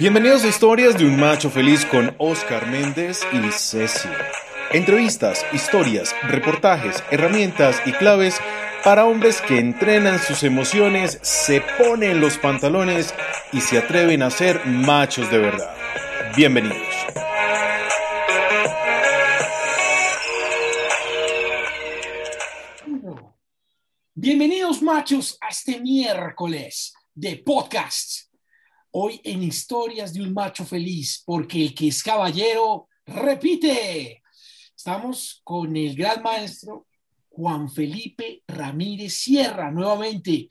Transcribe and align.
Bienvenidos 0.00 0.44
a 0.44 0.48
Historias 0.48 0.96
de 0.96 1.04
un 1.04 1.20
Macho 1.20 1.50
Feliz 1.50 1.84
con 1.84 2.14
Oscar 2.16 2.66
Méndez 2.68 3.20
y 3.34 3.52
Ceci. 3.52 4.08
Entrevistas, 4.72 5.44
historias, 5.52 6.14
reportajes, 6.22 7.04
herramientas 7.10 7.82
y 7.84 7.92
claves 7.92 8.40
para 8.82 9.04
hombres 9.04 9.42
que 9.42 9.58
entrenan 9.58 10.18
sus 10.18 10.42
emociones, 10.42 11.18
se 11.20 11.60
ponen 11.76 12.18
los 12.18 12.38
pantalones 12.38 13.12
y 13.52 13.60
se 13.60 13.76
atreven 13.76 14.22
a 14.22 14.30
ser 14.30 14.64
machos 14.64 15.30
de 15.30 15.36
verdad. 15.36 15.76
Bienvenidos. 16.34 16.78
Bienvenidos 24.14 24.80
machos 24.80 25.36
a 25.42 25.48
este 25.48 25.78
miércoles 25.78 26.94
de 27.14 27.36
podcasts. 27.36 28.29
Hoy 28.92 29.20
en 29.22 29.44
Historias 29.44 30.12
de 30.12 30.20
un 30.20 30.32
Macho 30.32 30.64
Feliz, 30.64 31.22
porque 31.24 31.62
el 31.62 31.74
que 31.74 31.86
es 31.88 32.02
caballero 32.02 32.88
repite. 33.06 34.20
Estamos 34.76 35.40
con 35.44 35.76
el 35.76 35.94
gran 35.94 36.24
maestro 36.24 36.88
Juan 37.28 37.70
Felipe 37.70 38.42
Ramírez 38.48 39.14
Sierra 39.14 39.70
nuevamente. 39.70 40.48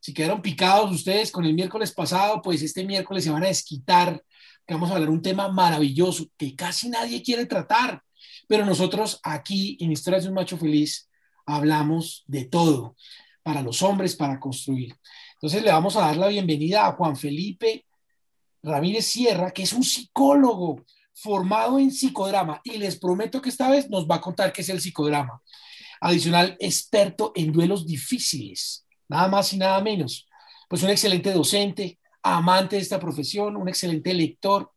Si 0.00 0.12
quedaron 0.12 0.42
picados 0.42 0.90
ustedes 0.90 1.30
con 1.30 1.44
el 1.44 1.54
miércoles 1.54 1.92
pasado, 1.92 2.42
pues 2.42 2.60
este 2.62 2.84
miércoles 2.84 3.22
se 3.22 3.30
van 3.30 3.44
a 3.44 3.48
desquitar, 3.48 4.20
vamos 4.68 4.90
a 4.90 4.94
hablar 4.94 5.10
un 5.10 5.22
tema 5.22 5.46
maravilloso 5.46 6.26
que 6.36 6.56
casi 6.56 6.88
nadie 6.88 7.22
quiere 7.22 7.46
tratar, 7.46 8.02
pero 8.48 8.66
nosotros 8.66 9.20
aquí 9.22 9.76
en 9.78 9.92
Historias 9.92 10.24
de 10.24 10.30
un 10.30 10.34
Macho 10.34 10.58
Feliz 10.58 11.08
hablamos 11.44 12.24
de 12.26 12.46
todo, 12.46 12.96
para 13.44 13.62
los 13.62 13.80
hombres, 13.82 14.16
para 14.16 14.40
construir. 14.40 14.96
Entonces 15.36 15.62
le 15.62 15.70
vamos 15.70 15.96
a 15.96 16.00
dar 16.00 16.16
la 16.16 16.28
bienvenida 16.28 16.86
a 16.86 16.92
Juan 16.92 17.14
Felipe 17.14 17.84
Ramírez 18.62 19.04
Sierra, 19.04 19.50
que 19.50 19.64
es 19.64 19.72
un 19.74 19.84
psicólogo 19.84 20.82
formado 21.12 21.78
en 21.78 21.90
psicodrama 21.90 22.60
y 22.64 22.78
les 22.78 22.98
prometo 22.98 23.42
que 23.42 23.50
esta 23.50 23.70
vez 23.70 23.90
nos 23.90 24.08
va 24.08 24.16
a 24.16 24.20
contar 24.20 24.50
qué 24.50 24.62
es 24.62 24.68
el 24.70 24.80
psicodrama. 24.80 25.42
Adicional, 26.00 26.56
experto 26.58 27.32
en 27.34 27.52
duelos 27.52 27.86
difíciles, 27.86 28.86
nada 29.08 29.28
más 29.28 29.52
y 29.52 29.58
nada 29.58 29.80
menos. 29.82 30.26
Pues 30.70 30.82
un 30.82 30.88
excelente 30.88 31.30
docente, 31.32 31.98
amante 32.22 32.76
de 32.76 32.82
esta 32.82 32.98
profesión, 32.98 33.56
un 33.56 33.68
excelente 33.68 34.14
lector 34.14 34.72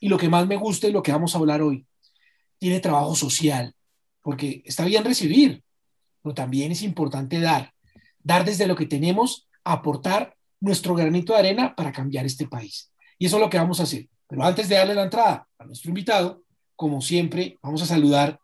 y 0.00 0.08
lo 0.08 0.18
que 0.18 0.28
más 0.28 0.46
me 0.46 0.56
gusta 0.56 0.88
y 0.88 0.92
lo 0.92 1.02
que 1.02 1.12
vamos 1.12 1.34
a 1.34 1.38
hablar 1.38 1.62
hoy, 1.62 1.86
tiene 2.58 2.80
trabajo 2.80 3.14
social, 3.14 3.74
porque 4.22 4.62
está 4.64 4.84
bien 4.84 5.04
recibir, 5.04 5.62
pero 6.20 6.34
también 6.34 6.72
es 6.72 6.82
importante 6.82 7.38
dar. 7.38 7.72
Dar 8.18 8.44
desde 8.44 8.66
lo 8.66 8.74
que 8.74 8.86
tenemos, 8.86 9.48
aportar 9.64 10.36
nuestro 10.60 10.94
granito 10.94 11.32
de 11.32 11.40
arena 11.40 11.74
para 11.74 11.92
cambiar 11.92 12.26
este 12.26 12.46
país. 12.46 12.92
Y 13.18 13.26
eso 13.26 13.36
es 13.36 13.42
lo 13.42 13.50
que 13.50 13.58
vamos 13.58 13.80
a 13.80 13.84
hacer. 13.84 14.08
Pero 14.28 14.42
antes 14.42 14.68
de 14.68 14.76
darle 14.76 14.94
la 14.94 15.04
entrada 15.04 15.46
a 15.58 15.64
nuestro 15.64 15.90
invitado, 15.90 16.42
como 16.76 17.00
siempre, 17.00 17.58
vamos 17.62 17.82
a 17.82 17.86
saludar 17.86 18.38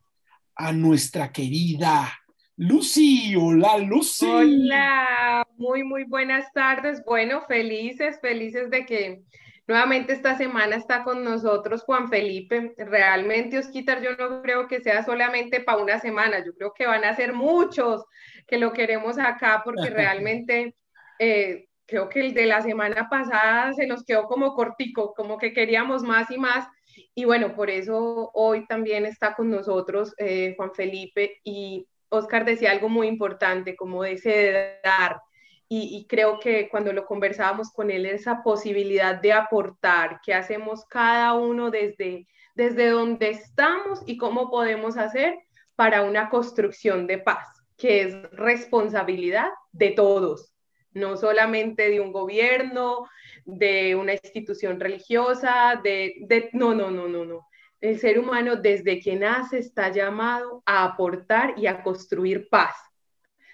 a 0.54 0.72
nuestra 0.72 1.32
querida 1.32 2.12
Lucy. 2.56 3.34
Hola, 3.36 3.78
Lucy. 3.78 4.26
Hola, 4.26 5.46
muy, 5.56 5.82
muy 5.82 6.04
buenas 6.04 6.52
tardes. 6.52 7.02
Bueno, 7.06 7.40
felices, 7.48 8.18
felices 8.20 8.68
de 8.70 8.84
que 8.84 9.22
nuevamente 9.66 10.12
esta 10.12 10.36
semana 10.36 10.76
está 10.76 11.02
con 11.02 11.24
nosotros 11.24 11.82
Juan 11.84 12.10
Felipe. 12.10 12.74
Realmente, 12.76 13.58
Osquitar, 13.58 14.02
yo 14.02 14.14
no 14.16 14.42
creo 14.42 14.68
que 14.68 14.82
sea 14.82 15.02
solamente 15.02 15.60
para 15.60 15.82
una 15.82 15.98
semana, 16.00 16.44
yo 16.44 16.52
creo 16.54 16.74
que 16.74 16.86
van 16.86 17.04
a 17.04 17.16
ser 17.16 17.32
muchos 17.32 18.04
que 18.46 18.58
lo 18.58 18.74
queremos 18.74 19.18
acá 19.18 19.62
porque 19.64 19.88
realmente 19.90 20.74
eh, 21.20 21.68
creo 21.84 22.08
que 22.08 22.20
el 22.20 22.32
de 22.32 22.46
la 22.46 22.62
semana 22.62 23.08
pasada 23.10 23.74
se 23.74 23.86
nos 23.86 24.04
quedó 24.04 24.24
como 24.24 24.54
cortico, 24.54 25.12
como 25.12 25.36
que 25.36 25.52
queríamos 25.52 26.02
más 26.02 26.30
y 26.30 26.38
más. 26.38 26.66
Y 27.14 27.26
bueno, 27.26 27.54
por 27.54 27.68
eso 27.68 28.30
hoy 28.32 28.66
también 28.66 29.04
está 29.04 29.34
con 29.34 29.50
nosotros 29.50 30.14
eh, 30.16 30.54
Juan 30.56 30.72
Felipe 30.72 31.40
y 31.44 31.86
Oscar 32.08 32.44
decía 32.44 32.70
algo 32.70 32.88
muy 32.88 33.06
importante, 33.06 33.76
como 33.76 34.04
ese 34.04 34.78
dar. 34.82 35.20
Y, 35.68 35.98
y, 35.98 36.06
creo 36.06 36.40
que 36.40 36.68
cuando 36.68 36.92
lo 36.92 37.06
conversábamos 37.06 37.70
con 37.70 37.90
él, 37.92 38.06
esa 38.06 38.42
posibilidad 38.42 39.20
de 39.20 39.32
aportar, 39.32 40.20
qué 40.24 40.34
hacemos 40.34 40.84
cada 40.86 41.34
uno 41.34 41.70
desde, 41.70 42.26
desde 42.56 42.88
donde 42.88 43.30
estamos 43.30 44.02
y 44.06 44.16
cómo 44.16 44.50
podemos 44.50 44.96
hacer 44.96 45.38
para 45.76 46.02
una 46.02 46.28
construcción 46.28 47.06
de 47.06 47.18
paz, 47.18 47.46
que 47.76 48.02
es 48.02 48.30
responsabilidad 48.32 49.50
de 49.70 49.90
todos, 49.90 50.49
no 50.92 51.16
solamente 51.16 51.88
de 51.90 52.00
un 52.00 52.12
gobierno, 52.12 53.08
de 53.44 53.94
una 53.94 54.12
institución 54.12 54.80
religiosa, 54.80 55.80
de, 55.82 56.14
de, 56.26 56.50
no, 56.52 56.74
no, 56.74 56.90
no, 56.90 57.08
no, 57.08 57.24
no. 57.24 57.46
El 57.80 57.98
ser 57.98 58.18
humano 58.18 58.56
desde 58.56 59.00
que 59.00 59.16
nace 59.16 59.58
está 59.58 59.90
llamado 59.90 60.62
a 60.66 60.84
aportar 60.84 61.54
y 61.56 61.66
a 61.66 61.82
construir 61.82 62.48
paz. 62.50 62.74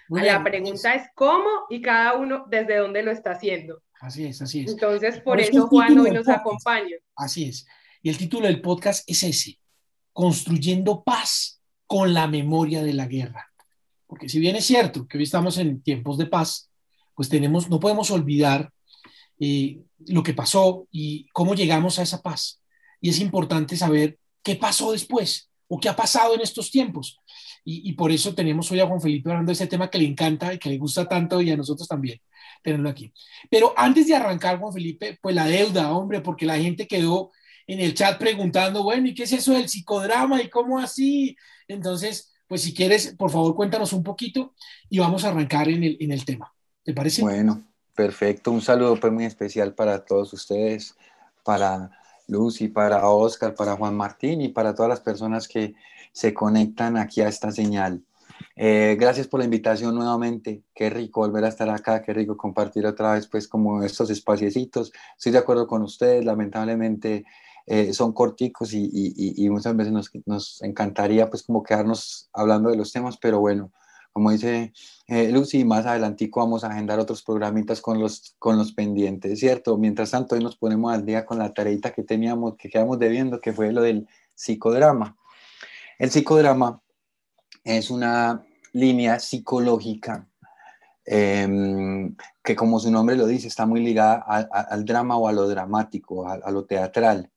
La 0.08 0.42
pregunta 0.42 0.94
es 0.94 1.08
cómo 1.14 1.48
y 1.68 1.80
cada 1.80 2.14
uno 2.14 2.44
desde 2.48 2.76
dónde 2.76 3.02
lo 3.02 3.10
está 3.10 3.32
haciendo. 3.32 3.82
Así 4.00 4.26
es, 4.26 4.40
así 4.42 4.60
es. 4.60 4.72
Entonces, 4.72 5.20
por, 5.20 5.40
eso 5.40 5.66
Juan 5.68 5.98
hoy 5.98 6.10
nos 6.10 6.28
acompaña. 6.28 6.96
Así 7.16 7.48
es. 7.48 7.66
Y 8.02 8.10
el 8.10 8.18
título 8.18 8.46
del 8.46 8.60
podcast 8.60 9.08
es 9.08 9.22
ese, 9.22 9.58
Construyendo 10.12 11.02
paz 11.02 11.60
con 11.86 12.14
la 12.14 12.26
memoria 12.26 12.82
de 12.82 12.92
la 12.92 13.06
guerra. 13.06 13.50
Porque 14.06 14.28
si 14.28 14.38
bien 14.38 14.56
es 14.56 14.64
cierto 14.64 15.06
que 15.06 15.18
hoy 15.18 15.24
estamos 15.24 15.58
en 15.58 15.82
tiempos 15.82 16.18
de 16.18 16.26
paz, 16.26 16.70
pues 17.16 17.28
tenemos, 17.28 17.68
no 17.68 17.80
podemos 17.80 18.10
olvidar 18.12 18.70
eh, 19.40 19.80
lo 20.06 20.22
que 20.22 20.34
pasó 20.34 20.86
y 20.92 21.26
cómo 21.32 21.54
llegamos 21.54 21.98
a 21.98 22.02
esa 22.02 22.22
paz. 22.22 22.60
Y 23.00 23.08
es 23.08 23.18
importante 23.18 23.76
saber 23.76 24.18
qué 24.42 24.54
pasó 24.54 24.92
después 24.92 25.50
o 25.66 25.80
qué 25.80 25.88
ha 25.88 25.96
pasado 25.96 26.34
en 26.34 26.42
estos 26.42 26.70
tiempos. 26.70 27.18
Y, 27.68 27.94
por 27.94 28.12
eso 28.12 28.32
tenemos 28.32 28.70
hoy 28.70 28.78
a 28.78 28.86
Juan 28.86 29.00
Felipe 29.00 29.28
hablando 29.28 29.50
de 29.50 29.54
ese 29.54 29.66
tema 29.66 29.90
que 29.90 29.98
le 29.98 30.04
encanta 30.04 30.54
y 30.54 30.58
que 30.58 30.68
le 30.68 30.78
gusta 30.78 31.08
tanto 31.08 31.40
y 31.42 31.50
a 31.50 31.56
nosotros 31.56 31.88
también 31.88 32.20
tenerlo 32.62 32.88
aquí. 32.88 33.12
Pero 33.50 33.74
antes 33.76 34.06
de 34.06 34.14
arrancar, 34.14 34.60
Juan 34.60 34.72
Felipe, 34.72 35.18
pues 35.20 35.34
la 35.34 35.46
deuda, 35.46 35.90
hombre, 35.92 36.20
porque 36.20 36.46
la 36.46 36.58
gente 36.58 36.86
quedó 36.86 37.32
en 37.66 37.80
el 37.80 37.94
chat 37.94 38.18
preguntando, 38.20 38.84
bueno, 38.84 39.08
¿y 39.08 39.14
qué 39.14 39.24
es 39.24 39.32
eso 39.32 39.52
del 39.52 39.68
psicodrama 39.68 40.40
y 40.40 40.48
cómo 40.48 40.78
así? 40.78 41.36
Entonces, 41.66 42.32
pues 42.46 42.62
si 42.62 42.72
quieres, 42.72 43.16
por 43.18 43.32
favor, 43.32 43.56
cuéntanos 43.56 43.92
un 43.92 44.04
poquito 44.04 44.54
y 44.88 45.00
vamos 45.00 45.24
a 45.24 45.30
arrancar 45.30 45.68
en 45.68 45.82
el, 45.82 45.96
en 45.98 46.12
el 46.12 46.24
tema. 46.24 46.55
Bueno, 47.20 47.64
perfecto. 47.94 48.52
Un 48.52 48.60
saludo 48.60 48.98
pues 49.00 49.12
muy 49.12 49.24
especial 49.24 49.74
para 49.74 50.04
todos 50.04 50.32
ustedes, 50.32 50.94
para 51.44 51.90
Lucy, 52.28 52.68
para 52.68 53.08
Oscar, 53.08 53.54
para 53.54 53.76
Juan 53.76 53.96
Martín 53.96 54.40
y 54.40 54.48
para 54.48 54.74
todas 54.74 54.88
las 54.88 55.00
personas 55.00 55.48
que 55.48 55.74
se 56.12 56.32
conectan 56.32 56.96
aquí 56.96 57.20
a 57.22 57.28
esta 57.28 57.50
señal. 57.50 58.02
Eh, 58.54 58.96
gracias 58.98 59.26
por 59.26 59.40
la 59.40 59.44
invitación 59.44 59.94
nuevamente. 59.94 60.62
Qué 60.74 60.88
rico 60.88 61.20
volver 61.20 61.44
a 61.44 61.48
estar 61.48 61.68
acá, 61.70 62.02
qué 62.02 62.12
rico 62.12 62.36
compartir 62.36 62.86
otra 62.86 63.14
vez 63.14 63.26
pues 63.26 63.48
como 63.48 63.82
estos 63.82 64.10
espaciecitos. 64.10 64.92
Estoy 65.16 65.32
de 65.32 65.38
acuerdo 65.38 65.66
con 65.66 65.82
ustedes, 65.82 66.24
lamentablemente 66.24 67.24
eh, 67.66 67.92
son 67.92 68.12
corticos 68.12 68.72
y, 68.72 68.88
y, 68.92 69.50
muchas 69.50 69.74
veces 69.74 69.92
nos, 69.92 70.10
nos 70.24 70.62
encantaría 70.62 71.28
pues 71.28 71.42
como 71.42 71.64
quedarnos 71.64 72.30
hablando 72.32 72.70
de 72.70 72.76
los 72.76 72.92
temas, 72.92 73.16
pero 73.16 73.40
bueno, 73.40 73.72
como 74.16 74.30
dice 74.30 74.72
eh, 75.08 75.30
Lucy, 75.30 75.62
más 75.66 75.84
adelantico 75.84 76.40
vamos 76.40 76.64
a 76.64 76.68
agendar 76.68 76.98
otros 76.98 77.22
programitas 77.22 77.82
con 77.82 78.00
los, 78.00 78.34
con 78.38 78.56
los 78.56 78.72
pendientes, 78.72 79.38
¿cierto? 79.38 79.76
Mientras 79.76 80.12
tanto, 80.12 80.34
hoy 80.36 80.42
nos 80.42 80.56
ponemos 80.56 80.94
al 80.94 81.04
día 81.04 81.26
con 81.26 81.38
la 81.38 81.52
tareita 81.52 81.92
que 81.92 82.02
teníamos, 82.02 82.56
que 82.56 82.70
quedamos 82.70 82.98
debiendo, 82.98 83.42
que 83.42 83.52
fue 83.52 83.72
lo 83.72 83.82
del 83.82 84.08
psicodrama. 84.34 85.18
El 85.98 86.10
psicodrama 86.10 86.80
es 87.62 87.90
una 87.90 88.42
línea 88.72 89.18
psicológica 89.18 90.26
eh, 91.04 92.08
que, 92.42 92.56
como 92.56 92.80
su 92.80 92.90
nombre 92.90 93.16
lo 93.16 93.26
dice, 93.26 93.48
está 93.48 93.66
muy 93.66 93.82
ligada 93.82 94.14
al 94.24 94.86
drama 94.86 95.18
o 95.18 95.28
a 95.28 95.32
lo 95.32 95.46
dramático, 95.46 96.26
a 96.26 96.50
lo 96.50 96.64
teatral. 96.64 97.30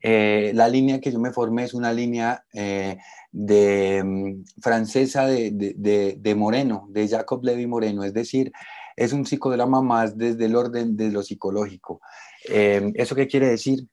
Eh, 0.00 0.52
la 0.54 0.68
línea 0.68 1.00
que 1.00 1.10
yo 1.10 1.18
me 1.18 1.32
formé 1.32 1.64
es 1.64 1.74
una 1.74 1.92
línea 1.92 2.44
eh, 2.52 2.98
de, 3.32 4.00
um, 4.02 4.44
francesa 4.62 5.26
de, 5.26 5.50
de, 5.50 6.16
de, 6.18 6.34
Moreno, 6.34 6.86
de 6.90 7.08
Jacob 7.08 7.42
Levy 7.42 7.66
Moreno, 7.66 8.04
es 8.04 8.14
decir, 8.14 8.52
es 8.96 9.12
un 9.12 9.26
psicodrama 9.26 9.82
más 9.82 10.16
desde 10.16 10.46
el 10.46 10.56
orden 10.56 10.96
de 10.96 11.10
lo 11.10 11.22
psicológico. 11.22 12.00
Eh, 12.48 12.92
¿Eso 12.94 13.14
qué 13.14 13.26
quiere 13.26 13.48
decir? 13.48 13.86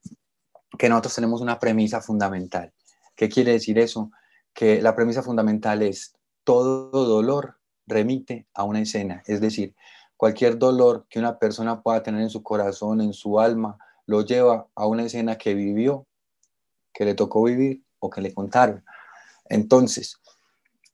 Que 0.77 0.89
nosotros 0.89 1.15
tenemos 1.15 1.41
una 1.41 1.59
premisa 1.59 2.01
fundamental. 2.01 2.71
¿Qué 3.15 3.29
quiere 3.29 3.53
decir 3.53 3.79
eso? 3.79 4.11
Que 4.53 4.81
la 4.81 4.95
premisa 4.95 5.23
fundamental 5.23 5.81
es 5.81 6.13
todo 6.43 6.89
dolor 6.91 7.57
remite 7.87 8.47
a 8.53 8.63
una 8.63 8.81
escena, 8.81 9.21
es 9.27 9.41
decir, 9.41 9.75
cualquier 10.17 10.57
dolor 10.57 11.05
que 11.09 11.19
una 11.19 11.37
persona 11.37 11.81
pueda 11.81 12.01
tener 12.01 12.21
en 12.21 12.29
su 12.29 12.41
corazón, 12.41 13.01
en 13.01 13.13
su 13.13 13.39
alma, 13.39 13.77
lo 14.05 14.21
lleva 14.21 14.67
a 14.75 14.87
una 14.87 15.03
escena 15.03 15.37
que 15.37 15.53
vivió, 15.53 16.05
que 16.93 17.05
le 17.05 17.15
tocó 17.15 17.43
vivir 17.43 17.83
o 17.99 18.09
que 18.09 18.21
le 18.21 18.33
contaron. 18.33 18.83
Entonces, 19.49 20.17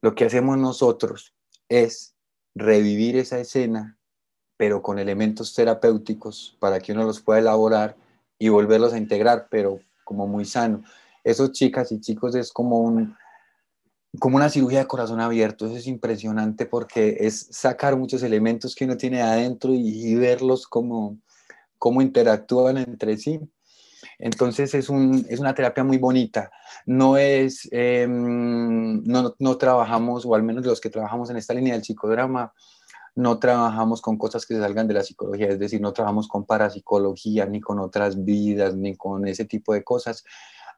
lo 0.02 0.16
que 0.16 0.26
hacemos 0.26 0.58
nosotros 0.58 1.34
es 1.70 2.16
revivir 2.56 3.16
esa 3.18 3.40
escena, 3.40 3.98
pero 4.58 4.82
con 4.82 5.00
elementos 5.00 5.54
terapéuticos 5.54 6.58
para 6.60 6.80
que 6.80 6.92
uno 6.92 7.04
los 7.04 7.22
pueda 7.22 7.40
elaborar 7.40 7.96
y 8.38 8.50
volverlos 8.50 8.94
a 8.94 8.98
integrar, 8.98 9.48
pero 9.50 9.80
como 10.04 10.28
muy 10.28 10.46
sano. 10.46 10.84
Esos 11.24 11.52
chicas 11.52 11.92
y 11.92 12.02
chicos 12.02 12.36
es 12.36 12.52
como 12.52 12.80
un, 12.80 13.16
como 14.20 14.36
una 14.36 14.50
cirugía 14.50 14.80
de 14.80 14.88
corazón 14.88 15.20
abierto. 15.20 15.66
Eso 15.66 15.78
es 15.78 15.88
impresionante 15.88 16.66
porque 16.66 17.18
es 17.22 17.48
sacar 17.52 17.96
muchos 17.96 18.24
elementos 18.24 18.76
que 18.76 18.86
uno 18.86 18.98
tiene 18.98 19.22
adentro 19.22 19.74
y, 19.74 20.16
verlos 20.16 20.68
como, 20.68 21.18
cómo 21.82 22.04
interactúan 22.04 22.78
entre 22.78 23.18
sí. 23.18 23.40
Entonces 24.20 24.76
es, 24.76 24.88
un, 24.88 25.26
es 25.28 25.40
una 25.40 25.56
terapia 25.56 25.84
muy 25.84 25.98
bonita. 25.98 26.52
No 26.86 27.18
es, 27.18 27.68
em, 27.72 29.04
no, 29.04 29.34
no, 29.40 29.58
trabajamos, 29.58 30.24
o 30.24 30.36
al 30.36 30.44
menos 30.44 30.64
los 30.64 30.80
que 30.80 30.92
trabajamos 30.92 31.32
en 31.32 31.38
esta 31.38 31.56
línea 31.56 31.74
del 31.74 31.84
psicodrama, 31.84 32.54
no 33.16 33.40
trabajamos 33.40 34.00
con 34.00 34.16
cosas 34.20 34.46
que 34.46 34.54
se 34.54 34.60
salgan 34.60 34.88
de 34.88 34.94
la 34.94 35.04
psicología, 35.04 35.48
es 35.48 35.58
decir, 35.58 35.82
no 35.82 35.92
trabajamos 35.92 36.28
con 36.28 36.46
parapsicología, 36.46 37.48
ni 37.48 37.60
con 37.60 37.80
otras 37.80 38.24
vidas, 38.24 38.76
ni 38.76 38.96
con 38.96 39.28
ese 39.28 39.46
tipo 39.46 39.74
de 39.74 39.84
cosas, 39.84 40.24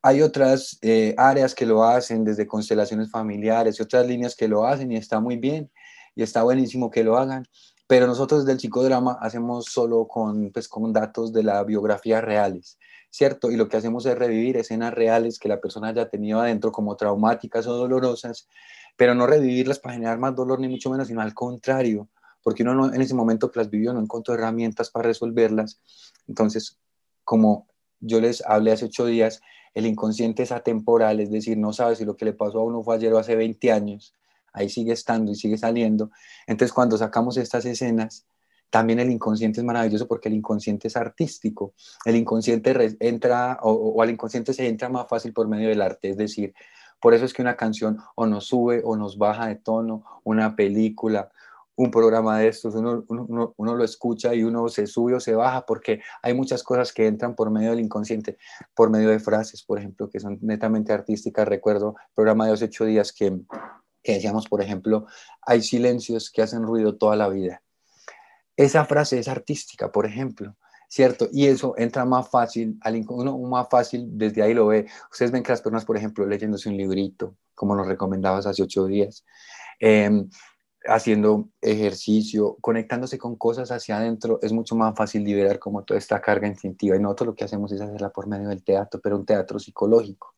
hay 0.01 0.21
otras 0.21 0.79
eh, 0.81 1.13
áreas 1.17 1.53
que 1.53 1.65
lo 1.65 1.83
hacen, 1.83 2.23
desde 2.23 2.47
constelaciones 2.47 3.11
familiares 3.11 3.77
y 3.77 3.83
otras 3.83 4.07
líneas 4.07 4.35
que 4.37 4.47
lo 4.47 4.65
hacen 4.65 4.89
y 4.91 4.95
está 4.95 5.19
muy 5.19 5.35
bien 5.35 5.69
y 6.15 6.23
está 6.23 6.43
buenísimo 6.43 6.89
que 6.89 7.03
lo 7.03 7.17
hagan, 7.17 7.45
pero 7.87 8.07
nosotros 8.07 8.41
desde 8.41 8.53
el 8.53 8.59
psicodrama 8.59 9.17
hacemos 9.21 9.65
solo 9.65 10.07
con, 10.07 10.51
pues, 10.51 10.67
con 10.67 10.93
datos 10.93 11.33
de 11.33 11.43
la 11.43 11.63
biografía 11.63 12.21
reales, 12.21 12.77
¿cierto? 13.09 13.51
Y 13.51 13.57
lo 13.57 13.67
que 13.67 13.77
hacemos 13.77 14.05
es 14.05 14.17
revivir 14.17 14.57
escenas 14.57 14.93
reales 14.93 15.37
que 15.39 15.49
la 15.49 15.59
persona 15.59 15.89
haya 15.89 16.09
tenido 16.09 16.39
adentro 16.39 16.71
como 16.71 16.95
traumáticas 16.95 17.67
o 17.67 17.73
dolorosas, 17.73 18.47
pero 18.95 19.15
no 19.15 19.27
revivirlas 19.27 19.79
para 19.79 19.95
generar 19.95 20.17
más 20.17 20.35
dolor 20.35 20.59
ni 20.59 20.67
mucho 20.67 20.89
menos, 20.89 21.07
sino 21.07 21.21
al 21.21 21.33
contrario, 21.33 22.07
porque 22.41 22.63
uno 22.63 22.73
no, 22.73 22.93
en 22.93 23.01
ese 23.01 23.15
momento 23.15 23.51
que 23.51 23.59
las 23.59 23.69
vivió 23.69 23.93
no 23.93 23.99
encontró 23.99 24.33
herramientas 24.33 24.89
para 24.89 25.07
resolverlas. 25.07 25.79
Entonces, 26.27 26.77
como 27.23 27.67
yo 27.99 28.19
les 28.19 28.45
hablé 28.45 28.71
hace 28.71 28.85
ocho 28.85 29.05
días, 29.05 29.41
el 29.73 29.85
inconsciente 29.85 30.43
es 30.43 30.51
atemporal, 30.51 31.19
es 31.19 31.31
decir, 31.31 31.57
no 31.57 31.73
sabe 31.73 31.95
si 31.95 32.05
lo 32.05 32.15
que 32.15 32.25
le 32.25 32.33
pasó 32.33 32.59
a 32.59 32.63
uno 32.63 32.83
fue 32.83 32.95
ayer 32.95 33.13
o 33.13 33.17
hace 33.17 33.35
20 33.35 33.71
años, 33.71 34.13
ahí 34.53 34.69
sigue 34.69 34.93
estando 34.93 35.31
y 35.31 35.35
sigue 35.35 35.57
saliendo. 35.57 36.11
Entonces, 36.47 36.73
cuando 36.73 36.97
sacamos 36.97 37.37
estas 37.37 37.65
escenas, 37.65 38.25
también 38.73 38.99
el 38.99 39.11
inconsciente 39.11 39.59
es 39.59 39.65
maravilloso 39.65 40.07
porque 40.07 40.29
el 40.29 40.33
inconsciente 40.33 40.87
es 40.87 40.97
artístico. 40.97 41.75
El 42.05 42.15
inconsciente 42.15 42.97
entra, 43.01 43.59
o, 43.61 44.01
al 44.01 44.09
inconsciente 44.09 44.51
se 44.51 44.67
entra 44.67 44.89
más 44.89 45.07
fácil 45.07 45.31
por 45.31 45.47
medio 45.47 45.69
del 45.69 45.79
arte, 45.79 46.09
es 46.09 46.17
decir, 46.17 46.55
por 46.99 47.13
eso 47.13 47.23
es 47.25 47.33
que 47.33 47.43
una 47.43 47.55
canción 47.55 47.99
o 48.15 48.25
nos 48.25 48.47
sube 48.47 48.81
o 48.83 48.95
nos 48.95 49.17
baja 49.19 49.45
de 49.45 49.57
tono, 49.57 50.03
una 50.23 50.55
película, 50.55 51.31
un 51.75 51.91
programa 51.91 52.39
de 52.39 52.47
estos, 52.47 52.73
uno, 52.73 53.03
uno, 53.09 53.53
uno, 53.57 53.75
lo 53.75 53.83
escucha 53.83 54.33
y 54.33 54.43
uno 54.43 54.67
se 54.69 54.87
sube 54.87 55.13
o 55.13 55.19
se 55.19 55.35
baja 55.35 55.67
porque 55.67 56.01
hay 56.23 56.33
muchas 56.33 56.63
cosas 56.63 56.93
que 56.93 57.05
entran 57.05 57.35
por 57.35 57.51
medio 57.51 57.71
del 57.71 57.79
inconsciente, 57.79 58.37
por 58.73 58.89
medio 58.89 59.09
de 59.09 59.19
frases, 59.19 59.61
por 59.63 59.77
ejemplo, 59.77 60.09
que 60.09 60.19
son 60.19 60.39
netamente 60.41 60.93
artísticas. 60.93 61.47
Recuerdo 61.47 61.95
el 61.97 62.13
programa 62.15 62.45
de 62.45 62.51
los 62.51 62.61
ocho 62.63 62.85
días 62.85 63.11
que, 63.11 63.39
que 64.03 64.13
decíamos, 64.13 64.47
por 64.47 64.61
ejemplo, 64.61 65.07
hay 65.41 65.61
silencios 65.61 66.29
que 66.29 66.41
hacen 66.41 66.63
ruido 66.63 66.97
toda 66.97 67.15
la 67.15 67.29
vida. 67.29 67.63
Esa 68.55 68.85
frase 68.85 69.17
es 69.19 69.27
artística, 69.27 69.91
por 69.91 70.05
ejemplo. 70.05 70.55
¿cierto? 70.93 71.27
Y 71.31 71.47
eso 71.47 71.73
entra 71.75 72.05
más 72.05 72.29
fácil, 72.29 72.77
al 72.81 73.03
uno 73.09 73.35
más 73.39 73.67
fácil 73.67 74.09
desde 74.11 74.43
ahí 74.43 74.53
lo 74.53 74.67
ve. 74.67 74.85
Ustedes 75.11 75.31
ven 75.31 75.41
que 75.41 75.51
las 75.51 75.61
personas, 75.61 75.85
por 75.85 75.97
ejemplo, 75.97 76.23
leyéndose 76.23 76.69
un 76.69 76.77
librito, 76.77 77.35
como 77.55 77.75
nos 77.75 77.87
recomendabas 77.87 78.45
hace 78.45 78.61
ocho 78.61 78.85
días, 78.85 79.25
eh, 79.79 80.23
haciendo 80.85 81.49
ejercicio, 81.61 82.57
conectándose 82.61 83.17
con 83.17 83.37
cosas 83.37 83.71
hacia 83.71 83.97
adentro, 83.97 84.37
es 84.43 84.53
mucho 84.53 84.75
más 84.75 84.95
fácil 84.95 85.23
liberar 85.23 85.57
como 85.57 85.83
toda 85.83 85.97
esta 85.97 86.21
carga 86.21 86.47
instintiva. 86.47 86.95
Y 86.95 86.99
nosotros 86.99 87.27
lo 87.27 87.35
que 87.35 87.45
hacemos 87.45 87.71
es 87.71 87.81
hacerla 87.81 88.11
por 88.11 88.27
medio 88.27 88.49
del 88.49 88.63
teatro, 88.63 89.01
pero 89.01 89.15
un 89.17 89.25
teatro 89.25 89.57
psicológico. 89.57 90.35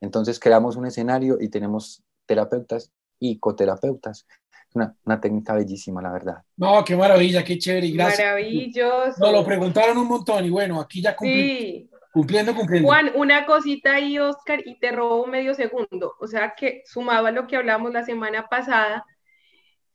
Entonces 0.00 0.40
creamos 0.40 0.76
un 0.76 0.86
escenario 0.86 1.36
y 1.38 1.50
tenemos 1.50 2.02
terapeutas 2.24 2.92
y 3.18 3.38
coterapeutas. 3.38 4.26
Una, 4.74 4.94
una 5.04 5.20
técnica 5.20 5.54
bellísima, 5.54 6.02
la 6.02 6.12
verdad. 6.12 6.42
No, 6.56 6.84
qué 6.84 6.94
maravilla, 6.94 7.42
qué 7.42 7.58
chévere. 7.58 7.90
Gracias. 7.90 8.18
Maravilloso. 8.18 9.16
Nos 9.18 9.32
lo 9.32 9.44
preguntaron 9.44 9.96
un 9.96 10.06
montón 10.06 10.44
y 10.44 10.50
bueno, 10.50 10.80
aquí 10.80 11.00
ya 11.00 11.16
sí. 11.18 11.88
cumpliendo, 12.12 12.54
cumpliendo. 12.54 12.86
Juan, 12.86 13.10
una 13.14 13.46
cosita 13.46 13.94
ahí, 13.94 14.18
Oscar, 14.18 14.60
y 14.64 14.78
te 14.78 14.92
robo 14.92 15.26
medio 15.26 15.54
segundo. 15.54 16.14
O 16.20 16.26
sea 16.26 16.54
que 16.54 16.82
sumado 16.84 17.26
a 17.26 17.30
lo 17.30 17.46
que 17.46 17.56
hablamos 17.56 17.92
la 17.92 18.04
semana 18.04 18.46
pasada, 18.48 19.06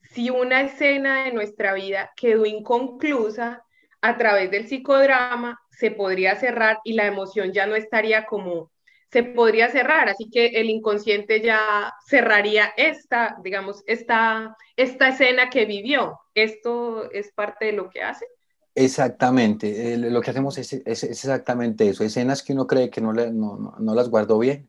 si 0.01 0.31
una 0.31 0.61
escena 0.61 1.25
de 1.25 1.33
nuestra 1.33 1.73
vida 1.73 2.11
quedó 2.15 2.45
inconclusa, 2.45 3.63
a 4.03 4.17
través 4.17 4.51
del 4.51 4.67
psicodrama 4.67 5.61
se 5.71 5.89
podría 5.89 6.35
cerrar 6.35 6.79
y 6.83 6.93
la 6.93 7.05
emoción 7.05 7.53
ya 7.53 7.65
no 7.65 7.75
estaría 7.75 8.25
como 8.25 8.69
se 9.13 9.21
podría 9.21 9.69
cerrar, 9.69 10.09
así 10.09 10.27
que 10.31 10.47
el 10.47 10.71
inconsciente 10.71 11.39
ya 11.39 11.93
cerraría 12.07 12.69
esta, 12.75 13.37
digamos, 13.43 13.83
esta, 13.85 14.57
esta 14.75 15.09
escena 15.09 15.51
que 15.51 15.65
vivió. 15.65 16.19
¿Esto 16.33 17.11
es 17.11 17.31
parte 17.31 17.65
de 17.65 17.73
lo 17.73 17.91
que 17.91 18.01
hace? 18.01 18.25
Exactamente, 18.73 19.97
lo 19.97 20.19
que 20.19 20.31
hacemos 20.31 20.57
es, 20.57 20.73
es, 20.73 21.03
exactamente 21.03 21.87
eso, 21.87 22.03
escenas 22.03 22.41
que 22.41 22.53
uno 22.53 22.65
cree 22.65 22.89
que 22.89 23.01
no, 23.01 23.13
le, 23.13 23.31
no, 23.31 23.75
no, 23.77 23.93
las 23.93 24.09
guardó 24.09 24.39
bien, 24.39 24.67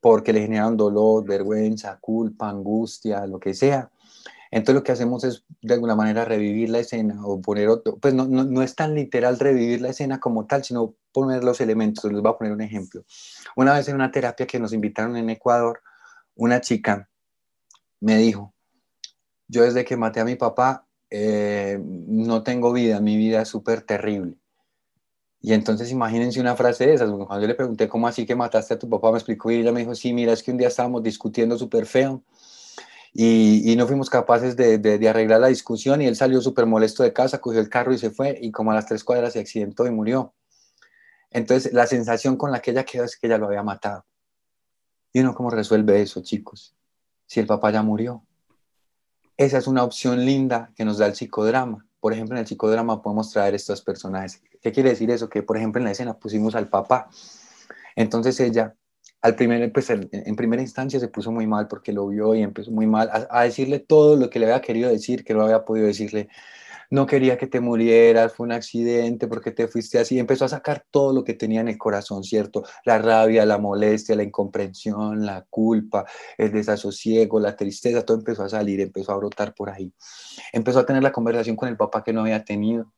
porque 0.00 0.32
le 0.32 0.42
generan 0.42 0.76
dolor, 0.76 1.24
vergüenza, 1.26 1.98
culpa, 2.00 2.48
angustia, 2.48 3.26
lo 3.26 3.40
que 3.40 3.52
sea. 3.52 3.90
Entonces 4.52 4.76
lo 4.76 4.84
que 4.84 4.92
hacemos 4.92 5.24
es 5.24 5.42
de 5.60 5.74
alguna 5.74 5.96
manera 5.96 6.24
revivir 6.24 6.70
la 6.70 6.78
escena 6.78 7.26
o 7.26 7.40
poner 7.40 7.68
otro, 7.68 7.96
pues 7.96 8.14
no, 8.14 8.28
no, 8.28 8.44
no, 8.44 8.62
es 8.62 8.76
tan 8.76 8.94
literal 8.94 9.40
revivir 9.40 9.80
la 9.80 9.88
escena 9.88 10.20
como 10.20 10.46
tal, 10.46 10.62
sino 10.62 10.94
poner 11.12 11.44
los 11.44 11.60
elementos. 11.60 12.10
Les 12.10 12.20
voy 12.20 12.30
a 12.30 12.36
poner 12.36 12.52
un 12.52 12.60
ejemplo. 12.60 13.04
Una 13.56 13.74
vez 13.74 13.88
en 13.88 13.94
una 13.94 14.10
terapia 14.10 14.46
que 14.46 14.58
nos 14.58 14.72
invitaron 14.72 15.16
en 15.16 15.30
Ecuador, 15.30 15.80
una 16.34 16.60
chica 16.60 17.08
me 18.00 18.16
dijo, 18.18 18.52
yo 19.48 19.62
desde 19.62 19.84
que 19.84 19.96
maté 19.96 20.20
a 20.20 20.24
mi 20.24 20.34
papá 20.34 20.86
eh, 21.10 21.78
no 21.80 22.42
tengo 22.42 22.72
vida, 22.72 23.00
mi 23.00 23.16
vida 23.16 23.42
es 23.42 23.48
súper 23.48 23.82
terrible. 23.82 24.34
Y 25.40 25.52
entonces 25.52 25.90
imagínense 25.90 26.40
una 26.40 26.56
frase 26.56 26.86
de 26.86 26.94
esas, 26.94 27.10
cuando 27.10 27.40
yo 27.40 27.48
le 27.48 27.54
pregunté 27.54 27.88
cómo 27.88 28.06
así 28.06 28.24
que 28.24 28.36
mataste 28.36 28.74
a 28.74 28.78
tu 28.78 28.88
papá, 28.88 29.10
me 29.10 29.18
explicó 29.18 29.50
y 29.50 29.56
ella 29.56 29.72
me 29.72 29.80
dijo, 29.80 29.94
sí, 29.94 30.12
mira, 30.12 30.32
es 30.32 30.42
que 30.42 30.52
un 30.52 30.56
día 30.56 30.68
estábamos 30.68 31.02
discutiendo 31.02 31.58
súper 31.58 31.84
feo 31.86 32.22
y, 33.12 33.74
no 33.76 33.86
fuimos 33.86 34.08
capaces 34.08 34.56
de, 34.56 34.78
de, 34.78 35.08
arreglar 35.08 35.40
la 35.40 35.48
discusión 35.48 36.00
y 36.00 36.06
él 36.06 36.16
salió 36.16 36.40
súper 36.40 36.64
molesto 36.66 37.02
de 37.02 37.12
casa, 37.12 37.40
cogió 37.40 37.60
el 37.60 37.68
carro 37.68 37.92
y 37.92 37.98
se 37.98 38.10
fue 38.10 38.38
y 38.40 38.50
como 38.50 38.70
a 38.70 38.74
las 38.74 38.86
tres 38.86 39.04
cuadras 39.04 39.34
se 39.34 39.40
accidentó 39.40 39.86
y 39.86 39.90
murió. 39.90 40.32
Entonces 41.32 41.72
la 41.72 41.86
sensación 41.86 42.36
con 42.36 42.50
la 42.50 42.60
que 42.60 42.70
ella 42.70 42.84
quedó 42.84 43.04
es 43.04 43.16
que 43.16 43.26
ella 43.26 43.38
lo 43.38 43.46
había 43.46 43.62
matado. 43.62 44.04
¿Y 45.12 45.20
uno 45.20 45.34
cómo 45.34 45.50
resuelve 45.50 46.00
eso, 46.00 46.22
chicos? 46.22 46.74
Si 47.26 47.40
el 47.40 47.46
papá 47.46 47.70
ya 47.70 47.82
murió. 47.82 48.24
Esa 49.36 49.58
es 49.58 49.66
una 49.66 49.84
opción 49.84 50.24
linda 50.24 50.72
que 50.76 50.84
nos 50.84 50.98
da 50.98 51.06
el 51.06 51.14
psicodrama. 51.14 51.86
Por 52.00 52.12
ejemplo, 52.12 52.36
en 52.36 52.40
el 52.40 52.46
psicodrama 52.46 53.02
podemos 53.02 53.30
traer 53.30 53.54
estos 53.54 53.82
personajes. 53.82 54.42
¿Qué 54.60 54.72
quiere 54.72 54.90
decir 54.90 55.10
eso? 55.10 55.28
Que, 55.28 55.42
por 55.42 55.56
ejemplo, 55.56 55.80
en 55.80 55.84
la 55.84 55.92
escena 55.92 56.14
pusimos 56.14 56.54
al 56.54 56.68
papá. 56.68 57.08
Entonces 57.96 58.38
ella 58.40 58.74
al 59.22 59.36
primer, 59.36 59.72
pues, 59.72 59.88
en 59.88 60.36
primera 60.36 60.60
instancia 60.60 60.98
se 60.98 61.06
puso 61.06 61.30
muy 61.30 61.46
mal 61.46 61.68
porque 61.68 61.92
lo 61.92 62.08
vio 62.08 62.34
y 62.34 62.42
empezó 62.42 62.72
muy 62.72 62.88
mal 62.88 63.08
a, 63.30 63.44
decirle 63.44 63.78
todo 63.78 64.16
lo 64.16 64.28
que 64.28 64.40
le 64.40 64.46
había 64.46 64.60
querido 64.60 64.90
decir, 64.90 65.24
que 65.24 65.32
no 65.32 65.42
había 65.42 65.64
podido 65.64 65.86
decirle. 65.86 66.28
No 66.92 67.06
quería 67.06 67.38
que 67.38 67.46
te 67.46 67.58
murieras, 67.58 68.34
fue 68.34 68.44
un 68.44 68.52
accidente 68.52 69.26
porque 69.26 69.50
te 69.50 69.66
fuiste 69.66 69.98
así. 69.98 70.18
Empezó 70.18 70.44
a 70.44 70.48
sacar 70.48 70.84
todo 70.90 71.14
lo 71.14 71.24
que 71.24 71.32
tenía 71.32 71.62
en 71.62 71.68
el 71.68 71.78
corazón, 71.78 72.22
¿cierto? 72.22 72.64
La 72.84 72.98
rabia, 72.98 73.46
la 73.46 73.56
molestia, 73.56 74.14
la 74.14 74.24
incomprensión, 74.24 75.24
la 75.24 75.46
culpa, 75.48 76.04
el 76.36 76.52
desasosiego, 76.52 77.40
la 77.40 77.56
tristeza, 77.56 78.04
todo 78.04 78.18
empezó 78.18 78.44
a 78.44 78.50
salir, 78.50 78.78
empezó 78.82 79.12
a 79.12 79.16
brotar 79.16 79.54
por 79.54 79.70
ahí. 79.70 79.90
Empezó 80.52 80.80
a 80.80 80.84
tener 80.84 81.02
la 81.02 81.12
conversación 81.12 81.56
con 81.56 81.70
el 81.70 81.78
papá 81.78 82.04
que 82.04 82.12
no 82.12 82.20
había 82.20 82.44
tenido 82.44 82.92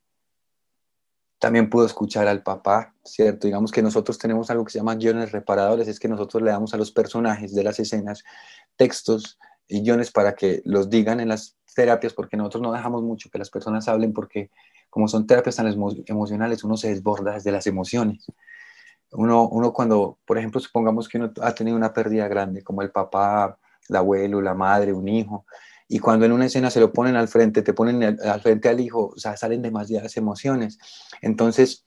también 1.39 1.69
pudo 1.69 1.85
escuchar 1.85 2.27
al 2.27 2.43
papá, 2.43 2.95
¿cierto? 3.05 3.47
Digamos 3.47 3.71
que 3.71 3.83
nosotros 3.83 4.17
tenemos 4.17 4.51
algo 4.51 4.65
que 4.65 4.73
se 4.73 4.79
llama 4.79 4.95
guiones 4.95 5.31
reparadores, 5.31 5.87
es 5.89 6.01
que 6.01 6.09
nosotros 6.09 6.43
le 6.43 6.51
damos 6.51 6.73
a 6.73 6.79
los 6.79 6.91
personajes 6.91 7.55
de 7.55 7.63
las 7.63 7.79
escenas 7.79 8.25
textos 8.77 9.39
guiones 9.69 10.11
para 10.11 10.35
que 10.35 10.63
los 10.65 10.91
digan 10.91 11.21
en 11.21 11.29
las 11.29 11.57
terapias, 11.75 12.13
porque 12.13 12.37
nosotros 12.37 12.63
no 12.63 12.73
dejamos 12.73 13.03
mucho 13.03 13.31
que 13.31 13.39
las 13.39 13.51
personas 13.51 13.89
hablen, 13.89 14.13
porque 14.13 14.51
como 14.91 15.09
son 15.09 15.27
terapias 15.27 15.57
tan 15.57 15.67
emocionales, 16.07 16.65
uno 16.65 16.77
se 16.77 16.91
desborda 16.91 17.35
desde 17.35 17.51
las 17.51 17.67
emociones. 17.67 18.27
Uno, 19.11 19.49
uno 19.49 19.73
cuando, 19.73 20.19
por 20.25 20.39
ejemplo, 20.39 20.61
supongamos 20.61 21.09
que 21.09 21.19
uno 21.19 21.33
ha 21.43 21.55
tenido 21.55 21.77
una 21.77 21.93
pérdida 21.93 22.29
grande, 22.29 22.63
como 22.63 22.83
el 22.83 22.91
papá, 22.91 23.59
el 23.89 23.97
abuelo, 23.97 24.41
la 24.41 24.55
madre, 24.55 24.93
un 24.93 25.09
hijo, 25.09 25.47
y 25.89 25.99
cuando 25.99 26.27
en 26.27 26.33
una 26.33 26.47
escena 26.47 26.71
se 26.71 26.81
lo 26.81 26.93
ponen 26.93 27.17
al 27.17 27.29
frente, 27.29 27.63
te 27.63 27.75
ponen 27.75 28.03
al 28.21 28.41
frente 28.41 28.69
al 28.69 28.81
hijo, 28.81 29.13
o 29.15 29.19
sea, 29.19 29.37
salen 29.37 29.63
demasiadas 29.63 30.17
emociones. 30.17 30.79
Entonces, 31.21 31.87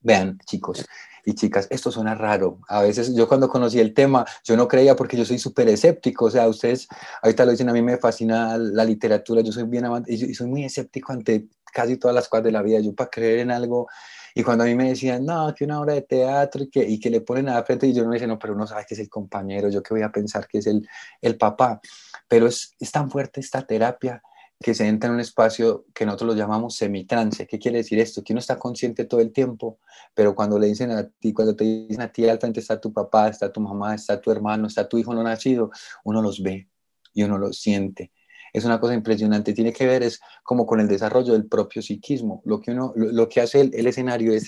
vean, 0.00 0.38
chicos 0.46 0.84
y 1.26 1.34
chicas, 1.34 1.66
esto 1.70 1.90
suena 1.90 2.14
raro. 2.14 2.60
A 2.68 2.82
veces 2.82 3.12
yo 3.12 3.26
cuando 3.26 3.48
conocí 3.48 3.80
el 3.80 3.92
tema, 3.92 4.24
yo 4.44 4.56
no 4.56 4.68
creía 4.68 4.94
porque 4.94 5.16
yo 5.16 5.24
soy 5.24 5.40
súper 5.40 5.68
escéptico. 5.68 6.26
O 6.26 6.30
sea, 6.30 6.46
ustedes 6.46 6.86
ahorita 7.20 7.44
lo 7.44 7.50
dicen, 7.50 7.68
a 7.68 7.72
mí 7.72 7.82
me 7.82 7.96
fascina 7.98 8.56
la 8.56 8.84
literatura, 8.84 9.40
yo 9.42 9.50
soy 9.50 9.64
bien 9.64 9.84
amante 9.84 10.14
y 10.14 10.34
soy 10.34 10.46
muy 10.46 10.64
escéptico 10.64 11.12
ante 11.12 11.48
casi 11.72 11.96
todas 11.96 12.14
las 12.14 12.28
cosas 12.28 12.44
de 12.44 12.52
la 12.52 12.62
vida. 12.62 12.78
Yo 12.78 12.94
para 12.94 13.10
creer 13.10 13.40
en 13.40 13.50
algo 13.50 13.88
Y 14.36 14.44
cuando 14.44 14.62
a 14.62 14.68
mí 14.68 14.76
me 14.76 14.90
decían, 14.90 15.24
no, 15.26 15.52
que 15.52 15.64
una 15.64 15.80
obra 15.80 15.94
de 15.94 16.02
teatro 16.02 16.62
y 16.62 16.70
que, 16.70 16.88
y 16.88 17.00
que 17.00 17.10
le 17.10 17.22
ponen 17.22 17.48
a 17.48 17.54
la 17.54 17.64
frente, 17.64 17.88
y 17.88 17.92
yo 17.92 18.04
no 18.04 18.12
decía, 18.12 18.28
no, 18.28 18.38
pero 18.38 18.54
uno 18.54 18.66
sabe 18.66 18.84
que 18.86 18.94
es 18.94 19.00
el 19.00 19.08
compañero, 19.08 19.68
yo 19.68 19.82
que 19.82 19.94
voy 19.94 20.02
a 20.02 20.12
pensar 20.12 20.46
que 20.46 20.58
es 20.58 20.66
el, 20.68 20.88
el 21.22 21.36
papá. 21.36 21.80
Pero 22.28 22.46
es, 22.46 22.74
es 22.78 22.92
tan 22.92 23.10
fuerte 23.10 23.40
esta 23.40 23.62
terapia 23.62 24.22
que 24.60 24.74
se 24.74 24.86
entra 24.86 25.08
en 25.08 25.14
un 25.14 25.20
espacio 25.20 25.84
que 25.94 26.06
nosotros 26.06 26.28
lo 26.28 26.34
llamamos 26.34 26.76
semitrance. 26.76 27.46
¿Qué 27.46 27.58
quiere 27.58 27.78
decir 27.78 27.98
esto? 27.98 28.24
Que 28.24 28.32
uno 28.32 28.40
está 28.40 28.58
consciente 28.58 29.04
todo 29.04 29.20
el 29.20 29.32
tiempo, 29.32 29.78
pero 30.14 30.34
cuando 30.34 30.58
le 30.58 30.66
dicen 30.68 30.90
a 30.90 31.08
ti, 31.08 31.32
cuando 31.32 31.54
te 31.54 31.64
dicen 31.64 32.00
a 32.00 32.10
ti 32.10 32.28
al 32.28 32.38
frente 32.38 32.60
está 32.60 32.80
tu 32.80 32.92
papá, 32.92 33.28
está 33.28 33.52
tu 33.52 33.60
mamá, 33.60 33.94
está 33.94 34.20
tu 34.20 34.30
hermano, 34.30 34.66
está 34.66 34.88
tu 34.88 34.98
hijo 34.98 35.14
no 35.14 35.22
nacido, 35.22 35.70
uno 36.04 36.22
los 36.22 36.42
ve 36.42 36.68
y 37.12 37.22
uno 37.22 37.38
los 37.38 37.58
siente. 37.58 38.12
Es 38.52 38.64
una 38.64 38.80
cosa 38.80 38.94
impresionante. 38.94 39.52
Tiene 39.52 39.72
que 39.72 39.86
ver 39.86 40.02
es 40.02 40.20
como 40.42 40.64
con 40.66 40.80
el 40.80 40.88
desarrollo 40.88 41.34
del 41.34 41.46
propio 41.46 41.82
psiquismo. 41.82 42.40
Lo 42.46 42.60
que, 42.60 42.70
uno, 42.70 42.92
lo, 42.96 43.28
que 43.28 43.42
hace 43.42 43.60
el, 43.60 43.74
el 43.74 43.86
escenario 43.86 44.32
es 44.32 44.46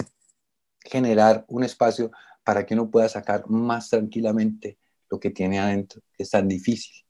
generar 0.82 1.44
un 1.48 1.64
espacio 1.64 2.10
para 2.42 2.64
que 2.64 2.72
uno 2.72 2.90
pueda 2.90 3.08
sacar 3.10 3.44
más 3.50 3.90
tranquilamente 3.90 4.78
lo 5.10 5.20
que 5.20 5.30
tiene 5.30 5.58
adentro, 5.58 6.00
que 6.16 6.22
es 6.22 6.30
tan 6.30 6.48
difícil. 6.48 7.04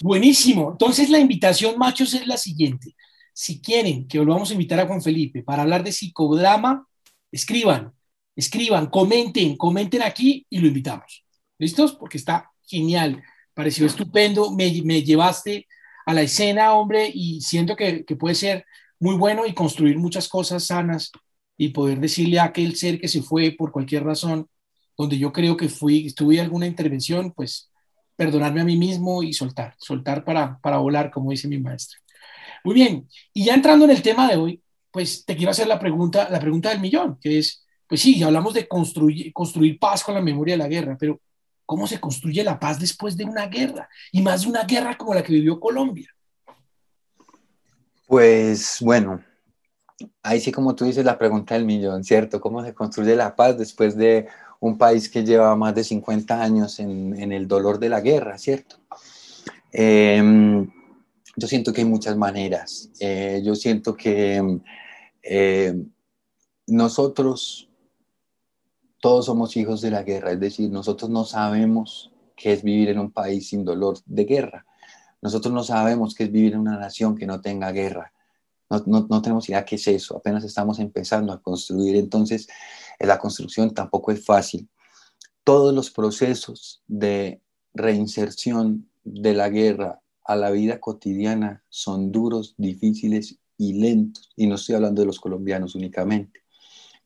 Buenísimo. 0.00 0.72
Entonces 0.72 1.10
la 1.10 1.18
invitación, 1.18 1.78
machos, 1.78 2.14
es 2.14 2.26
la 2.26 2.36
siguiente. 2.36 2.94
Si 3.32 3.60
quieren 3.60 4.06
que 4.06 4.18
volvamos 4.18 4.50
a 4.50 4.52
invitar 4.52 4.80
a 4.80 4.86
Juan 4.86 5.02
Felipe 5.02 5.42
para 5.42 5.62
hablar 5.62 5.82
de 5.84 5.92
psicodrama, 5.92 6.86
escriban, 7.30 7.92
escriban, 8.36 8.86
comenten, 8.86 9.56
comenten 9.56 10.02
aquí 10.02 10.46
y 10.48 10.58
lo 10.58 10.68
invitamos. 10.68 11.24
¿Listos? 11.58 11.92
Porque 11.92 12.18
está 12.18 12.50
genial. 12.66 13.22
Pareció 13.54 13.86
estupendo. 13.86 14.52
Me, 14.52 14.70
llevaste 15.02 15.66
a 16.06 16.14
la 16.14 16.22
escena, 16.22 16.72
hombre, 16.74 17.10
y 17.12 17.40
siento 17.40 17.76
que, 17.76 18.04
que 18.04 18.16
puede 18.16 18.34
ser 18.34 18.64
muy 19.00 19.16
bueno 19.16 19.46
y 19.46 19.54
construir 19.54 19.98
muchas 19.98 20.28
cosas 20.28 20.64
sanas 20.64 21.10
y 21.56 21.70
poder 21.70 22.00
decirle 22.00 22.38
a 22.38 22.44
aquel 22.44 22.76
ser 22.76 23.00
que 23.00 23.08
se 23.08 23.22
fue 23.22 23.50
por 23.50 23.72
cualquier 23.72 24.04
razón, 24.04 24.48
donde 24.96 25.18
yo 25.18 25.32
creo 25.32 25.56
que 25.56 25.68
fui, 25.68 26.12
tuve 26.12 26.40
alguna 26.40 26.66
intervención, 26.66 27.32
pues 27.32 27.70
perdonarme 28.18 28.62
a 28.62 28.64
mí 28.64 28.76
mismo 28.76 29.22
y 29.22 29.32
soltar, 29.32 29.76
soltar 29.78 30.24
para, 30.24 30.58
para 30.58 30.78
volar, 30.78 31.08
como 31.08 31.30
dice 31.30 31.46
mi 31.46 31.58
maestra. 31.58 32.00
Muy 32.64 32.74
bien, 32.74 33.08
y 33.32 33.44
ya 33.44 33.54
entrando 33.54 33.84
en 33.84 33.92
el 33.92 34.02
tema 34.02 34.28
de 34.28 34.36
hoy, 34.36 34.60
pues 34.90 35.24
te 35.24 35.36
quiero 35.36 35.52
hacer 35.52 35.68
la 35.68 35.78
pregunta, 35.78 36.28
la 36.28 36.40
pregunta 36.40 36.70
del 36.70 36.80
millón, 36.80 37.16
que 37.20 37.38
es, 37.38 37.64
pues 37.86 38.00
sí, 38.00 38.20
hablamos 38.24 38.54
de 38.54 38.66
construir, 38.66 39.32
construir 39.32 39.78
paz 39.78 40.02
con 40.02 40.16
la 40.16 40.20
memoria 40.20 40.54
de 40.54 40.58
la 40.58 40.66
guerra, 40.66 40.96
pero 40.98 41.20
¿cómo 41.64 41.86
se 41.86 42.00
construye 42.00 42.42
la 42.42 42.58
paz 42.58 42.80
después 42.80 43.16
de 43.16 43.24
una 43.24 43.46
guerra? 43.46 43.88
Y 44.10 44.20
más 44.20 44.42
de 44.42 44.48
una 44.48 44.64
guerra 44.64 44.98
como 44.98 45.14
la 45.14 45.22
que 45.22 45.34
vivió 45.34 45.60
Colombia. 45.60 46.12
Pues 48.04 48.78
bueno, 48.80 49.22
ahí 50.24 50.40
sí 50.40 50.50
como 50.50 50.74
tú 50.74 50.86
dices 50.86 51.04
la 51.04 51.18
pregunta 51.18 51.54
del 51.54 51.66
millón, 51.66 52.02
¿cierto? 52.02 52.40
¿Cómo 52.40 52.64
se 52.64 52.74
construye 52.74 53.14
la 53.14 53.36
paz 53.36 53.56
después 53.56 53.96
de 53.96 54.26
un 54.60 54.76
país 54.76 55.08
que 55.08 55.24
lleva 55.24 55.54
más 55.56 55.74
de 55.74 55.84
50 55.84 56.42
años 56.42 56.80
en, 56.80 57.32
el 57.32 57.46
dolor 57.46 57.78
de 57.78 57.88
la 57.88 58.00
guerra, 58.00 58.38
¿cierto? 58.38 58.76
Em, 59.72 60.68
yo 61.36 61.46
siento 61.46 61.72
que 61.72 61.82
hay 61.82 61.86
muchas 61.86 62.16
maneras. 62.16 62.90
Eh, 62.98 63.40
yo 63.44 63.54
siento 63.54 63.94
que 63.94 64.60
eh, 65.22 65.74
nosotros 66.66 67.68
todos 69.00 69.26
somos 69.26 69.56
hijos 69.56 69.80
de 69.80 69.92
la 69.92 70.02
guerra, 70.02 70.32
es 70.32 70.40
decir, 70.40 70.70
nosotros 70.70 71.08
no 71.08 71.24
sabemos 71.24 72.10
qué 72.34 72.52
es 72.52 72.62
vivir 72.62 72.88
en 72.88 72.98
un 72.98 73.12
país 73.12 73.48
sin 73.48 73.64
dolor 73.64 73.98
de 74.06 74.24
guerra. 74.24 74.66
Nosotros 75.22 75.54
no 75.54 75.62
sabemos 75.62 76.14
qué 76.14 76.24
es 76.24 76.32
vivir 76.32 76.54
en 76.54 76.60
una 76.60 76.78
nación 76.78 77.16
que 77.16 77.26
no 77.26 77.40
tenga 77.40 77.70
guerra. 77.70 78.12
No, 78.70 78.82
no, 78.86 79.06
no 79.08 79.22
tenemos 79.22 79.48
idea 79.48 79.64
qué 79.64 79.76
es 79.76 79.86
eso, 79.86 80.16
apenas 80.16 80.44
estamos 80.44 80.78
empezando 80.78 81.32
a 81.32 81.40
construir. 81.40 81.96
Entonces, 81.96 82.48
la 83.06 83.18
construcción 83.18 83.72
tampoco 83.72 84.12
es 84.12 84.24
fácil. 84.24 84.68
Todos 85.44 85.74
los 85.74 85.90
procesos 85.90 86.82
de 86.86 87.40
reinserción 87.74 88.88
de 89.04 89.34
la 89.34 89.48
guerra 89.48 90.00
a 90.24 90.36
la 90.36 90.50
vida 90.50 90.78
cotidiana 90.80 91.62
son 91.68 92.12
duros, 92.12 92.54
difíciles 92.58 93.38
y 93.56 93.74
lentos. 93.74 94.30
Y 94.36 94.46
no 94.46 94.56
estoy 94.56 94.74
hablando 94.74 95.02
de 95.02 95.06
los 95.06 95.20
colombianos 95.20 95.74
únicamente. 95.74 96.40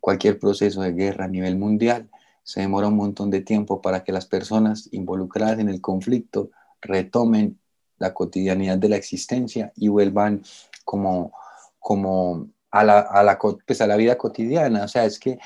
Cualquier 0.01 0.39
proceso 0.39 0.83
de 0.83 0.93
guerra 0.93 1.27
a 1.27 1.29
nivel 1.29 1.57
mundial 1.57 2.11
se 2.43 2.61
demora 2.61 2.89
un 2.89 2.97
montón 2.97 3.31
de 3.31 3.41
tiempo 3.41 3.81
para 3.81 4.03
que 4.03 4.13
las 4.13 4.27
personas 4.27 4.89
involucradas 4.93 5.61
en 5.61 5.69
el 5.69 5.81
conflicto 5.81 6.51
retomen 6.81 7.61
la 7.99 8.13
cotidianidad 8.13 8.79
de 8.79 8.89
la 8.89 8.97
existencia 8.97 9.73
y 9.77 9.87
vuelvan 9.87 10.43
como, 10.85 11.33
como 11.79 12.49
a, 12.73 12.83
la, 12.83 12.99
a, 12.99 13.23
la, 13.23 13.39
pues 13.39 13.81
a 13.81 13.87
la 13.87 13.97
vida 13.97 14.19
cotidiana. 14.19 14.85
O 14.85 14.89
sea, 14.89 15.05
es 15.05 15.21
que 15.21 15.39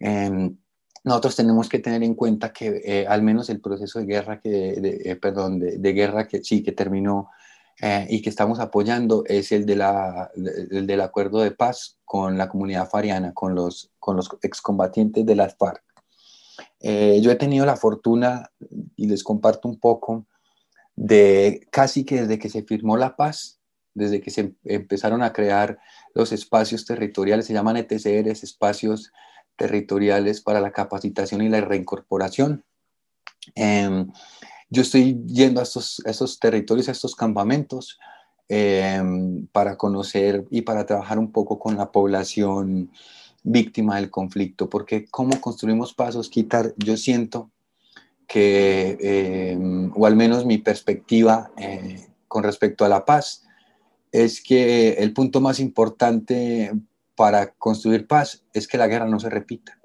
Em, 0.00 0.56
nosotros 1.04 1.36
tenemos 1.36 1.68
que 1.68 1.78
tener 1.78 2.02
en 2.02 2.14
cuenta 2.14 2.52
que 2.52 2.82
eh, 2.84 3.06
al 3.06 3.22
menos 3.22 3.48
el 3.50 3.60
proceso 3.60 3.98
de 3.98 4.06
guerra 4.06 4.40
que, 4.40 4.48
de, 4.48 5.02
eh, 5.04 5.16
perdón, 5.16 5.58
de, 5.58 5.92
guerra 5.92 6.26
que 6.26 6.42
sí, 6.42 6.62
que 6.62 6.72
terminó 6.72 7.30
eh, 7.80 8.06
y 8.10 8.20
que 8.20 8.30
estamos 8.30 8.58
apoyando 8.58 9.24
es 9.26 9.52
el, 9.52 9.64
de 9.64 9.76
la, 9.76 10.30
el 10.34 10.86
del 10.86 11.00
acuerdo 11.00 11.40
de 11.40 11.52
paz 11.52 11.98
con 12.04 12.36
la 12.36 12.48
comunidad 12.48 12.88
fariana, 12.88 13.32
con 13.32 13.54
los, 13.54 13.90
con 13.98 14.16
los 14.16 14.28
excombatientes 14.42 15.24
de 15.24 15.36
las 15.36 15.56
FARC. 15.56 15.82
yo 16.80 17.30
he 17.30 17.36
tenido 17.36 17.64
la 17.64 17.76
fortuna, 17.76 18.50
y 18.96 19.06
les 19.06 19.22
comparto 19.22 19.68
un 19.68 19.78
poco, 19.78 20.26
de 20.96 21.66
casi 21.70 22.04
que 22.04 22.22
desde 22.22 22.38
que 22.38 22.48
se 22.48 22.64
firmó 22.64 22.96
la 22.96 23.14
paz, 23.14 23.60
desde 23.94 24.20
que 24.20 24.30
se 24.30 24.54
empezaron 24.64 25.22
a 25.22 25.32
crear 25.32 25.78
los 26.14 26.32
espacios 26.32 26.84
territoriales, 26.84 27.46
se 27.46 27.52
llaman 27.52 27.76
ETCRs, 27.76 28.42
espacios 28.42 29.12
territoriales 29.58 30.40
para 30.40 30.62
la 30.62 30.70
capacitación 30.70 31.42
y 31.42 31.50
la 31.50 31.60
reincorporación. 31.60 32.64
Em, 33.54 34.10
yo 34.70 34.82
estoy 34.82 35.22
yendo 35.26 35.60
a 35.60 35.64
estos, 35.64 36.00
estos, 36.06 36.38
territorios, 36.38 36.88
a 36.88 36.92
estos 36.92 37.14
campamentos, 37.14 37.98
em, 38.48 39.46
para 39.48 39.76
conocer 39.76 40.46
y 40.50 40.62
para 40.62 40.86
trabajar 40.86 41.18
un 41.18 41.32
poco 41.32 41.58
con 41.58 41.76
la 41.76 41.92
población 41.92 42.90
víctima 43.42 43.96
del 43.96 44.10
conflicto, 44.10 44.70
porque 44.70 45.06
cómo 45.10 45.40
construimos 45.40 45.92
pasos, 45.92 46.28
quitar, 46.30 46.74
yo 46.76 46.96
siento 46.96 47.50
que, 48.26 48.96
em, 49.00 49.90
o 49.94 50.06
al 50.06 50.16
menos 50.16 50.46
mi 50.46 50.58
perspectiva 50.58 51.50
eh, 51.56 52.06
con 52.28 52.44
respecto 52.44 52.84
a 52.84 52.88
la 52.88 53.04
paz, 53.04 53.44
es 54.12 54.42
que 54.42 54.92
el 54.94 55.12
punto 55.12 55.40
más 55.40 55.60
importante 55.60 56.72
para 57.18 57.50
construir 57.54 58.06
paz 58.06 58.44
es 58.52 58.68
que 58.68 58.78
la 58.78 58.86
guerra 58.86 59.06
no 59.06 59.18
se 59.18 59.28
repita, 59.28 59.80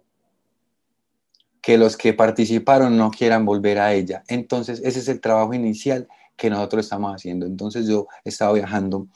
que 1.63 1.79
los 1.79 1.97
que 1.97 2.13
participaron 2.13 2.95
no 2.95 3.09
quieran 3.09 3.43
volver 3.43 3.79
a 3.79 3.91
ella. 3.91 4.23
Entonces, 4.27 4.79
ese 4.85 4.99
es 4.99 5.07
el 5.07 5.19
trabajo 5.19 5.51
inicial 5.55 6.07
que 6.37 6.51
nosotros 6.51 6.85
estamos 6.85 7.11
haciendo. 7.11 7.47
Entonces, 7.47 7.87
yo 7.87 8.05
he 8.23 8.29
estado 8.29 8.53
viajando 8.53 9.07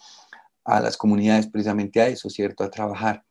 a 0.64 0.80
las 0.80 0.98
comunidades 0.98 1.46
precisamente 1.46 2.02
a 2.02 2.08
eso, 2.08 2.28
¿cierto? 2.32 2.64
A 2.64 2.72
trabajar 2.72 3.24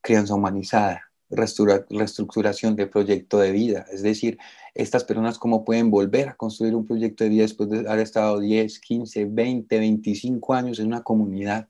crianza 0.00 0.34
humanizada, 0.34 1.02
reestructuración 1.28 2.76
de 2.76 2.86
proyecto 2.86 3.40
de 3.40 3.52
vida. 3.52 3.84
Es 3.92 4.00
decir, 4.00 4.38
estas 4.72 5.04
personas 5.04 5.38
cómo 5.38 5.66
pueden 5.66 5.90
volver 5.90 6.30
a 6.30 6.34
construir 6.34 6.74
un 6.74 6.86
proyecto 6.86 7.24
de 7.24 7.30
vida 7.30 7.42
después 7.42 7.68
de 7.68 7.80
haber 7.80 8.00
estado 8.00 8.40
10, 8.40 8.80
15, 8.80 9.26
20, 9.26 9.78
25 9.78 10.54
años 10.54 10.78
en 10.78 10.86
una 10.86 11.02
comunidad 11.02 11.68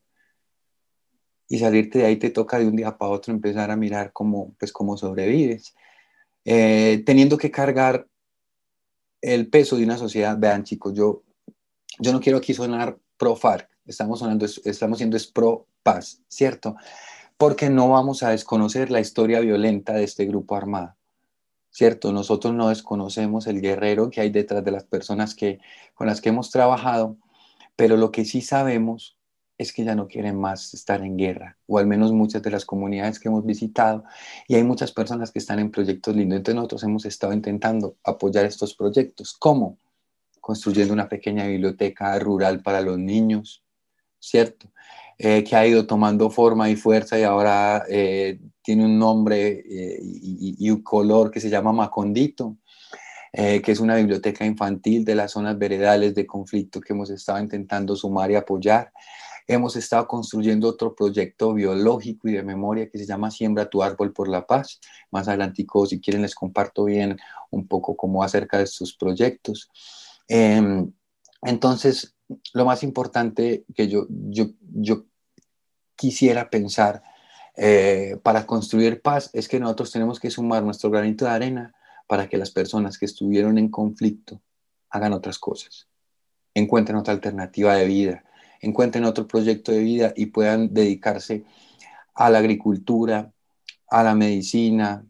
y 1.55 1.59
salirte 1.59 2.01
de 2.01 2.07
ahí 2.07 2.17
te 2.17 2.31
toca 2.31 2.59
de 2.59 2.67
un 2.67 2.75
día 2.75 2.97
para 2.99 3.13
otro 3.13 3.33
empezar 3.33 3.71
a 3.71 3.77
mirar 3.77 4.13
cómo, 4.13 4.55
pues, 4.59 4.73
cómo 4.73 4.97
sobrevives. 4.97 5.75
Eh, 6.45 7.03
teniendo 7.07 7.39
que 7.39 7.51
cargar 7.51 8.09
el 9.21 9.49
peso 9.49 9.77
de 9.77 9.85
una 9.85 9.97
sociedad, 9.97 10.37
vean 10.37 10.65
chicos, 10.65 10.95
yo, 10.95 11.23
yo 12.01 12.13
no 12.13 12.21
quiero 12.21 12.39
aquí 12.39 12.55
sonar 12.55 12.99
pro 13.17 13.37
FARC, 13.37 13.69
estamos, 13.87 14.19
sonando, 14.19 14.47
estamos 14.47 14.99
siendo 14.99 15.17
es 15.17 15.29
pro 15.29 15.67
paz, 15.83 16.21
¿cierto? 16.29 16.75
Porque 17.37 17.71
no 17.71 17.89
vamos 17.89 18.23
a 18.25 18.31
desconocer 18.31 18.91
la 18.91 19.01
historia 19.01 19.41
violenta 19.41 19.93
de 19.93 20.05
este 20.05 20.27
grupo 20.27 20.57
armado. 20.57 20.97
¿cierto? 21.71 22.13
Nosotros 22.13 22.55
no 22.55 22.69
desconocemos 22.69 23.49
el 23.49 23.61
guerrero 23.61 24.09
que 24.09 24.21
hay 24.21 24.31
detrás 24.31 24.65
de 24.65 24.71
las 24.71 24.85
personas 24.85 25.35
que, 25.35 25.59
con 25.95 26.07
las 26.07 26.21
que 26.21 26.29
hemos 26.29 26.53
trabajado, 26.53 27.17
pero 27.75 27.97
lo 27.97 28.13
que 28.13 28.25
sí 28.25 28.43
sabemos 28.43 29.19
es 29.57 29.73
que 29.73 29.85
ya 29.85 29.95
no 29.95 30.09
quieren 30.09 30.39
más 30.39 30.75
estar 30.75 31.03
en 31.03 31.17
guerra, 31.17 31.57
o 31.67 31.79
al 31.79 31.87
menos 31.87 32.13
muchas 32.13 32.43
de 32.43 32.51
las 32.51 32.65
comunidades 32.65 33.21
que 33.21 33.29
hemos 33.29 33.45
visitado, 33.47 34.05
y 34.49 34.57
hay 34.57 34.65
muchas 34.65 34.93
personas 34.93 35.31
que 35.31 35.39
están 35.39 35.59
en 35.61 35.71
proyectos 35.71 36.15
lindos. 36.17 36.39
Entonces 36.39 36.57
nosotros 36.57 36.83
hemos 36.85 37.05
estado 37.05 37.33
intentando 37.33 37.97
apoyar 38.03 38.45
estos 38.45 38.75
proyectos. 38.75 39.35
¿Cómo? 39.39 39.79
Construyendo 40.41 40.93
una 40.93 41.09
pequeña 41.09 41.47
biblioteca 41.47 42.19
rural 42.19 42.63
para 42.63 42.81
los 42.81 42.99
niños, 42.99 43.63
¿cierto? 44.19 44.69
Eh, 45.17 45.45
que 45.45 45.55
ha 45.55 45.65
ido 45.65 45.87
tomando 45.87 46.29
forma 46.29 46.69
y 46.69 46.75
fuerza 46.75 47.17
y 47.17 47.23
ahora 47.23 47.85
eh, 47.89 48.41
tiene 48.63 48.85
un 48.85 48.99
nombre 48.99 49.63
eh, 49.65 50.01
y, 50.03 50.57
y, 50.59 50.71
un 50.71 50.83
color 50.83 51.31
que 51.31 51.41
se 51.41 51.49
llama 51.49 51.73
Macondito. 51.73 52.57
que 53.33 53.73
es 53.73 53.81
una 53.81 53.97
biblioteca 53.97 54.45
infantil 54.45 55.05
de 55.05 55.17
las 55.17 55.33
zonas 55.33 55.59
veredales 55.59 56.15
de 56.15 56.25
conflicto 56.25 56.81
que 56.81 56.93
hemos 56.93 57.11
estado 57.11 57.41
intentando 57.41 57.97
sumar 57.97 58.31
y 58.31 58.37
apoyar 58.37 58.93
hemos 59.47 59.77
estado 59.77 60.07
construyendo 60.07 60.69
otro 60.69 60.95
proyecto 60.95 61.53
biológico 61.53 62.29
y 62.29 62.33
de 62.33 62.43
memoria 62.43 62.89
que 62.89 62.99
se 62.99 63.07
llama 63.07 63.31
Siembra 63.31 63.69
tu 63.69 63.83
árbol 63.83 64.13
por 64.13 64.29
la 64.29 64.47
paz. 64.47 64.81
Más 65.11 65.29
adelantico, 65.29 65.87
si 65.87 66.01
quieren, 66.01 66.23
les 66.23 66.35
comparto 66.35 66.85
bien 66.85 67.19
un 67.51 67.67
poco 67.67 67.97
cómo 67.97 68.23
acerca 68.23 68.59
de 68.59 68.65
estos 68.65 68.95
proyectos. 68.95 69.69
Em, 70.29 70.93
entonces, 71.43 72.15
lo 72.55 72.65
más 72.65 72.83
importante 72.83 73.65
que 73.75 73.89
yo, 73.89 74.07
yo, 74.09 74.47
yo 74.61 75.05
quisiera 75.97 76.51
pensar 76.51 77.03
eh, 77.57 78.19
para 78.23 78.47
construir 78.47 79.01
paz 79.01 79.31
es 79.33 79.49
que 79.49 79.61
nosotros 79.61 79.93
tenemos 79.93 80.19
que 80.19 80.31
sumar 80.31 80.63
nuestro 80.63 80.91
granito 80.91 81.25
de 81.25 81.31
arena 81.31 81.75
para 82.07 82.29
que 82.29 82.37
las 82.37 82.51
personas 82.51 82.99
que 82.99 83.07
estuvieron 83.07 83.59
en 83.59 83.69
conflicto 83.69 84.41
hagan 84.91 85.13
otras 85.13 85.39
cosas, 85.39 85.89
encuentren 86.55 86.97
otra 86.97 87.15
alternativa 87.15 87.75
de 87.75 87.87
vida, 87.87 88.25
encuentren 88.65 89.05
otro 89.05 89.27
proyecto 89.27 89.73
de 89.73 89.81
vida 89.81 90.13
y 90.17 90.27
puedan 90.27 90.73
dedicarse 90.73 91.45
a 92.15 92.31
la 92.31 92.39
agricultura, 92.39 93.33
a 93.89 94.03
la 94.03 94.15
medicina. 94.15 95.05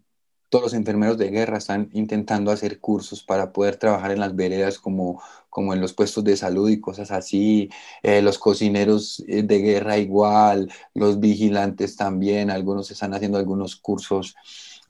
Todos 0.48 0.64
los 0.64 0.74
enfermeros 0.74 1.18
de 1.18 1.30
guerra 1.30 1.58
están 1.58 1.90
intentando 1.92 2.50
hacer 2.50 2.80
cursos 2.80 3.22
para 3.22 3.52
poder 3.52 3.76
trabajar 3.76 4.12
en 4.12 4.20
las 4.20 4.36
veredas 4.36 4.78
como, 4.78 5.22
como 5.50 5.74
en 5.74 5.80
los 5.80 5.92
puestos 5.92 6.24
de 6.24 6.36
salud 6.36 6.70
y 6.70 6.80
cosas 6.80 7.10
así. 7.10 7.70
Eh, 8.02 8.22
los 8.22 8.38
cocineros 8.38 9.22
eh, 9.26 9.42
de 9.42 9.58
guerra 9.58 9.98
igual, 9.98 10.70
los 10.94 11.20
vigilantes 11.20 11.96
también, 11.96 12.50
algunos 12.50 12.90
están 12.90 13.14
haciendo 13.14 13.38
algunos 13.38 13.76
cursos 13.76 14.36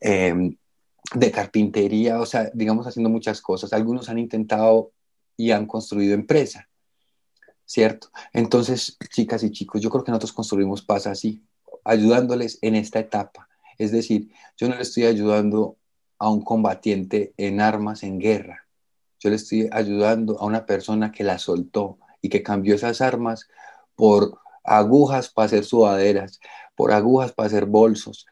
em, 0.00 0.56
de 1.14 1.30
carpintería, 1.30 2.20
o 2.20 2.26
sea, 2.26 2.50
digamos 2.54 2.86
haciendo 2.86 3.10
muchas 3.10 3.40
cosas. 3.40 3.72
Algunos 3.72 4.08
han 4.08 4.18
intentado 4.18 4.92
y 5.36 5.50
han 5.50 5.66
construido 5.66 6.14
empresa. 6.14 6.68
¿Cierto? 7.66 8.08
Entonces, 8.32 8.96
chicas 9.10 9.42
y 9.42 9.50
chicos, 9.50 9.80
yo 9.80 9.90
creo 9.90 10.04
que 10.04 10.12
nosotros 10.12 10.32
construimos 10.32 10.82
paz 10.82 11.06
así, 11.06 11.42
ayudándoles 11.84 12.58
en 12.62 12.74
esta 12.74 12.98
etapa. 12.98 13.48
Es 13.78 13.92
decir, 13.92 14.30
yo 14.56 14.68
no 14.68 14.76
le 14.76 14.82
estoy 14.82 15.04
ayudando 15.04 15.76
a 16.18 16.30
un 16.30 16.42
combatiente 16.42 17.34
en 17.36 17.60
armas, 17.60 18.02
en 18.02 18.18
guerra. 18.18 18.66
Yo 19.18 19.30
le 19.30 19.36
estoy 19.36 19.68
ayudando 19.72 20.38
a 20.38 20.44
una 20.44 20.66
persona 20.66 21.10
que 21.10 21.24
la 21.24 21.38
soltó 21.38 21.98
y 22.20 22.28
que 22.28 22.42
cambió 22.42 22.74
esas 22.74 23.00
armas 23.00 23.48
por 23.96 24.38
agujas 24.62 25.28
para 25.28 25.46
hacer 25.46 25.64
sudaderas, 25.64 26.40
por 26.74 26.92
agujas 26.92 27.32
para 27.32 27.46
hacer 27.46 27.66
bolsos, 27.66 28.26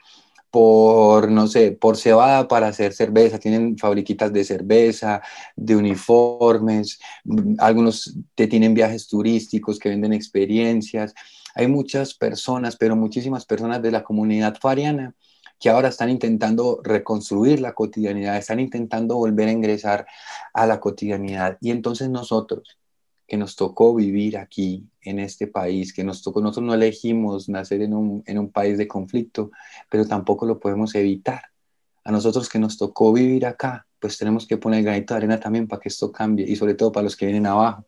por, 0.53 1.31
no 1.31 1.49
sé, 1.49 1.73
por 1.73 1.97
cebada 1.97 2.47
para 2.47 2.69
hacer 2.69 2.93
cerveza, 2.93 3.39
tienen 3.39 3.79
fabriquitas 3.79 4.33
de 4.33 4.45
cerveza, 4.45 5.23
de 5.57 5.77
uniformes, 5.77 7.01
mm, 7.25 7.55
algunos 7.59 8.19
te 8.35 8.47
tienen 8.47 8.75
viajes 8.75 9.09
turísticos 9.09 9.79
que 9.79 9.89
venden 9.89 10.13
experiencias. 10.13 11.15
Hay 11.55 11.69
muchas 11.69 12.15
personas, 12.15 12.77
pero 12.77 12.97
muchísimas 12.97 13.47
personas 13.47 13.83
de 13.83 13.93
la 13.93 14.05
comunidad 14.05 14.57
fariana 14.61 15.15
que 15.59 15.71
ahora 15.71 15.89
están 15.89 16.11
intentando 16.11 16.81
reconstruir 16.85 17.61
la 17.61 17.73
cotidianidad, 17.73 18.37
están 18.37 18.61
intentando 18.61 19.17
volver 19.17 19.49
a 19.49 19.53
ingresar 19.53 20.07
a 20.53 20.67
la 20.67 20.81
cotidianidad. 20.81 21.57
Y 21.63 21.71
entonces 21.71 22.11
nosotros, 22.11 22.79
que 23.27 23.37
nos 23.37 23.57
tocó 23.57 23.95
vivir 23.95 24.37
aquí, 24.37 24.87
en 25.05 25.19
este 25.19 25.47
país, 25.47 25.93
que 25.93 26.05
nos 26.05 26.23
tocó, 26.23 26.41
nosotros 26.41 26.67
no 26.67 26.75
elegimos 26.75 27.49
nacer 27.49 27.83
en 27.83 27.95
un, 27.95 28.23
en 28.27 28.39
un 28.39 28.51
país 28.51 28.79
de 28.79 28.87
conflicto, 28.89 29.51
pero 29.91 30.07
tampoco 30.07 30.47
lo 30.47 30.61
podemos 30.61 30.95
evitar. 30.95 31.43
A 32.05 32.13
nosotros 32.13 32.49
que 32.49 32.59
nos 32.59 32.79
tocó 32.79 33.13
vivir 33.13 33.47
acá, 33.47 33.87
pues 34.01 34.19
tenemos 34.19 34.47
que 34.47 34.57
poner 34.57 34.83
granito 34.83 35.15
de 35.15 35.19
arena 35.19 35.39
también 35.39 35.69
para 35.69 35.81
que 35.81 35.89
esto 35.89 36.11
cambie 36.11 36.47
y 36.49 36.57
sobre 36.57 36.75
todo 36.75 36.91
para 36.91 37.05
los 37.05 37.17
que 37.17 37.27
vienen 37.27 37.47
abajo. 37.47 37.85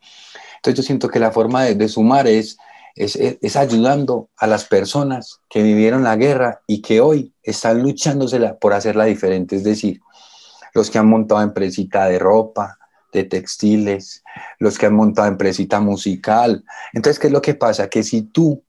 Entonces 0.56 0.76
yo 0.76 0.82
siento 0.86 1.08
que 1.08 1.18
la 1.18 1.32
forma 1.32 1.64
de, 1.64 1.74
de 1.74 1.88
sumar 1.88 2.26
es, 2.26 2.56
es, 2.94 3.16
es, 3.16 3.56
ayudando 3.56 4.28
a 4.36 4.46
las 4.46 4.64
personas 4.66 5.40
que 5.50 5.62
vivieron 5.62 6.04
la 6.04 6.16
guerra 6.16 6.62
y 6.66 6.80
que 6.80 7.00
hoy 7.00 7.32
están 7.42 7.82
luchándosela 7.82 8.56
por 8.58 8.72
hacerla 8.72 9.04
diferente. 9.04 9.56
Es 9.56 9.64
decir, 9.64 10.00
los 10.74 10.90
que 10.90 10.98
han 10.98 11.08
montado 11.08 11.42
empresita 11.42 12.06
de 12.06 12.20
ropa, 12.20 12.78
de 13.14 13.24
textiles, 13.24 14.22
los 14.58 14.76
que 14.76 14.86
han 14.86 14.94
montado 14.94 15.28
empresita 15.28 15.80
musical. 15.80 16.64
Entonces, 16.92 17.18
¿qué 17.18 17.28
es 17.28 17.32
lo 17.32 17.40
que 17.40 17.54
pasa? 17.54 17.88
Que 17.88 18.02
si 18.02 18.22
tú 18.22 18.62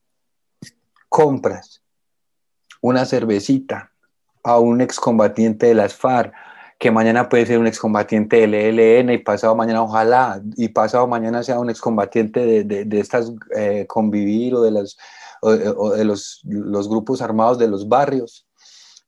compras 1.08 1.82
una 2.80 3.04
cervecita 3.04 3.92
a 4.44 4.58
un 4.58 4.80
excombatiente 4.80 5.66
de 5.66 5.74
las 5.74 5.94
FARC, 5.94 6.32
que 6.78 6.90
mañana 6.90 7.28
puede 7.28 7.46
ser 7.46 7.58
un 7.58 7.66
excombatiente 7.66 8.36
del 8.36 8.54
ELN 8.54 9.10
y 9.10 9.18
pasado 9.18 9.56
mañana 9.56 9.82
ojalá, 9.82 10.42
y 10.56 10.68
pasado 10.68 11.06
mañana 11.06 11.42
sea 11.42 11.58
un 11.58 11.70
excombatiente 11.70 12.64
de, 12.64 12.84
de, 12.84 13.00
estas 13.00 13.32
eh, 13.56 13.86
convivir 13.88 14.54
o 14.54 14.62
de, 14.62 14.70
las, 14.70 14.96
o, 15.40 15.52
de 15.52 16.04
los, 16.04 16.42
grupos 16.88 17.22
armados 17.22 17.58
de 17.58 17.68
los 17.68 17.88
barrios. 17.88 18.46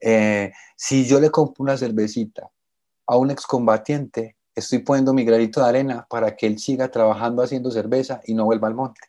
Eh, 0.01 0.51
si 0.77 1.05
yo 1.05 1.21
le 1.21 1.31
compro 1.31 1.63
una 1.63 1.77
cervecita 1.77 2.51
a 3.07 3.17
un 3.17 3.31
excombatiente, 3.31 4.38
estoy 4.59 4.81
poniendo 4.81 5.13
mi 5.13 5.25
granito 5.25 5.61
de 5.61 5.69
arena 5.69 6.07
para 6.09 6.37
que 6.37 6.47
él 6.47 6.59
siga 6.59 6.91
trabajando 6.91 7.43
haciendo 7.43 7.71
cerveza 7.71 8.21
y 8.25 8.35
no 8.35 8.45
vuelva 8.45 8.69
al 8.69 8.75
monte. 8.75 9.01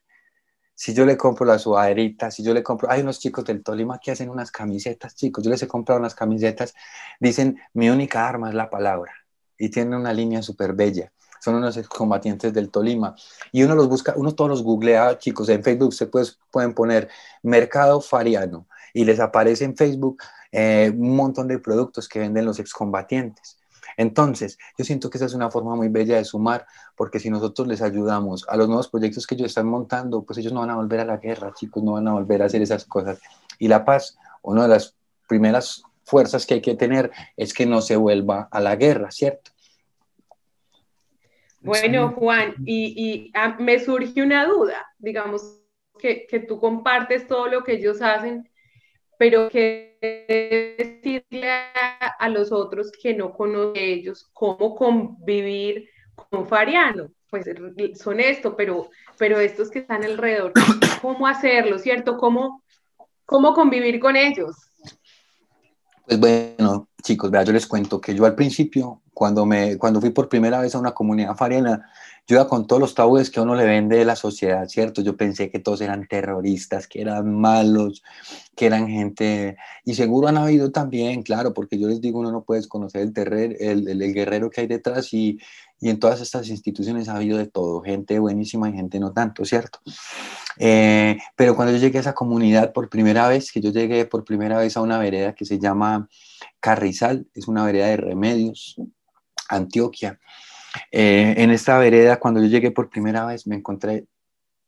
Si 0.75 0.93
yo 0.93 1.05
le 1.05 1.17
compro 1.17 1.45
la 1.45 1.59
sudaderita, 1.59 2.31
si 2.31 2.41
yo 2.41 2.53
le 2.53 2.63
compro, 2.63 2.89
hay 2.89 3.01
unos 3.01 3.19
chicos 3.19 3.43
del 3.45 3.63
Tolima 3.63 3.99
que 3.99 4.11
hacen 4.11 4.29
unas 4.29 4.51
camisetas, 4.51 5.15
chicos, 5.15 5.43
yo 5.43 5.49
les 5.49 5.61
he 5.61 5.67
comprado 5.67 5.99
unas 5.99 6.15
camisetas, 6.15 6.73
dicen, 7.19 7.59
mi 7.73 7.89
única 7.89 8.27
arma 8.27 8.49
es 8.49 8.55
la 8.55 8.69
palabra, 8.69 9.11
y 9.57 9.69
tienen 9.69 9.93
una 9.93 10.13
línea 10.13 10.41
súper 10.41 10.73
bella 10.73 11.11
son 11.39 11.55
unos 11.55 11.77
combatientes 11.87 12.53
del 12.53 12.69
Tolima. 12.69 13.15
Y 13.51 13.63
uno 13.63 13.75
los 13.75 13.87
busca, 13.87 14.13
uno 14.15 14.35
todos 14.35 14.49
los 14.49 14.63
googlea, 14.63 15.17
chicos, 15.17 15.49
en 15.49 15.63
Facebook 15.63 15.93
se 15.93 16.07
pueden 16.07 16.73
poner 16.73 17.09
Mercado 17.43 18.01
Fariano 18.01 18.67
y 18.93 19.05
les 19.05 19.19
aparece 19.19 19.65
en 19.65 19.75
Facebook 19.75 20.23
eh, 20.51 20.91
un 20.95 21.15
montón 21.15 21.47
de 21.47 21.59
productos 21.59 22.07
que 22.07 22.19
venden 22.19 22.45
los 22.45 22.59
excombatientes. 22.59 23.58
Entonces, 23.99 24.57
yo 24.77 24.85
siento 24.85 25.09
que 25.09 25.17
esa 25.17 25.25
es 25.25 25.33
una 25.33 25.51
forma 25.51 25.75
muy 25.75 25.89
bella 25.89 26.15
de 26.15 26.23
sumar, 26.23 26.65
porque 26.95 27.19
si 27.19 27.29
nosotros 27.29 27.67
les 27.67 27.81
ayudamos 27.81 28.45
a 28.47 28.55
los 28.55 28.69
nuevos 28.69 28.87
proyectos 28.87 29.27
que 29.27 29.35
ellos 29.35 29.47
están 29.47 29.67
montando, 29.67 30.23
pues 30.23 30.39
ellos 30.39 30.53
no 30.53 30.61
van 30.61 30.69
a 30.69 30.77
volver 30.77 31.01
a 31.01 31.05
la 31.05 31.17
guerra, 31.17 31.51
chicos, 31.53 31.83
no 31.83 31.91
van 31.91 32.07
a 32.07 32.13
volver 32.13 32.41
a 32.41 32.45
hacer 32.45 32.61
esas 32.61 32.85
cosas. 32.85 33.19
Y 33.57 33.67
la 33.67 33.83
paz, 33.83 34.17
una 34.41 34.63
de 34.63 34.69
las 34.69 34.95
primeras 35.27 35.83
fuerzas 36.05 36.45
que 36.45 36.53
hay 36.53 36.61
que 36.61 36.75
tener 36.75 37.11
es 37.35 37.53
que 37.53 37.65
no 37.65 37.81
se 37.81 37.97
vuelva 37.97 38.47
a 38.49 38.61
la 38.61 38.77
guerra, 38.77 39.11
¿cierto? 39.11 39.51
Bueno, 41.59 42.13
Juan, 42.13 42.55
y, 42.65 43.33
ah, 43.35 43.57
me 43.59 43.79
surge 43.79 44.23
una 44.23 44.45
duda, 44.45 44.93
digamos, 44.97 45.59
que, 45.97 46.25
que 46.25 46.39
tú 46.39 46.57
compartes 46.57 47.27
todo 47.27 47.47
lo 47.47 47.65
que 47.65 47.73
ellos 47.73 48.01
hacen, 48.01 48.49
pero 49.19 49.49
que 49.49 49.97
decirle 50.79 51.51
a, 52.19 52.29
los 52.29 52.53
otros 52.53 52.89
que 52.89 53.13
no 53.13 53.33
conocen 53.33 53.73
ellos 53.75 54.29
cómo 54.31 54.75
convivir 54.75 55.89
con 56.15 56.47
Fariano. 56.47 57.09
Pues 57.29 57.45
son 58.01 58.21
esto, 58.21 58.55
pero, 58.55 58.89
pero 59.17 59.37
estos 59.39 59.69
que 59.69 59.79
están 59.79 60.05
alrededor, 60.05 60.53
¿cómo 61.01 61.27
hacerlo, 61.27 61.77
cierto? 61.77 62.17
¿Cómo, 62.17 62.63
cómo 63.25 63.53
convivir 63.53 63.99
con 63.99 64.15
ellos? 64.15 64.55
Pues 66.05 66.17
bueno, 66.17 66.87
chicos, 67.03 67.29
vea, 67.29 67.43
yo 67.43 67.51
les 67.51 67.67
cuento 67.67 67.99
que 67.99 68.15
yo 68.15 68.25
al 68.25 68.35
principio, 68.35 69.01
cuando, 69.13 69.45
me, 69.45 69.77
cuando 69.77 69.99
fui 69.99 70.11
por 70.11 70.29
primera 70.29 70.61
vez 70.61 70.73
a 70.75 70.79
una 70.79 70.93
comunidad 70.93 71.35
fariana, 71.35 71.91
yo 72.29 72.35
iba 72.35 72.47
con 72.47 72.67
todos 72.67 72.79
los 72.79 72.93
tabúes 72.93 73.31
que 73.31 73.41
uno 73.41 73.55
le 73.55 73.65
vende 73.65 73.97
de 73.97 74.05
la 74.05 74.15
sociedad, 74.15 74.67
¿cierto? 74.67 75.01
Yo 75.01 75.17
pensé 75.17 75.49
que 75.49 75.57
todos 75.57 75.81
eran 75.81 76.07
terroristas, 76.07 76.87
que 76.87 77.01
eran 77.01 77.33
malos, 77.33 78.03
que 78.55 78.67
eran 78.67 78.87
gente... 78.87 79.57
Y 79.83 79.95
seguro 79.95 80.27
han 80.27 80.37
habido 80.37 80.71
también, 80.71 81.23
claro, 81.23 81.55
porque 81.55 81.79
yo 81.79 81.87
les 81.87 82.01
digo, 82.01 82.19
uno 82.19 82.31
no 82.31 82.43
puede 82.43 82.67
conocer 82.67 83.01
el, 83.01 83.13
terrer, 83.13 83.57
el, 83.59 83.87
el, 83.87 84.13
guerrero 84.13 84.51
que 84.51 84.61
hay 84.61 84.67
detrás 84.67 85.11
y, 85.11 85.39
y, 85.81 85.89
en 85.89 85.97
todas 85.97 86.21
estas 86.21 86.49
instituciones 86.49 87.09
ha 87.09 87.15
habido 87.15 87.39
de 87.39 87.47
todo, 87.47 87.81
gente 87.81 88.19
buenísima 88.19 88.69
y 88.69 88.73
gente 88.73 88.99
no 88.99 89.11
tanto, 89.11 89.43
¿cierto? 89.43 89.79
Eh, 90.59 91.17
pero 91.35 91.55
cuando 91.55 91.73
yo 91.73 91.79
llegué 91.79 91.97
a 91.97 92.01
esa 92.01 92.13
comunidad 92.13 92.73
por 92.73 92.89
primera 92.89 93.27
vez, 93.27 93.51
que 93.51 93.59
yo 93.59 93.71
llegué 93.71 94.05
por 94.05 94.23
primera 94.23 94.59
vez 94.59 94.77
a 94.77 94.81
una 94.81 94.99
vereda 94.99 95.33
que 95.33 95.45
se 95.45 95.57
llama 95.57 96.07
Carrizal, 96.59 97.25
es 97.33 97.47
una 97.47 97.65
vereda 97.65 97.87
de 97.87 97.97
remedios, 97.97 98.79
Antioquia. 99.49 100.19
Eh, 100.91 101.35
en 101.37 101.51
esta 101.51 101.77
vereda, 101.77 102.19
cuando 102.19 102.41
yo 102.41 102.47
llegué 102.47 102.71
por 102.71 102.89
primera 102.89 103.25
vez, 103.25 103.47
me 103.47 103.55
encontré 103.55 104.05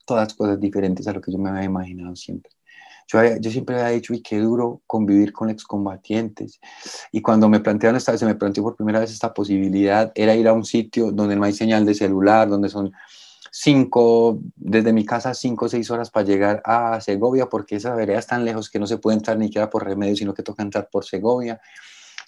todas 0.05 0.33
cosas 0.33 0.59
diferentes 0.59 1.07
a 1.07 1.13
lo 1.13 1.21
que 1.21 1.31
yo 1.31 1.37
me 1.37 1.49
había 1.49 1.63
imaginado 1.63 2.15
siempre. 2.15 2.51
Yo, 3.07 3.19
yo 3.39 3.51
siempre 3.51 3.75
había 3.75 3.95
dicho, 3.95 4.13
y 4.13 4.21
qué 4.21 4.39
duro 4.39 4.81
convivir 4.87 5.33
con 5.33 5.49
excombatientes. 5.49 6.59
Y 7.11 7.21
cuando 7.21 7.49
me 7.49 7.59
plantearon 7.59 7.97
esta, 7.97 8.17
se 8.17 8.25
me 8.25 8.35
planteó 8.35 8.63
por 8.63 8.75
primera 8.75 8.99
vez 8.99 9.11
esta 9.11 9.33
posibilidad, 9.33 10.11
era 10.15 10.35
ir 10.35 10.47
a 10.47 10.53
un 10.53 10.65
sitio 10.65 11.11
donde 11.11 11.35
no 11.35 11.43
hay 11.43 11.53
señal 11.53 11.85
de 11.85 11.93
celular, 11.93 12.47
donde 12.49 12.69
son 12.69 12.91
cinco, 13.51 14.39
desde 14.55 14.93
mi 14.93 15.05
casa, 15.05 15.33
cinco 15.33 15.65
o 15.65 15.69
seis 15.69 15.91
horas 15.91 16.09
para 16.09 16.25
llegar 16.25 16.61
a 16.63 17.01
Segovia, 17.01 17.47
porque 17.47 17.75
esa 17.75 17.93
vereda 17.93 18.19
es 18.19 18.27
tan 18.27 18.45
lejos 18.45 18.69
que 18.69 18.79
no 18.79 18.87
se 18.87 18.97
puede 18.97 19.17
entrar 19.17 19.37
ni 19.37 19.47
siquiera 19.47 19.69
por 19.69 19.85
remedio, 19.85 20.15
sino 20.15 20.33
que 20.33 20.41
toca 20.41 20.63
entrar 20.63 20.87
por 20.89 21.03
Segovia 21.03 21.59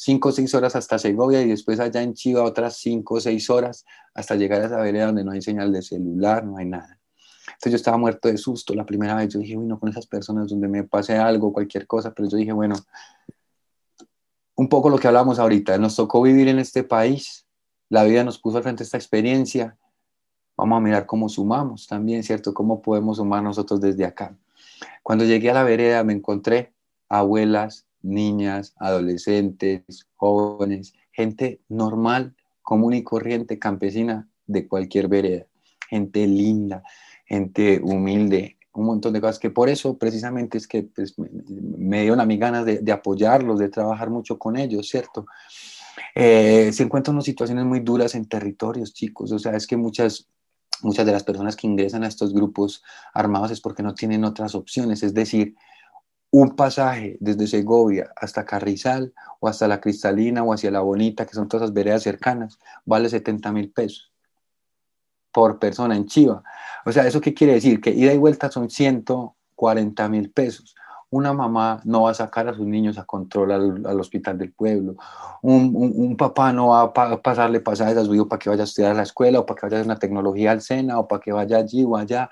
cinco 0.04 0.30
o 0.30 0.32
seis 0.32 0.54
horas 0.54 0.76
hasta 0.76 1.00
Segovia 1.00 1.42
y 1.42 1.48
después 1.48 1.80
allá 1.80 2.02
en 2.02 2.14
Chiva 2.14 2.44
otras 2.44 2.78
cinco 2.78 3.16
o 3.16 3.20
seis 3.22 3.50
horas 3.50 3.86
hasta 4.14 4.36
llegar 4.36 4.62
a 4.62 4.66
esa 4.66 4.78
vereda 4.78 5.08
donde 5.08 5.24
no 5.24 5.32
hay 5.32 5.42
señal 5.42 5.72
de 5.72 5.82
celular, 5.82 6.46
no 6.46 6.58
hay 6.58 6.66
nada. 6.66 7.00
Entonces 7.48 7.72
yo 7.72 7.76
estaba 7.78 7.98
muerto 7.98 8.28
de 8.28 8.38
susto 8.38 8.74
la 8.74 8.86
primera 8.86 9.16
vez. 9.16 9.30
Yo 9.30 9.40
dije, 9.40 9.56
bueno, 9.56 9.80
con 9.80 9.90
esas 9.90 10.06
personas 10.06 10.50
donde 10.50 10.68
me 10.68 10.84
pase 10.84 11.18
algo, 11.18 11.54
cualquier 11.54 11.88
cosa, 11.88 12.14
pero 12.14 12.28
yo 12.28 12.38
dije, 12.38 12.52
bueno, 12.52 12.76
un 14.56 14.68
poco 14.68 14.90
lo 14.90 14.98
que 14.98 15.08
hablamos 15.08 15.40
ahorita, 15.40 15.78
nos 15.78 15.96
tocó 15.96 16.22
vivir 16.22 16.48
en 16.48 16.60
este 16.60 16.84
país, 16.84 17.48
la 17.90 18.04
vida 18.04 18.24
nos 18.24 18.40
puso 18.40 18.58
al 18.58 18.64
frente 18.64 18.84
esta 18.84 18.98
experiencia, 18.98 19.78
vamos 20.58 20.78
a 20.78 20.82
mirar 20.82 21.06
cómo 21.06 21.30
sumamos 21.30 21.88
también, 21.88 22.24
¿cierto? 22.24 22.54
¿Cómo 22.54 22.82
podemos 22.82 23.18
sumar 23.18 23.42
nosotros 23.42 23.82
desde 23.82 24.06
acá? 24.06 24.38
Cuando 25.02 25.24
llegué 25.26 25.50
a 25.50 25.54
la 25.54 25.64
vereda 25.64 26.04
me 26.04 26.14
encontré 26.14 26.74
abuelas, 27.10 27.88
niñas, 28.04 28.76
adolescentes, 28.78 30.08
jóvenes, 30.16 30.94
gente 31.12 31.62
normal, 31.70 32.36
común 32.62 32.94
y 32.94 33.04
corriente, 33.04 33.60
campesina 33.60 34.30
de 34.46 34.68
cualquier 34.68 35.08
vereda, 35.08 35.46
gente 35.90 36.28
linda, 36.28 36.84
gente 37.26 37.80
humilde, 37.82 38.58
un 38.74 38.86
montón 38.86 39.14
de 39.14 39.22
cosas 39.22 39.40
que 39.40 39.50
por 39.50 39.70
eso 39.70 39.98
precisamente 39.98 40.58
es 40.58 40.68
que 40.68 40.84
pues, 40.84 41.14
me, 41.18 42.02
dieron 42.02 42.20
a 42.20 42.26
mí 42.26 42.38
ganas 42.38 42.66
de, 42.66 42.92
apoyarlos, 42.92 43.60
de 43.60 43.70
trabajar 43.70 44.10
mucho 44.10 44.40
con 44.40 44.58
ellos, 44.58 44.90
¿cierto? 44.90 45.26
Eh, 46.16 46.72
se 46.74 46.84
encuentran 46.84 47.16
unas 47.16 47.26
situaciones 47.26 47.66
muy 47.66 47.82
duras 47.82 48.16
en 48.16 48.26
territorios, 48.28 48.94
chicos, 48.94 49.32
o 49.32 49.40
sea, 49.40 49.56
es 49.56 49.68
que 49.68 49.78
muchas, 49.78 50.28
muchas 50.82 51.06
de 51.06 51.12
las 51.12 51.24
personas 51.24 51.56
que 51.56 51.68
ingresan 51.68 52.04
a 52.04 52.08
estos 52.08 52.34
grupos 52.34 52.84
armados 53.14 53.52
es 53.52 53.62
porque 53.62 53.84
no 53.84 53.94
tienen 53.94 54.24
otras 54.24 54.56
opciones, 54.56 55.04
es 55.04 55.14
decir, 55.14 55.56
un 56.34 56.56
pasaje 56.56 57.16
desde 57.20 57.46
Segovia 57.46 58.12
hasta 58.16 58.44
Carrizal 58.44 59.14
o 59.40 59.48
hasta 59.48 59.68
La 59.68 59.80
Cristalina 59.80 60.44
o 60.44 60.52
hacia 60.52 60.72
La 60.72 60.80
Bonita, 60.80 61.28
que 61.28 61.36
son 61.36 61.48
todas 61.48 61.62
las 61.62 61.74
veredas 61.74 62.02
cercanas, 62.02 62.58
vale 62.86 63.08
70 63.08 63.52
mil 63.52 63.72
pesos 63.72 64.12
por 65.32 65.60
persona 65.60 65.96
en 65.96 66.08
Chiva. 66.08 66.42
O 66.86 66.92
sea, 66.92 67.06
¿eso 67.06 67.22
qué 67.22 67.36
quiere 67.36 67.54
decir? 67.54 67.80
Que 67.80 67.92
ida 67.92 68.12
y 68.12 68.18
vuelta 68.18 68.50
son 68.50 68.72
140 68.72 70.10
mil 70.10 70.32
pesos. 70.32 70.74
Una 71.12 71.34
mamá 71.34 71.82
no 71.84 72.02
va 72.04 72.10
a 72.10 72.16
sacar 72.16 72.48
a 72.48 72.56
sus 72.56 72.66
niños 72.66 72.98
a 72.98 73.06
control 73.06 73.86
al, 73.86 74.00
hospital 74.00 74.36
del 74.36 74.54
pueblo. 74.54 74.96
Un, 75.44 76.18
papá 76.18 76.52
no 76.52 76.70
va 76.70 76.82
a 76.82 77.22
pasarle 77.22 77.60
pasajes 77.60 77.98
a 77.98 78.06
su 78.06 78.16
hijo 78.16 78.28
para 78.28 78.40
que 78.40 78.50
vaya 78.50 78.64
a 78.64 78.66
estudiar 78.66 78.94
a 78.94 78.96
la 78.96 79.04
escuela 79.04 79.40
o 79.40 79.46
para 79.46 79.60
que 79.60 79.66
vaya 79.68 79.82
a 79.82 79.86
una 79.86 80.00
tecnología 80.00 80.52
al 80.52 80.62
SENA 80.62 80.98
o 80.98 81.08
para 81.08 81.22
que 81.22 81.32
vaya 81.32 81.58
allí 81.58 81.84
o 81.84 81.96
allá 81.96 82.32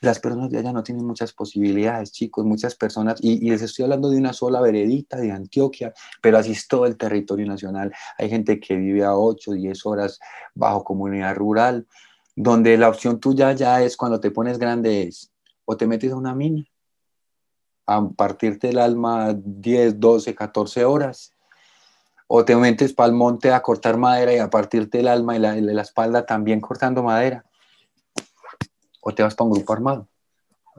las 0.00 0.18
personas 0.18 0.50
de 0.50 0.58
allá 0.58 0.72
no 0.72 0.82
tienen 0.82 1.06
muchas 1.06 1.32
posibilidades, 1.32 2.12
chicos, 2.12 2.44
muchas 2.44 2.74
personas, 2.74 3.18
y, 3.22 3.48
les 3.48 3.62
estoy 3.62 3.84
hablando 3.84 4.10
de 4.10 4.18
una 4.18 4.32
sola 4.32 4.60
veredita 4.60 5.16
de 5.16 5.32
Antioquia, 5.32 5.92
pero 6.20 6.38
así 6.38 6.52
es 6.52 6.68
todo 6.68 6.86
el 6.86 6.96
territorio 6.96 7.46
nacional. 7.46 7.92
Hay 8.18 8.28
gente 8.28 8.60
que 8.60 8.76
vive 8.76 9.04
a 9.04 9.14
8, 9.14 9.52
10 9.52 9.86
horas 9.86 10.20
bajo 10.54 10.84
comunidad 10.84 11.34
rural, 11.34 11.86
donde 12.36 12.76
la 12.76 12.88
opción 12.88 13.20
tuya 13.20 13.52
ya 13.52 13.82
es 13.82 13.96
cuando 13.96 14.20
te 14.20 14.30
pones 14.30 14.58
grande 14.58 15.04
es 15.04 15.30
o 15.64 15.76
te 15.76 15.86
metes 15.86 16.12
a 16.12 16.16
una 16.16 16.34
mina 16.34 16.64
a 17.86 18.08
partirte 18.08 18.70
el 18.70 18.78
alma 18.78 19.34
10, 19.34 20.00
12, 20.00 20.34
14 20.34 20.84
horas, 20.84 21.32
o 22.26 22.44
te 22.44 22.56
metes 22.56 22.94
para 22.94 23.08
el 23.08 23.14
monte 23.14 23.52
a 23.52 23.60
cortar 23.60 23.98
madera 23.98 24.32
y 24.32 24.38
a 24.38 24.48
partirte 24.48 25.00
el 25.00 25.08
alma 25.08 25.36
y 25.36 25.38
la, 25.38 25.54
la 25.54 25.82
espalda 25.82 26.24
también 26.24 26.60
cortando 26.60 27.02
madera 27.02 27.44
o 29.04 29.14
te 29.14 29.22
vas 29.22 29.34
para 29.34 29.48
un 29.48 29.54
grupo 29.54 29.72
armado. 29.72 30.08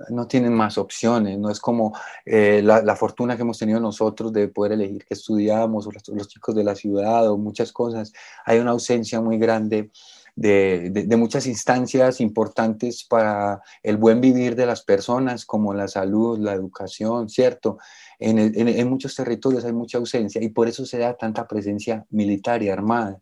No 0.09 0.27
tienen 0.27 0.53
más 0.53 0.77
opciones, 0.77 1.39
no 1.39 1.49
es 1.49 1.59
como 1.59 1.97
eh, 2.25 2.61
la, 2.61 2.95
fortuna 2.97 3.37
que 3.37 3.43
hemos 3.43 3.57
tenido 3.57 3.79
nosotros 3.79 4.33
de 4.33 4.49
poder 4.49 4.73
elegir 4.73 5.05
qué 5.05 5.13
estudiamos, 5.13 5.87
o 5.87 5.91
los, 5.91 6.27
chicos 6.27 6.53
de 6.53 6.65
la 6.65 6.75
ciudad, 6.75 7.29
o 7.29 7.37
muchas 7.37 7.71
cosas. 7.71 8.11
Hay 8.45 8.59
una 8.59 8.71
ausencia 8.71 9.21
muy 9.21 9.37
grande 9.37 9.91
de, 10.35 10.89
de, 10.89 11.15
muchas 11.15 11.47
instancias 11.47 12.19
importantes 12.19 13.05
para 13.05 13.61
el 13.83 13.95
buen 13.95 14.19
vivir 14.19 14.57
de 14.57 14.65
las 14.65 14.81
personas, 14.81 15.45
como 15.45 15.73
la 15.73 15.87
salud, 15.87 16.39
la 16.39 16.51
educación, 16.51 17.29
¿cierto? 17.29 17.77
En, 18.19 18.37
en, 18.37 18.89
muchos 18.89 19.15
territorios 19.15 19.63
hay 19.63 19.71
mucha 19.71 19.97
ausencia 19.97 20.43
y 20.43 20.49
por 20.49 20.67
eso 20.67 20.85
se 20.85 20.97
da 20.97 21.15
tanta 21.15 21.47
presencia 21.47 22.05
militar 22.09 22.61
y 22.63 22.69
armada. 22.69 23.21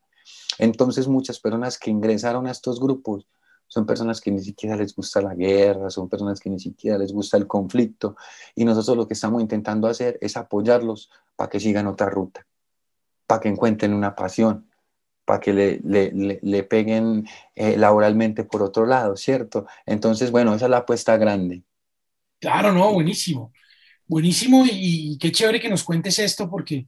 Entonces 0.57 1.07
muchas 1.07 1.39
personas 1.39 1.77
que 1.77 1.91
ingresaron 1.91 2.47
a 2.47 2.51
estos 2.51 2.79
grupos 2.79 3.27
son 3.73 3.87
personas 3.87 4.21
que 4.21 4.29
ni 4.29 4.39
siquiera 4.39 4.75
les 4.75 4.95
gusta 4.95 5.19
la 5.19 5.33
guerra, 5.33 5.89
son 5.89 6.07
personas 6.07 6.39
que 6.39 6.47
ni 6.47 6.59
siquiera 6.59 6.95
les 6.95 7.11
gusta 7.11 7.37
el 7.37 7.47
conflicto 7.47 8.15
y 8.53 8.65
nosotros 8.65 8.95
lo 8.95 9.07
que 9.07 9.15
estamos 9.15 9.41
intentando 9.41 9.87
hacer 9.87 10.19
es 10.21 10.37
apoyarlos 10.37 11.09
para 11.35 11.49
que 11.49 11.59
sigan 11.59 11.87
otra 11.87 12.07
ruta, 12.07 12.45
para 13.25 13.41
que 13.41 13.49
encuentren 13.49 13.95
una 13.95 14.13
pasión, 14.13 14.69
para 15.25 15.39
que 15.39 15.53
le, 15.53 15.79
le, 15.83 16.39
le, 16.39 16.63
peguen 16.63 17.27
eh, 17.55 17.75
laboralmente 17.75 18.43
por 18.43 18.61
otro 18.61 18.85
lado, 18.85 19.17
¿cierto? 19.17 19.65
Entonces, 19.87 20.29
bueno, 20.29 20.53
esa 20.53 20.65
es 20.65 20.69
la 20.69 20.77
apuesta 20.77 21.17
grande. 21.17 21.63
Claro, 22.39 22.73
no, 22.73 22.93
buenísimo. 22.93 23.53
Buenísimo 24.05 24.65
y, 24.67 25.13
y 25.13 25.17
qué 25.17 25.31
chévere 25.31 25.59
que 25.59 25.69
nos 25.69 25.83
cuentes 25.83 26.19
esto 26.19 26.47
porque 26.47 26.85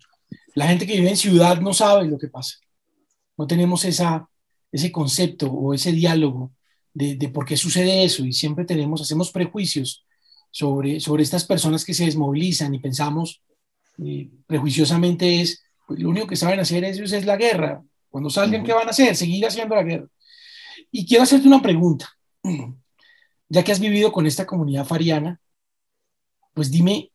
la 0.54 0.67
gente 0.67 0.86
que 0.86 0.98
vive 0.98 1.10
en 1.10 1.17
ciudad 1.17 1.60
no 1.60 1.74
sabe 1.74 2.06
lo 2.06 2.19
que 2.19 2.28
pasa. 2.28 2.58
No 3.38 3.48
tenemos 3.48 3.86
esa, 3.86 4.30
ese 4.71 4.91
concepto 4.91 5.52
o 5.52 5.74
ese 5.74 5.91
diálogo 5.91 6.52
de, 6.96 7.30
por 7.30 7.46
qué 7.46 7.58
sucede 7.58 8.06
eso 8.06 8.26
y 8.26 8.32
siempre 8.32 8.64
tenemos, 8.64 9.02
hacemos 9.02 9.30
prejuicios 9.30 10.06
sobre, 10.50 11.02
sobre 11.02 11.24
estas 11.24 11.44
personas 11.44 11.84
que 11.84 11.94
se 11.94 12.06
desmovilizan 12.06 12.74
y 12.74 12.80
pensamos 12.80 13.42
eh, 14.04 14.30
prejuiciosamente 14.48 15.42
es, 15.42 15.62
pues, 15.86 16.00
lo 16.00 16.10
único 16.10 16.28
que 16.28 16.38
saben 16.38 16.60
hacer 16.60 16.84
ellos 16.86 17.12
es 17.12 17.26
la 17.26 17.36
guerra. 17.36 17.84
Cuando 18.10 18.30
salgan, 18.30 18.64
¿qué 18.64 18.72
van 18.72 18.88
a 18.88 18.92
hacer? 18.92 19.16
Seguir 19.16 19.46
haciendo 19.46 19.76
la 19.76 19.84
guerra. 19.84 20.08
Y 20.90 21.06
quiero 21.06 21.24
hacerte 21.24 21.48
una 21.48 21.62
pregunta. 21.62 22.10
Ya 23.48 23.64
que 23.64 23.72
has 23.72 23.80
vivido 23.80 24.12
con 24.12 24.26
esta 24.26 24.48
comunidad 24.48 24.88
fariana, 24.88 25.40
pues 26.56 26.72
dime, 26.72 27.12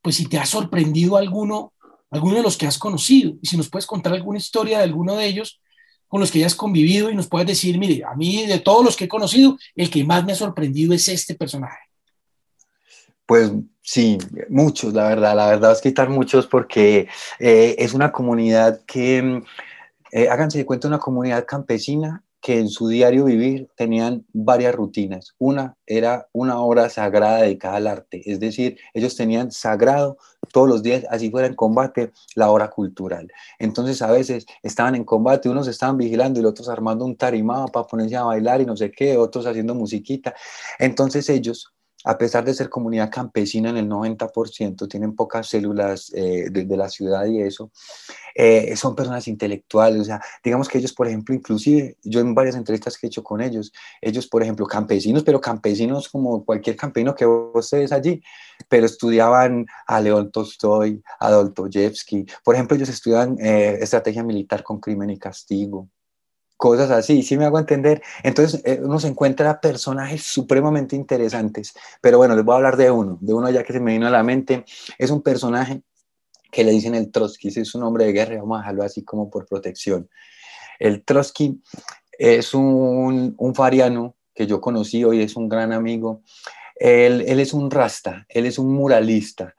pues 0.00 0.16
si 0.16 0.26
te 0.26 0.38
ha 0.38 0.46
sorprendido 0.46 1.18
alguno, 1.18 1.74
alguno 2.10 2.36
de 2.36 2.42
los 2.42 2.56
que 2.56 2.66
has 2.66 2.78
conocido, 2.78 3.34
y 3.42 3.46
si 3.46 3.58
nos 3.58 3.68
puedes 3.68 3.84
contar 3.84 4.14
alguna 4.14 4.38
historia 4.38 4.78
de 4.78 4.84
alguno 4.84 5.14
de 5.14 5.26
ellos 5.26 5.60
con 6.08 6.20
los 6.20 6.30
que 6.30 6.38
hayas 6.38 6.54
convivido 6.54 7.10
y 7.10 7.14
nos 7.14 7.28
puedes 7.28 7.46
decir, 7.46 7.78
mire, 7.78 8.04
a 8.04 8.14
mí 8.14 8.46
de 8.46 8.58
todos 8.58 8.84
los 8.84 8.96
que 8.96 9.04
he 9.04 9.08
conocido, 9.08 9.58
el 9.74 9.90
que 9.90 10.04
más 10.04 10.24
me 10.24 10.32
ha 10.32 10.36
sorprendido 10.36 10.94
es 10.94 11.08
este 11.08 11.34
personaje. 11.34 11.78
Pues 13.26 13.52
sí, 13.82 14.18
muchos, 14.48 14.92
la 14.92 15.08
verdad, 15.08 15.34
la 15.34 15.46
verdad 15.46 15.72
es 15.72 15.80
que 15.80 15.88
están 15.88 16.12
muchos 16.12 16.46
porque 16.46 17.08
eh, 17.38 17.74
es 17.78 17.94
una 17.94 18.12
comunidad 18.12 18.82
que, 18.86 19.42
eh, 20.12 20.28
háganse 20.28 20.58
de 20.58 20.66
cuenta, 20.66 20.88
una 20.88 20.98
comunidad 20.98 21.46
campesina 21.46 22.22
que 22.44 22.58
en 22.58 22.68
su 22.68 22.88
diario 22.88 23.24
vivir 23.24 23.70
tenían 23.74 24.26
varias 24.34 24.74
rutinas. 24.74 25.34
Una 25.38 25.78
era 25.86 26.28
una 26.32 26.60
hora 26.60 26.90
sagrada 26.90 27.38
dedicada 27.38 27.76
al 27.76 27.86
arte, 27.86 28.20
es 28.30 28.38
decir, 28.38 28.76
ellos 28.92 29.16
tenían 29.16 29.50
sagrado 29.50 30.18
todos 30.52 30.68
los 30.68 30.82
días, 30.82 31.06
así 31.08 31.30
fuera 31.30 31.46
en 31.46 31.54
combate, 31.54 32.12
la 32.34 32.50
hora 32.50 32.68
cultural. 32.68 33.32
Entonces 33.58 34.02
a 34.02 34.10
veces 34.10 34.44
estaban 34.62 34.94
en 34.94 35.04
combate, 35.04 35.48
unos 35.48 35.68
estaban 35.68 35.96
vigilando 35.96 36.38
y 36.38 36.42
los 36.42 36.50
otros 36.50 36.68
armando 36.68 37.06
un 37.06 37.16
tarimado 37.16 37.68
para 37.68 37.86
ponerse 37.86 38.16
a 38.16 38.24
bailar 38.24 38.60
y 38.60 38.66
no 38.66 38.76
sé 38.76 38.90
qué, 38.90 39.16
otros 39.16 39.46
haciendo 39.46 39.74
musiquita. 39.74 40.34
Entonces 40.78 41.30
ellos 41.30 41.73
a 42.04 42.18
pesar 42.18 42.44
de 42.44 42.54
ser 42.54 42.68
comunidad 42.68 43.10
campesina 43.10 43.70
en 43.70 43.78
el 43.78 43.88
90%, 43.88 44.88
tienen 44.88 45.14
pocas 45.14 45.48
células 45.48 46.12
eh, 46.14 46.50
de, 46.50 46.76
la 46.76 46.88
ciudad 46.88 47.24
y 47.26 47.40
eso, 47.40 47.70
eh, 48.34 48.76
son 48.76 48.94
personas 48.94 49.26
intelectuales, 49.26 50.00
o 50.02 50.04
sea, 50.04 50.20
digamos 50.42 50.68
que 50.68 50.78
ellos, 50.78 50.92
por 50.92 51.08
ejemplo, 51.08 51.34
inclusive, 51.34 51.96
yo 52.02 52.20
en 52.20 52.34
varias 52.34 52.56
entrevistas 52.56 52.98
que 52.98 53.06
he 53.06 53.08
hecho 53.08 53.22
con 53.22 53.40
ellos, 53.40 53.72
ellos, 54.00 54.26
por 54.26 54.42
ejemplo, 54.42 54.66
campesinos, 54.66 55.22
pero 55.22 55.40
campesinos 55.40 56.08
como 56.08 56.44
cualquier 56.44 56.76
campesino 56.76 57.14
que 57.14 57.24
vos 57.24 57.70
ves 57.70 57.92
allí, 57.92 58.22
pero 58.68 58.86
estudiaban 58.86 59.66
a 59.86 60.00
León 60.00 60.30
Tolstoy, 60.30 61.02
a 61.20 61.30
Dostoyevsky, 61.30 62.26
por 62.44 62.54
ejemplo, 62.54 62.76
ellos 62.76 62.88
estudian 62.88 63.36
eh, 63.40 63.78
estrategia 63.80 64.22
militar 64.22 64.62
con 64.62 64.78
crimen 64.78 65.10
y 65.10 65.18
castigo, 65.18 65.88
cosas 66.64 66.90
así, 66.90 67.22
¿sí 67.22 67.36
me 67.36 67.44
hago 67.44 67.58
entender? 67.58 68.02
Entonces 68.22 68.62
eh, 68.64 68.80
uno 68.82 68.98
se 68.98 69.08
encuentra 69.08 69.60
personajes 69.60 70.22
supremamente 70.22 70.96
interesantes, 70.96 71.74
pero 72.00 72.16
bueno, 72.16 72.34
les 72.34 72.42
voy 72.42 72.54
a 72.54 72.56
hablar 72.56 72.78
de 72.78 72.90
uno, 72.90 73.18
de 73.20 73.34
uno 73.34 73.50
ya 73.50 73.62
que 73.62 73.74
se 73.74 73.80
me 73.80 73.92
vino 73.92 74.06
a 74.06 74.10
la 74.10 74.22
mente, 74.22 74.64
es 74.96 75.10
un 75.10 75.20
personaje 75.20 75.82
que 76.50 76.64
le 76.64 76.70
dicen 76.70 76.94
el 76.94 77.10
Trotsky, 77.12 77.48
es 77.48 77.74
un 77.74 77.82
hombre 77.82 78.06
de 78.06 78.12
guerra, 78.12 78.36
vamos 78.36 78.56
a 78.56 78.60
dejarlo 78.60 78.82
así 78.82 79.04
como 79.04 79.28
por 79.28 79.44
protección. 79.44 80.08
El 80.78 81.04
Trotsky 81.04 81.60
es 82.12 82.54
un, 82.54 83.34
un 83.36 83.54
fariano 83.54 84.16
que 84.34 84.46
yo 84.46 84.62
conocí 84.62 85.04
hoy, 85.04 85.20
es 85.20 85.36
un 85.36 85.50
gran 85.50 85.70
amigo, 85.70 86.22
él, 86.76 87.24
él 87.26 87.40
es 87.40 87.52
un 87.52 87.70
rasta, 87.70 88.24
él 88.30 88.46
es 88.46 88.58
un 88.58 88.72
muralista. 88.72 89.54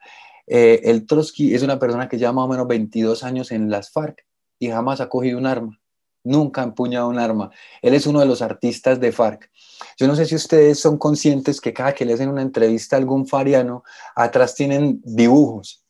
Eh, 0.48 0.82
el 0.86 1.06
Trotsky 1.06 1.54
es 1.54 1.62
una 1.62 1.78
persona 1.78 2.10
que 2.10 2.18
lleva 2.18 2.34
más 2.34 2.46
o 2.46 2.48
menos 2.48 2.68
22 2.68 3.24
años 3.24 3.52
en 3.52 3.70
las 3.70 3.92
FARC 3.92 4.26
y 4.58 4.72
jamás 4.72 5.02
ha 5.02 5.08
cogido 5.08 5.38
un 5.38 5.46
arma 5.46 5.80
nunca 6.26 6.62
ha 6.62 6.66
empuñado 6.66 7.08
un 7.08 7.20
arma. 7.20 7.52
Él 7.82 7.94
es 7.94 8.06
uno 8.06 8.20
de 8.20 8.26
los 8.26 8.42
artistas 8.42 9.00
de 9.00 9.12
FARC. 9.12 9.50
Yo 9.98 10.08
no 10.08 10.16
sé 10.16 10.26
si 10.26 10.36
ustedes 10.36 10.80
son 10.80 10.98
conscientes 10.98 11.62
que 11.62 11.74
cada 11.74 11.94
que 11.94 12.06
le 12.06 12.14
hacen 12.14 12.30
una 12.30 12.42
entrevista 12.42 12.96
a 12.96 13.00
algún 13.00 13.28
fariano, 13.28 13.84
atrás 14.16 14.56
tienen 14.56 15.02
dibujos. 15.04 15.82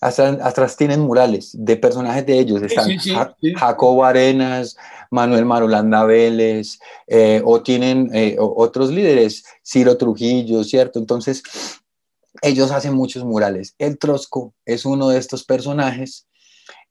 atrás 0.00 0.76
tienen 0.76 1.00
murales 1.00 1.50
de 1.52 1.76
personajes 1.76 2.26
de 2.26 2.38
ellos. 2.38 2.62
Están 2.62 2.88
Jacobo 3.56 4.04
Arenas, 4.04 4.76
Manuel 5.10 5.44
Marulanda 5.44 6.04
Vélez, 6.04 6.80
eh, 7.06 7.40
o 7.44 7.62
tienen 7.62 8.10
eh, 8.12 8.36
otros 8.38 8.90
líderes, 8.90 9.44
Ciro 9.64 9.96
Trujillo, 9.96 10.64
¿cierto? 10.64 10.98
Entonces, 10.98 11.42
ellos 12.40 12.72
hacen 12.72 12.94
muchos 12.94 13.24
murales. 13.24 13.74
El 13.78 13.98
Trosco 13.98 14.54
es 14.64 14.84
uno 14.84 15.08
de 15.08 15.18
estos 15.18 15.44
personajes 15.44 16.26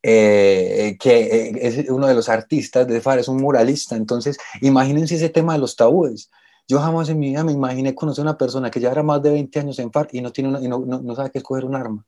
eh, 0.03 0.97
que 0.99 1.51
es 1.61 1.89
uno 1.89 2.07
de 2.07 2.13
los 2.13 2.29
artistas 2.29 2.87
de 2.87 3.01
FAR, 3.01 3.19
es 3.19 3.27
un 3.27 3.37
muralista. 3.37 3.95
Entonces, 3.95 4.37
imagínense 4.61 5.15
ese 5.15 5.29
tema 5.29 5.53
de 5.53 5.59
los 5.59 5.75
tabúes. 5.75 6.29
Yo 6.67 6.79
jamás 6.79 7.09
en 7.09 7.19
mi 7.19 7.29
vida 7.29 7.43
me 7.43 7.51
imaginé 7.51 7.93
conocer 7.93 8.21
a 8.21 8.29
una 8.29 8.37
persona 8.37 8.71
que 8.71 8.79
lleva 8.79 9.03
más 9.03 9.21
de 9.21 9.31
20 9.31 9.59
años 9.59 9.79
en 9.79 9.91
FAR 9.91 10.07
y 10.11 10.21
no, 10.21 10.31
tiene 10.31 10.59
y 10.61 10.67
no, 10.67 10.79
no 10.79 11.15
sabe 11.15 11.31
qué 11.31 11.39
escoger 11.39 11.65
un 11.65 11.75
arma 11.75 12.05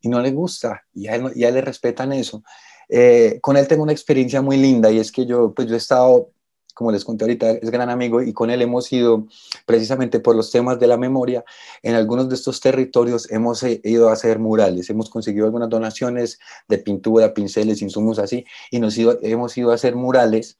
y 0.00 0.08
no 0.08 0.20
le 0.20 0.30
gusta 0.30 0.84
y 0.94 1.08
a 1.08 1.16
él, 1.16 1.32
le 1.34 1.60
respetan 1.60 2.12
eso. 2.12 2.42
Eh, 2.88 3.38
con 3.40 3.56
él 3.56 3.68
tengo 3.68 3.82
una 3.82 3.92
experiencia 3.92 4.40
muy 4.40 4.56
linda 4.56 4.90
y 4.90 4.98
es 4.98 5.12
que 5.12 5.26
yo, 5.26 5.52
pues 5.52 5.68
yo 5.68 5.74
he 5.74 5.78
estado, 5.78 6.30
como 6.78 6.92
les 6.92 7.04
conté 7.04 7.24
ahorita, 7.24 7.50
es 7.50 7.70
gran 7.70 7.90
amigo 7.90 8.22
y 8.22 8.32
con 8.32 8.50
él 8.50 8.62
hemos 8.62 8.92
ido 8.92 9.26
precisamente 9.66 10.20
por 10.20 10.36
los 10.36 10.52
temas 10.52 10.78
de 10.78 10.86
la 10.86 10.96
memoria. 10.96 11.44
En 11.82 11.96
algunos 11.96 12.28
de 12.28 12.36
estos 12.36 12.60
territorios 12.60 13.28
hemos 13.32 13.64
eh, 13.64 13.80
ido 13.82 14.08
a 14.08 14.12
hacer 14.12 14.38
murales, 14.38 14.88
hemos 14.88 15.10
conseguido 15.10 15.46
algunas 15.46 15.68
donaciones 15.68 16.38
de 16.68 16.78
pintura, 16.78 17.34
pinceles, 17.34 17.82
insumos 17.82 18.20
así 18.20 18.44
y 18.70 18.76
hemos 18.76 19.58
ido 19.58 19.72
a 19.72 19.74
hacer 19.74 19.96
murales 19.96 20.56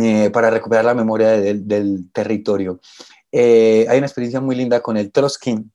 eh, 0.00 0.30
para 0.30 0.48
recuperar 0.48 0.84
la 0.84 0.94
memoria 0.94 1.30
del 1.30 2.08
territorio. 2.12 2.80
hay 3.32 3.98
una 3.98 4.06
experiencia 4.06 4.40
muy 4.40 4.54
linda 4.54 4.80
con 4.80 4.96
el 4.96 5.10
Troskin 5.10 5.72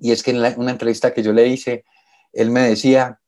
y 0.00 0.10
es 0.10 0.24
que 0.24 0.32
en 0.32 0.38
una 0.58 0.72
entrevista 0.72 1.14
que 1.14 1.22
yo 1.22 1.32
le 1.32 1.46
hice, 1.46 1.84
él 2.32 2.50
me 2.50 2.62
decía 2.62 3.20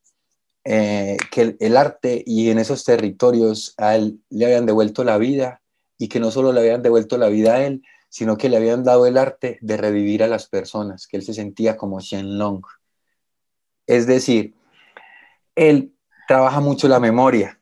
eh, 0.65 1.19
que 1.31 1.57
el, 1.61 1.77
arte 1.77 2.25
y 2.27 2.49
en 2.49 2.59
esos 2.59 2.85
territorios 2.85 3.75
a 3.77 3.97
él 3.97 4.21
le 4.31 4.47
habían 4.47 4.67
devuelto 4.67 5.05
la 5.05 5.19
vida 5.19 5.61
y 5.99 6.09
que 6.09 6.21
no 6.21 6.31
solo 6.31 6.53
le 6.53 6.61
habían 6.61 6.83
devuelto 6.83 7.19
la 7.19 7.29
vida 7.29 7.55
a 7.55 7.65
él, 7.65 7.83
sino 8.09 8.37
que 8.37 8.49
le 8.49 8.57
habían 8.57 8.85
dado 8.85 9.07
el 9.07 9.19
arte 9.19 9.59
de 9.61 9.77
revivir 9.77 10.23
a 10.23 10.29
las 10.29 10.47
personas, 10.47 11.07
que 11.07 11.17
él 11.17 11.25
se 11.25 11.35
sentía 11.35 11.77
como 11.77 12.01
Shenlong. 12.01 12.63
Es 13.87 14.07
decir, 14.07 14.55
él 15.55 15.93
trabaja 16.29 16.61
mucho 16.61 16.89
la 16.89 17.01
memoria. 17.01 17.61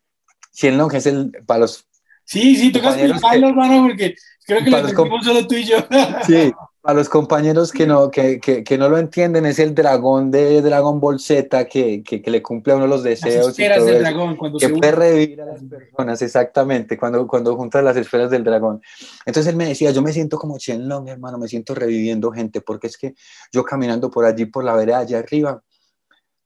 Shenlong 0.53 0.95
es 0.95 1.07
el, 1.07 1.33
para 1.47 1.61
los... 1.61 1.87
Sí, 2.25 2.57
sí, 2.57 2.71
toca 2.71 2.91
explicarlo, 2.91 3.49
hermano, 3.49 3.89
porque 3.89 4.15
creo 4.47 4.63
que 4.63 4.71
lo 4.71 4.79
entendimos 4.79 5.25
solo 5.25 5.47
tú 5.47 5.55
y 5.55 5.65
yo. 5.65 5.79
Sí, 6.27 6.53
a 6.85 6.95
los 6.95 7.09
compañeros 7.09 7.71
que 7.71 7.87
no, 7.87 8.11
que, 8.11 8.41
que, 8.41 8.65
que, 8.65 8.77
no 8.77 8.89
lo 8.89 8.99
entienden, 8.99 9.47
es 9.47 9.61
el 9.61 9.73
dragón 9.73 10.33
de 10.33 10.61
Dragon 10.63 10.99
Ball 10.99 11.21
Z 11.21 11.69
que, 11.69 12.03
que 12.03 12.23
le 12.29 12.43
cumple 12.43 12.73
a 12.73 12.77
uno 12.77 12.89
los 12.89 13.05
deseos. 13.05 13.57
Las 13.57 13.87
del 13.87 14.01
dragón, 14.01 14.37
cuando 14.37 14.59
que 14.59 14.69
puede 14.69 14.91
revivir 14.91 15.43
a 15.43 15.47
las 15.47 15.63
personas, 15.63 16.23
exactamente, 16.23 16.99
cuando, 16.99 17.27
cuando 17.29 17.55
juntas 17.57 17.85
las 17.85 17.97
esferas 17.97 18.31
del 18.31 18.43
dragón. 18.43 18.83
Entonces 19.25 19.53
él 19.53 19.57
me 19.57 19.67
decía, 19.67 19.93
yo 19.93 20.03
me 20.03 20.13
siento 20.13 20.39
como 20.39 20.59
Shenlong, 20.59 21.09
hermano, 21.09 21.39
me 21.39 21.47
siento 21.47 21.73
reviviendo 21.75 22.33
gente, 22.33 22.61
porque 22.61 22.89
es 22.89 22.99
que 22.99 23.15
yo 23.53 23.63
caminando 23.63 24.11
por 24.11 24.25
allí, 24.25 24.47
por 24.47 24.65
la 24.65 24.75
vereda 24.75 24.99
allá 24.99 25.21
arriba, 25.21 25.63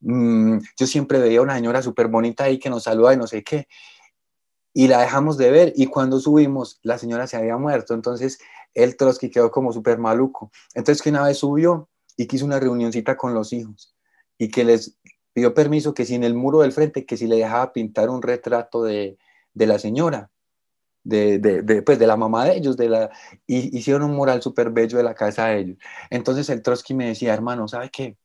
mmm, 0.01 0.59
yo 0.79 0.87
siempre 0.87 1.18
veía 1.18 1.40
una 1.40 1.55
señora 1.55 1.81
súper 1.81 2.09
bonita 2.09 2.44
ahí 2.44 2.59
que 2.59 2.68
nos 2.68 2.83
saluda 2.83 3.14
y 3.14 3.16
no 3.16 3.27
sé 3.27 3.42
qué, 3.42 3.68
y 4.75 4.88
la 4.88 5.01
dejamos 5.01 5.38
de 5.38 5.51
ver, 5.51 5.72
y 5.75 5.87
cuando 5.87 6.20
subimos, 6.20 6.79
la 6.83 6.99
señora 6.99 7.27
se 7.27 7.38
había 7.38 7.57
muerto, 7.57 7.94
entonces 7.94 8.38
el 8.77 8.97
Trotsky 8.97 9.31
quedó 9.31 9.51
como 9.51 9.73
súper 9.73 9.99
maluco. 9.99 10.53
Entonces 10.75 11.03
que 11.03 11.11
una 11.11 11.25
vez 11.25 11.39
subió 11.39 11.89
y 12.17 12.27
quiso 12.27 12.45
una 12.45 12.61
reunioncita 12.61 13.17
con 13.17 13.35
los 13.35 13.53
hijos 13.53 13.95
y 14.39 14.51
que 14.51 14.65
les 14.65 14.99
pidió 15.33 15.55
permiso 15.55 15.95
que 15.95 16.05
si 16.05 16.15
en 16.15 16.25
el 16.25 16.35
muro 16.35 16.61
del 16.61 16.73
frente, 16.73 17.07
que 17.07 17.17
si 17.17 17.27
le 17.27 17.37
dejaba 17.37 17.73
pintar 17.73 18.11
un 18.11 18.23
retrato 18.23 18.83
de, 18.85 19.19
la 19.55 19.79
señora, 19.79 20.31
de, 21.05 21.39
de, 21.39 21.83
pues 21.83 21.99
de 21.99 22.07
la 22.07 22.17
mamá 22.17 22.45
de 22.45 22.57
ellos, 22.57 22.77
de 22.77 22.91
la, 22.91 23.11
y 23.47 23.77
hicieron 23.77 24.03
un 24.03 24.15
mural 24.15 24.43
súper 24.43 24.71
bello 24.71 24.99
de 24.99 25.05
la 25.05 25.15
casa 25.15 25.47
de 25.47 25.61
ellos. 25.61 25.79
Entonces 26.11 26.49
el 26.51 26.62
Trotsky 26.62 26.95
me 26.95 27.09
decía, 27.09 27.33
hermano, 27.33 27.69
¿sabe 27.69 27.91
qué? 27.91 28.17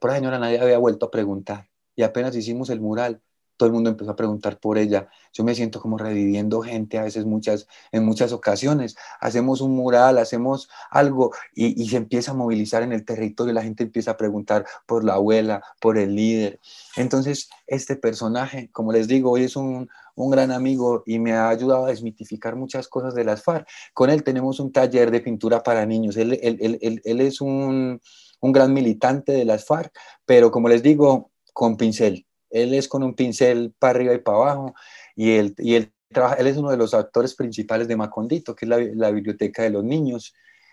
por 0.00 0.10
la 0.10 0.16
señora 0.16 0.38
nadie 0.38 0.60
había 0.60 0.78
vuelto 0.78 1.06
a 1.06 1.10
preguntar. 1.10 1.68
Y 1.96 2.02
apenas 2.04 2.36
hicimos 2.36 2.70
el 2.70 2.80
mural, 2.80 3.22
todo 3.56 3.68
el 3.68 3.72
mundo 3.72 3.90
empezó 3.90 4.10
a 4.10 4.16
preguntar 4.16 4.58
por 4.58 4.78
ella. 4.78 5.08
Yo 5.32 5.44
me 5.44 5.54
siento 5.54 5.80
como 5.80 5.98
reviviendo 5.98 6.60
gente 6.60 6.98
a 6.98 7.04
veces 7.04 7.24
muchas, 7.24 7.66
en 7.92 8.04
muchas 8.04 8.32
ocasiones. 8.32 8.96
Hacemos 9.20 9.60
un 9.60 9.74
mural, 9.74 10.18
hacemos 10.18 10.68
algo 10.90 11.32
y, 11.54 11.88
se 11.88 11.96
empieza 11.96 12.32
a 12.32 12.34
movilizar 12.34 12.82
en 12.82 12.92
el 12.92 13.04
territorio, 13.04 13.52
la 13.52 13.62
gente 13.62 13.84
empieza 13.84 14.12
a 14.12 14.16
preguntar 14.16 14.66
por 14.86 15.04
la 15.04 15.14
abuela, 15.14 15.62
por 15.80 15.98
el 15.98 16.14
líder. 16.14 16.60
Entonces, 16.96 17.48
este 17.66 17.96
personaje, 17.96 18.70
como 18.72 18.92
les 18.92 19.06
digo, 19.06 19.30
hoy 19.30 19.44
es 19.44 19.56
un, 19.56 19.88
un 20.16 20.30
gran 20.30 20.50
amigo 20.50 21.02
y 21.06 21.18
me 21.18 21.32
ha 21.32 21.48
ayudado 21.48 21.86
a 21.86 21.88
desmitificar 21.88 22.56
muchas 22.56 22.88
cosas 22.88 23.14
de 23.14 23.24
las 23.24 23.42
FARC. 23.42 23.68
Con 23.92 24.10
él 24.10 24.24
tenemos 24.24 24.60
un 24.60 24.72
taller 24.72 25.10
de 25.10 25.20
pintura 25.20 25.62
para 25.62 25.86
niños. 25.86 26.16
Él, 26.16 26.38
él, 26.42 26.78
él, 26.80 27.00
él 27.04 27.20
es 27.20 27.40
un, 27.40 28.00
un 28.40 28.52
gran 28.52 28.72
militante 28.72 29.32
de 29.32 29.44
las 29.44 29.64
FARC, 29.64 29.92
pero 30.26 30.50
como 30.50 30.68
les 30.68 30.82
digo, 30.82 31.30
con 31.52 31.76
pincel 31.76 32.26
él 32.54 32.72
es 32.72 32.88
con 32.88 33.02
un 33.02 33.14
pincel 33.14 33.74
para 33.78 33.98
arriba 33.98 34.14
y 34.14 34.18
para 34.18 34.38
abajo 34.38 34.74
y 35.16 35.32
él, 35.32 35.54
y 35.58 35.74
él, 35.74 35.92
trabaja, 36.08 36.36
él 36.36 36.46
es 36.46 36.56
uno 36.56 36.70
de 36.70 36.76
los 36.76 36.94
actores 36.94 37.34
principales 37.34 37.88
de 37.88 37.96
Macondito, 37.96 38.54
que 38.54 38.64
es 38.64 38.96
la, 38.96 39.10
biblioteca 39.10 39.64
de 39.64 39.70
los 39.70 39.82
niños 39.82 40.32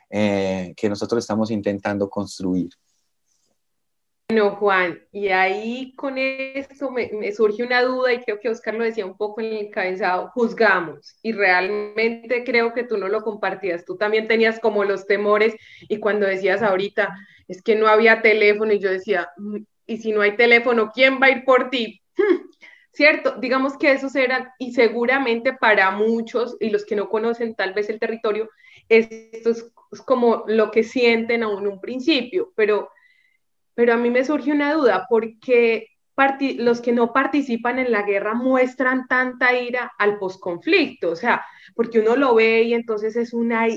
eh, 0.09 0.73
que 0.77 0.87
nosotros 0.87 1.23
estamos 1.23 1.49
intentando 1.49 2.07
construir. 2.07 2.69
Bueno, 4.29 4.55
Juan, 4.55 5.01
y 5.11 5.27
ahí 5.29 5.93
con 5.95 6.17
esto 6.17 6.89
me, 6.91 7.09
me, 7.13 7.33
surge 7.33 7.63
una 7.63 7.81
duda 7.81 8.13
y 8.13 8.21
creo 8.21 8.39
que 8.39 8.47
Oscar 8.47 8.75
lo 8.75 8.85
decía 8.85 9.05
un 9.05 9.17
poco 9.17 9.41
en 9.41 9.47
el 9.47 9.65
encabezado, 9.65 10.29
juzgamos 10.33 11.17
y 11.21 11.33
realmente 11.33 12.45
creo 12.45 12.73
que 12.73 12.83
tú 12.83 12.97
no 12.97 13.09
lo 13.09 13.23
compartías, 13.23 13.83
tú 13.83 13.97
también 13.97 14.27
tenías 14.27 14.59
como 14.59 14.85
los 14.85 15.05
temores 15.05 15.55
y 15.81 15.97
cuando 15.97 16.27
decías 16.27 16.61
ahorita, 16.61 17.13
es 17.49 17.61
que 17.61 17.75
no 17.75 17.87
había 17.87 18.21
teléfono 18.21 18.71
y 18.71 18.79
yo 18.79 18.89
decía, 18.89 19.29
mm, 19.35 19.57
y 19.91 19.97
si 19.97 20.11
no 20.11 20.21
hay 20.21 20.35
teléfono, 20.35 20.91
¿quién 20.93 21.19
va 21.21 21.27
a 21.27 21.31
ir 21.31 21.43
por 21.43 21.69
ti? 21.69 22.01
Hmm, 22.17 22.49
¿Cierto? 22.93 23.35
Digamos 23.39 23.77
que 23.77 23.91
eso 23.91 24.09
será, 24.09 24.53
y 24.57 24.73
seguramente 24.73 25.53
para 25.53 25.91
muchos, 25.91 26.57
y 26.59 26.69
los 26.69 26.85
que 26.85 26.95
no 26.95 27.09
conocen 27.09 27.55
tal 27.55 27.73
vez 27.73 27.89
el 27.89 27.99
territorio, 27.99 28.49
esto 28.89 29.49
es, 29.51 29.71
como 30.05 30.43
lo 30.47 30.71
que 30.71 30.83
sienten 30.83 31.43
aún 31.43 31.65
en 31.65 31.73
un 31.73 31.81
principio, 31.81 32.51
pero, 32.55 32.89
pero 33.73 33.93
a 33.93 33.97
mí 33.97 34.09
me 34.09 34.23
surge 34.23 34.51
una 34.51 34.73
duda, 34.73 35.05
porque 35.09 35.87
los 36.57 36.81
que 36.81 36.91
no 36.91 37.13
participan 37.13 37.79
en 37.79 37.91
la 37.91 38.03
guerra 38.03 38.33
muestran 38.33 39.07
tanta 39.07 39.57
ira 39.57 39.91
al 39.97 40.19
posconflicto, 40.19 41.11
o 41.11 41.15
sea, 41.15 41.43
porque 41.75 41.99
uno 41.99 42.15
lo 42.15 42.35
ve 42.35 42.63
y 42.63 42.73
entonces 42.73 43.15
es 43.15 43.33
una 43.33 43.67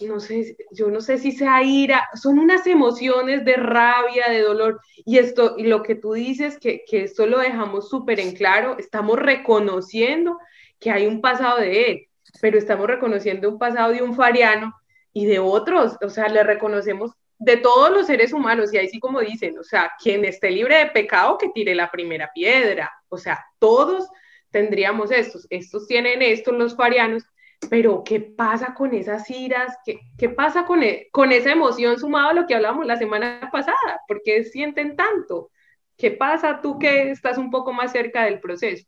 no 0.00 0.20
sé, 0.20 0.56
yo 0.72 0.88
no 0.88 1.00
sé 1.00 1.18
si 1.18 1.32
sea 1.32 1.62
ira, 1.62 2.08
son 2.14 2.38
unas 2.38 2.66
emociones 2.66 3.44
de 3.44 3.54
rabia, 3.54 4.24
de 4.28 4.40
dolor, 4.40 4.80
y 5.04 5.18
esto, 5.18 5.54
y 5.56 5.64
lo 5.64 5.82
que 5.82 5.94
tú 5.94 6.14
dices, 6.14 6.58
que, 6.58 6.84
que 6.86 7.04
esto 7.04 7.26
lo 7.26 7.38
dejamos 7.38 7.88
súper 7.88 8.20
en 8.20 8.34
claro, 8.34 8.76
estamos 8.78 9.18
reconociendo 9.18 10.38
que 10.80 10.90
hay 10.90 11.06
un 11.06 11.20
pasado 11.20 11.60
de 11.60 11.90
él, 11.90 12.08
pero 12.40 12.58
estamos 12.58 12.86
reconociendo 12.86 13.48
un 13.48 13.58
pasado 13.58 13.92
de 13.92 14.02
un 14.02 14.14
fariano 14.14 14.74
y 15.12 15.26
de 15.26 15.38
otros, 15.38 15.96
o 16.02 16.08
sea, 16.08 16.28
le 16.28 16.42
reconocemos 16.42 17.12
de 17.38 17.56
todos 17.56 17.90
los 17.90 18.06
seres 18.06 18.32
humanos, 18.32 18.72
y 18.72 18.78
ahí 18.78 18.88
sí 18.88 18.98
como 18.98 19.20
dicen, 19.20 19.58
o 19.58 19.62
sea, 19.62 19.92
quien 20.02 20.24
esté 20.24 20.50
libre 20.50 20.76
de 20.78 20.86
pecado, 20.86 21.38
que 21.38 21.50
tire 21.50 21.74
la 21.74 21.90
primera 21.90 22.30
piedra, 22.34 22.92
o 23.08 23.16
sea, 23.16 23.44
todos 23.58 24.08
tendríamos 24.50 25.10
estos, 25.10 25.46
estos 25.50 25.86
tienen 25.86 26.22
estos 26.22 26.54
los 26.54 26.76
farianos, 26.76 27.24
pero 27.68 28.02
¿qué 28.04 28.20
pasa 28.20 28.74
con 28.74 28.94
esas 28.94 29.28
iras? 29.30 29.76
¿Qué, 29.84 30.00
qué 30.16 30.28
pasa 30.28 30.64
con, 30.64 30.82
e, 30.82 31.08
con 31.12 31.32
esa 31.32 31.52
emoción 31.52 31.98
sumado 31.98 32.30
a 32.30 32.34
lo 32.34 32.46
que 32.46 32.54
hablamos 32.54 32.86
la 32.86 32.96
semana 32.96 33.48
pasada? 33.52 34.00
¿Por 34.06 34.22
qué 34.22 34.44
sienten 34.44 34.96
tanto? 34.96 35.50
¿Qué 35.96 36.10
pasa 36.10 36.60
tú 36.60 36.78
que 36.78 37.10
estás 37.10 37.38
un 37.38 37.50
poco 37.50 37.72
más 37.72 37.92
cerca 37.92 38.24
del 38.24 38.40
proceso? 38.40 38.86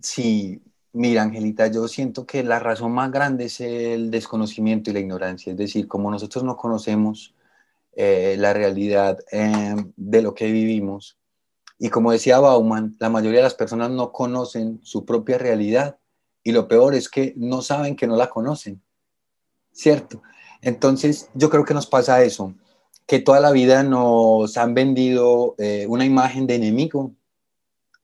Sí, 0.00 0.62
mira, 0.92 1.22
Angelita, 1.22 1.66
yo 1.66 1.86
siento 1.88 2.26
que 2.26 2.42
la 2.42 2.58
razón 2.58 2.92
más 2.92 3.10
grande 3.10 3.46
es 3.46 3.60
el 3.60 4.10
desconocimiento 4.10 4.90
y 4.90 4.94
la 4.94 5.00
ignorancia. 5.00 5.52
Es 5.52 5.58
decir, 5.58 5.86
como 5.86 6.10
nosotros 6.10 6.42
no 6.44 6.56
conocemos 6.56 7.34
eh, 7.92 8.36
la 8.38 8.52
realidad 8.52 9.18
eh, 9.30 9.76
de 9.96 10.22
lo 10.22 10.34
que 10.34 10.50
vivimos, 10.50 11.18
y 11.78 11.88
como 11.88 12.12
decía 12.12 12.38
Bauman, 12.38 12.94
la 12.98 13.08
mayoría 13.08 13.38
de 13.38 13.44
las 13.44 13.54
personas 13.54 13.90
no 13.90 14.12
conocen 14.12 14.80
su 14.82 15.06
propia 15.06 15.38
realidad 15.38 15.98
y 16.42 16.52
lo 16.52 16.68
peor 16.68 16.94
es 16.94 17.08
que 17.08 17.34
no 17.36 17.62
saben 17.62 17.96
que 17.96 18.06
no 18.06 18.16
la 18.16 18.28
conocen, 18.28 18.82
¿cierto? 19.72 20.22
Entonces 20.62 21.30
yo 21.34 21.50
creo 21.50 21.64
que 21.64 21.74
nos 21.74 21.86
pasa 21.86 22.22
eso, 22.22 22.54
que 23.06 23.18
toda 23.18 23.40
la 23.40 23.50
vida 23.50 23.82
nos 23.82 24.56
han 24.56 24.74
vendido 24.74 25.54
eh, 25.58 25.86
una 25.88 26.04
imagen 26.04 26.46
de 26.46 26.56
enemigo, 26.56 27.12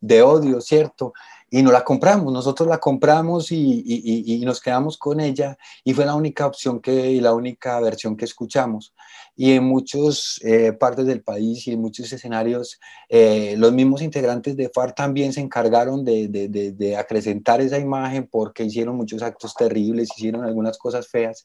de 0.00 0.22
odio, 0.22 0.60
¿cierto? 0.60 1.12
Y 1.48 1.62
no 1.62 1.70
la 1.70 1.84
compramos, 1.84 2.32
nosotros 2.32 2.68
la 2.68 2.78
compramos 2.78 3.52
y, 3.52 3.82
y, 3.86 4.44
nos 4.44 4.60
quedamos 4.60 4.98
con 4.98 5.20
ella 5.20 5.56
y 5.84 5.94
fue 5.94 6.04
la 6.04 6.14
única 6.14 6.44
opción 6.44 6.80
que, 6.80 7.12
y 7.12 7.20
la 7.20 7.34
única 7.34 7.78
versión 7.80 8.16
que 8.16 8.24
escuchamos. 8.24 8.92
Y 9.36 9.52
en 9.52 9.64
muchas 9.64 10.40
eh, 10.42 10.72
partes 10.72 11.06
del 11.06 11.22
país 11.22 11.66
y 11.66 11.72
en 11.72 11.80
muchos 11.80 12.12
escenarios, 12.12 12.80
eh, 13.08 13.54
los 13.58 13.72
mismos 13.72 14.02
integrantes 14.02 14.56
de 14.56 14.70
FARC 14.70 14.96
también 14.96 15.32
se 15.32 15.40
encargaron 15.40 16.04
de, 16.04 16.26
de, 16.28 16.72
de, 16.72 16.96
acrecentar 16.96 17.60
esa 17.60 17.78
imagen 17.78 18.26
porque 18.26 18.64
hicieron 18.64 18.96
muchos 18.96 19.22
actos 19.22 19.54
terribles, 19.54 20.08
hicieron 20.16 20.44
algunas 20.44 20.78
cosas 20.78 21.06
feas. 21.06 21.44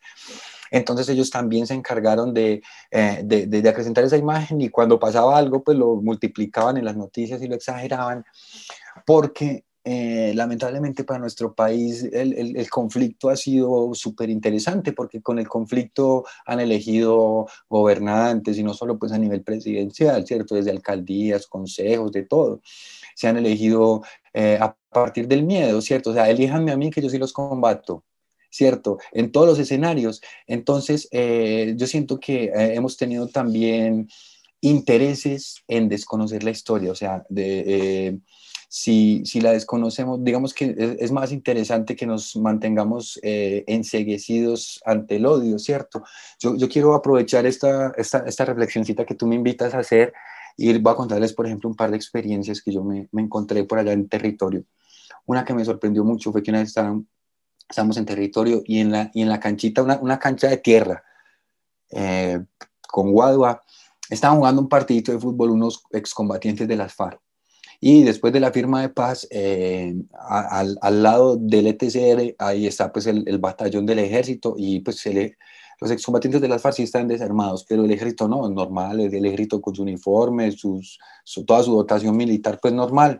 Entonces 0.72 1.10
ellos 1.10 1.30
también 1.30 1.68
se 1.68 1.74
encargaron 1.74 2.34
de, 2.34 2.64
eh, 2.90 3.22
de, 3.24 3.46
de, 3.46 3.70
acrecentar 3.70 4.04
esa 4.04 4.18
imagen 4.18 4.62
y 4.62 4.70
cuando 4.70 5.00
pasaba 5.00 5.38
algo, 5.38 5.64
pues 5.64 5.78
lo 5.78 5.98
multiplicaban 5.98 6.78
en 6.78 6.86
las 6.86 6.96
noticias 6.96 7.42
y 7.42 7.48
lo 7.48 7.56
exageraban, 7.56 8.26
porque 9.06 9.66
eh, 9.84 10.34
lamentablemente 10.36 11.04
para 11.04 11.20
nuestro 11.20 11.56
país 11.56 12.04
el, 12.04 12.56
el, 12.56 12.70
conflicto 12.70 13.30
ha 13.30 13.36
sido 13.36 13.96
súper 13.96 14.30
interesante 14.30 14.94
porque 14.94 15.24
con 15.24 15.40
el 15.40 15.48
conflicto 15.48 16.24
han 16.46 16.60
elegido 16.60 17.48
gobernantes 17.68 18.60
y 18.60 18.64
no 18.64 18.76
solo 18.76 19.00
pues 19.00 19.12
a 19.12 19.18
nivel 19.18 19.42
presidencial, 19.42 20.28
¿cierto? 20.28 20.54
Desde 20.54 20.70
alcaldías, 20.70 21.48
consejos, 21.48 22.12
de 22.12 22.24
todo. 22.24 22.62
Se 23.16 23.28
han 23.28 23.38
elegido 23.38 24.04
eh, 24.34 24.60
a 24.62 24.76
partir 24.92 25.28
del 25.28 25.44
miedo, 25.44 25.82
¿cierto? 25.82 26.12
O 26.12 26.14
sea, 26.14 26.30
elíjanme 26.30 26.72
a 26.72 26.78
mí 26.78 26.92
que 26.92 27.02
yo 27.02 27.10
sí 27.10 27.18
los 27.18 27.34
combato. 27.34 28.04
¿cierto? 28.54 28.98
En 29.14 29.32
todos 29.32 29.48
los 29.48 29.60
escenarios. 29.60 30.22
Entonces, 30.46 31.08
eh, 31.12 31.74
yo 31.78 31.88
siento 31.88 32.20
que 32.20 32.52
hemos 32.54 32.98
tenido 32.98 33.28
también 33.30 34.10
intereses 34.60 35.64
en 35.70 35.88
desconocer 35.88 36.44
la 36.44 36.52
historia, 36.52 36.92
o 36.92 36.96
sea, 36.96 37.24
de, 37.30 38.20
si, 38.74 39.22
si 39.26 39.42
la 39.42 39.52
desconocemos, 39.52 40.24
digamos 40.24 40.54
que 40.54 40.98
es, 40.98 41.12
más 41.12 41.34
interesante 41.34 41.94
que 41.94 42.06
nos 42.06 42.38
mantengamos 42.38 43.20
eh, 43.22 43.66
enseguecidos 43.68 44.82
ante 44.86 45.18
el 45.18 45.26
odio, 45.26 45.60
¿cierto? 45.60 46.06
Yo, 46.40 46.56
yo 46.56 46.70
quiero 46.70 46.94
aprovechar 46.94 47.46
esta, 47.46 47.92
esta, 47.98 48.20
esta 48.20 48.46
reflexioncita 48.46 49.06
que 49.06 49.14
tú 49.14 49.28
me 49.28 49.36
invitas 49.36 49.74
a 49.74 49.80
hacer 49.80 50.14
y 50.56 50.78
voy 50.78 50.94
a 50.94 50.96
contarles, 50.96 51.34
por 51.34 51.48
ejemplo, 51.48 51.68
un 51.70 51.76
par 51.76 51.92
de 51.92 51.98
experiencias 51.98 52.62
que 52.62 52.72
yo 52.72 52.82
me, 52.82 53.10
me 53.12 53.24
encontré 53.24 53.66
por 53.66 53.78
allá 53.78 53.92
en 53.92 54.08
territorio. 54.08 54.64
Una 55.26 55.44
que 55.44 55.54
me 55.54 55.66
sorprendió 55.66 56.06
mucho 56.06 56.32
fue 56.32 56.42
que 56.42 56.52
una 56.52 56.60
vez 56.60 56.70
estaban, 56.70 57.06
estábamos 57.70 57.98
en 57.98 58.06
territorio 58.06 58.62
y 58.66 58.80
en 58.80 58.94
la, 58.94 59.12
y 59.14 59.22
en 59.22 59.28
la 59.28 59.42
canchita, 59.42 59.84
una, 59.84 60.00
una 60.02 60.18
cancha 60.18 60.48
de 60.48 60.56
tierra, 60.56 61.04
eh, 61.90 62.40
con 62.88 63.12
Guadua, 63.12 63.62
estaban 64.10 64.38
jugando 64.38 64.62
un 64.62 64.70
partidito 64.70 65.12
de 65.12 65.20
fútbol 65.20 65.50
unos 65.50 65.84
excombatientes 65.92 66.70
de 66.70 66.78
las 66.78 66.94
FARC. 66.94 67.20
Y 67.84 68.04
después 68.04 68.32
de 68.32 68.40
la 68.40 68.52
firma 68.52 68.82
de 68.82 68.90
paz, 68.90 69.28
eh, 69.32 69.96
al, 70.30 70.78
al, 70.82 71.04
lado 71.04 71.36
del 71.36 71.66
ETCR, 71.66 72.36
ahí 72.38 72.68
está 72.68 72.94
pues 72.94 73.08
el, 73.08 73.28
el 73.28 73.40
batallón 73.40 73.88
del 73.88 73.98
ejército 73.98 74.54
y 74.56 74.82
pues 74.82 75.04
el, 75.08 75.36
los 75.80 75.90
excombatientes 75.90 76.40
de 76.42 76.48
las 76.48 76.62
FARC 76.62 76.76
sí 76.76 76.84
están 76.84 77.08
desarmados, 77.08 77.66
pero 77.68 77.84
el 77.84 77.90
ejército 77.90 78.28
no, 78.28 78.46
es 78.46 78.54
normal, 78.54 79.00
el 79.00 79.26
ejército 79.26 79.60
con 79.60 79.74
su 79.74 79.82
uniforme, 79.82 80.52
sus, 80.52 81.00
su, 81.24 81.44
toda 81.44 81.64
su 81.64 81.74
dotación 81.74 82.16
militar 82.16 82.60
pues 82.62 82.72
normal. 82.72 83.20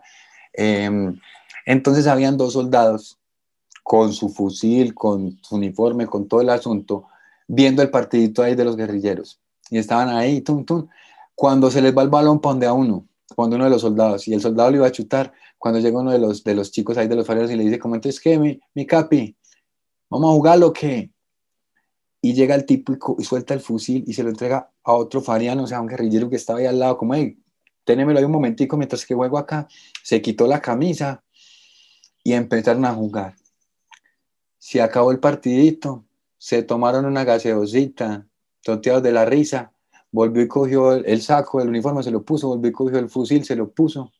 Eh, 0.52 1.12
entonces 1.66 2.06
habían 2.06 2.36
dos 2.36 2.52
soldados 2.52 3.18
con 3.82 4.12
su 4.12 4.28
fusil, 4.28 4.94
con 4.94 5.40
su 5.42 5.56
uniforme, 5.56 6.06
con 6.06 6.28
todo 6.28 6.40
el 6.40 6.50
asunto, 6.50 7.08
viendo 7.48 7.82
el 7.82 7.90
partidito 7.90 8.44
ahí 8.44 8.54
de 8.54 8.64
los 8.64 8.76
guerrilleros. 8.76 9.40
Y 9.68 9.78
estaban 9.78 10.08
ahí, 10.10 10.40
tum, 10.40 10.64
tum, 10.64 10.86
cuando 11.34 11.68
se 11.68 11.82
les 11.82 11.96
va 11.96 12.02
el 12.02 12.10
balón, 12.10 12.40
donde 12.40 12.66
a 12.66 12.72
uno 12.72 13.08
cuando 13.34 13.56
uno 13.56 13.64
de 13.64 13.70
los 13.70 13.80
soldados, 13.80 14.28
y 14.28 14.34
el 14.34 14.40
soldado 14.40 14.70
le 14.70 14.76
iba 14.78 14.86
a 14.86 14.92
chutar, 14.92 15.32
cuando 15.58 15.80
llega 15.80 15.98
uno 15.98 16.10
de 16.10 16.18
los, 16.18 16.44
de 16.44 16.54
los 16.54 16.70
chicos 16.70 16.96
ahí 16.98 17.08
de 17.08 17.16
los 17.16 17.26
fareros 17.26 17.50
y 17.50 17.56
le 17.56 17.64
dice, 17.64 17.78
como 17.78 17.94
entonces, 17.94 18.20
¿qué, 18.20 18.38
mi, 18.38 18.60
mi 18.74 18.86
capi? 18.86 19.36
¿Vamos 20.10 20.30
a 20.30 20.34
jugar 20.34 20.62
o 20.62 20.72
qué? 20.72 21.10
Y 22.20 22.34
llega 22.34 22.54
el 22.54 22.66
tipo 22.66 22.92
y, 23.18 23.24
suelta 23.24 23.54
el 23.54 23.60
fusil 23.60 24.04
y 24.06 24.12
se 24.12 24.22
lo 24.22 24.28
entrega 24.28 24.70
a 24.84 24.92
otro 24.92 25.20
fariano, 25.20 25.64
o 25.64 25.66
sea, 25.66 25.78
a 25.78 25.80
un 25.80 25.88
guerrillero 25.88 26.28
que 26.28 26.36
estaba 26.36 26.58
ahí 26.58 26.66
al 26.66 26.78
lado, 26.78 26.98
como, 26.98 27.14
hey, 27.14 27.38
ténemelo 27.84 28.18
ahí 28.18 28.24
un 28.24 28.32
momentico 28.32 28.76
mientras 28.76 29.04
que 29.06 29.14
juego 29.14 29.38
acá. 29.38 29.66
Se 30.02 30.20
quitó 30.20 30.46
la 30.46 30.60
camisa 30.60 31.24
y 32.22 32.32
empezaron 32.34 32.84
a 32.84 32.94
jugar. 32.94 33.36
Se 34.58 34.80
acabó 34.80 35.10
el 35.10 35.18
partidito, 35.18 36.04
se 36.38 36.62
tomaron 36.62 37.04
una 37.04 37.24
gaseosita, 37.24 38.26
tonteados 38.62 39.02
de 39.02 39.12
la 39.12 39.24
risa, 39.24 39.71
volvió 40.12 40.42
y 40.42 40.48
cogió 40.48 40.92
el, 40.92 41.22
saco, 41.22 41.60
el 41.60 41.68
uniforme, 41.68 42.02
se 42.02 42.10
lo 42.10 42.22
puso, 42.22 42.48
volvió 42.48 42.70
y 42.70 42.72
cogió 42.72 42.98
el 42.98 43.08
fusil, 43.08 43.44
se 43.44 43.56
lo 43.56 43.70
puso. 43.70 44.12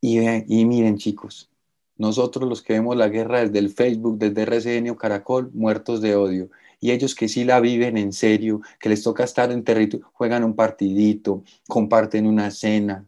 Y, 0.00 0.20
y 0.20 0.64
miren 0.66 0.98
chicos, 0.98 1.50
nosotros 1.96 2.48
los 2.48 2.62
que 2.62 2.74
vemos 2.74 2.96
la 2.96 3.08
guerra 3.08 3.40
desde 3.40 3.58
el 3.58 3.70
Facebook, 3.70 4.18
desde 4.18 4.42
RCN 4.42 4.90
o 4.90 4.96
Caracol, 4.96 5.50
muertos 5.54 6.00
de 6.02 6.14
odio. 6.14 6.50
Y 6.78 6.90
ellos 6.90 7.14
que 7.14 7.28
sí 7.28 7.44
la 7.44 7.58
viven 7.58 7.96
en 7.96 8.12
serio, 8.12 8.60
que 8.78 8.90
les 8.90 9.02
toca 9.02 9.24
estar 9.24 9.50
en 9.50 9.64
territorio, 9.64 10.10
juegan 10.12 10.44
un 10.44 10.54
partidito, 10.54 11.42
comparten 11.66 12.26
una 12.26 12.50
cena. 12.50 13.06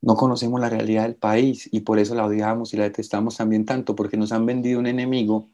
No 0.00 0.16
conocemos 0.16 0.60
la 0.60 0.68
realidad 0.68 1.04
del 1.04 1.14
país 1.14 1.68
y 1.70 1.82
por 1.82 2.00
eso 2.00 2.16
la 2.16 2.26
odiamos 2.26 2.74
y 2.74 2.76
la 2.76 2.82
detestamos 2.82 3.36
también 3.36 3.64
tanto, 3.64 3.94
porque 3.94 4.16
nos 4.16 4.32
han 4.32 4.44
vendido 4.44 4.80
un 4.80 4.88
enemigo 4.88 5.48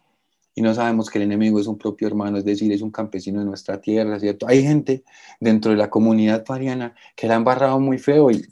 y 0.59 0.61
no 0.61 0.75
sabemos 0.75 1.09
que 1.09 1.19
el 1.19 1.25
enemigo 1.25 1.61
es 1.61 1.69
un 1.69 1.79
propio 1.79 2.09
hermano, 2.09 2.37
es 2.37 2.45
decir, 2.45 2.73
es 2.73 2.83
un 2.83 2.91
campesino 2.91 3.39
de 3.39 3.47
nuestra 3.47 3.81
tierra, 3.81 4.19
¿cierto? 4.19 4.49
Hay 4.49 4.65
gente 4.65 5.05
dentro 5.39 5.71
de 5.71 5.77
la 5.77 5.89
comunidad 5.89 6.45
pariana 6.45 6.97
que 7.15 7.29
la 7.29 7.37
han 7.37 7.45
barrado 7.45 7.79
muy 7.79 7.97
feo 7.97 8.29
y 8.33 8.45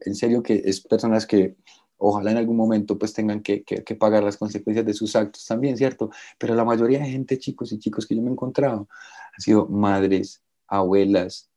en 0.00 0.16
serio 0.16 0.42
que 0.42 0.60
es 0.64 0.80
personas 0.80 1.24
que 1.24 1.54
ojalá 1.98 2.32
en 2.32 2.38
algún 2.38 2.56
momento 2.56 2.98
pues 2.98 3.12
tengan 3.12 3.42
que, 3.42 3.62
que, 3.62 3.94
pagar 3.94 4.24
las 4.24 4.36
consecuencias 4.36 4.84
de 4.84 4.92
sus 4.92 5.14
actos 5.14 5.46
también, 5.46 5.76
¿cierto? 5.76 6.10
Pero 6.36 6.56
la 6.56 6.64
mayoría 6.64 6.98
de 6.98 7.10
gente, 7.10 7.38
chicos 7.38 7.70
y 7.70 7.78
chicos 7.78 8.08
que 8.08 8.16
yo 8.16 8.22
me 8.22 8.28
he 8.28 8.32
encontrado, 8.32 8.88
han 9.32 9.40
sido 9.40 9.68
madres, 9.68 10.42
abuelas, 10.66 11.48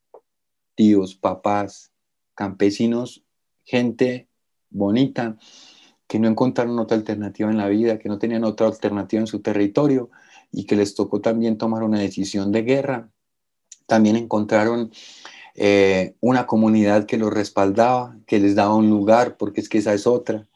tíos, 0.75 1.15
papás, 1.15 1.91
campesinos, 2.35 3.25
gente 3.63 4.29
bonita, 4.69 5.35
que 6.09 6.17
no 6.17 6.27
encontraron 6.27 6.79
otra 6.79 6.97
alternativa 6.97 7.51
en 7.51 7.57
la 7.57 7.67
vida, 7.67 7.99
que 7.99 8.09
no 8.09 8.17
tenían 8.17 8.43
otra 8.43 8.65
alternativa 8.65 9.21
en 9.21 9.27
su 9.27 9.41
territorio 9.41 10.09
y 10.51 10.65
que 10.65 10.75
les 10.75 10.95
tocó 10.95 11.21
también 11.21 11.59
tomar 11.59 11.83
una 11.83 11.99
decisión 11.99 12.51
de 12.51 12.63
guerra. 12.63 13.09
También 13.85 14.15
encontraron 14.15 14.91
eh, 15.53 16.15
una 16.19 16.47
comunidad 16.47 17.05
que 17.05 17.19
los 17.19 17.31
respaldaba, 17.31 18.17
que 18.25 18.39
les 18.39 18.55
daba 18.55 18.73
un 18.73 18.89
lugar, 18.89 19.37
porque 19.37 19.61
es 19.61 19.69
que 19.69 19.77
esa 19.77 19.93
es 19.93 20.07
otra. 20.07 20.47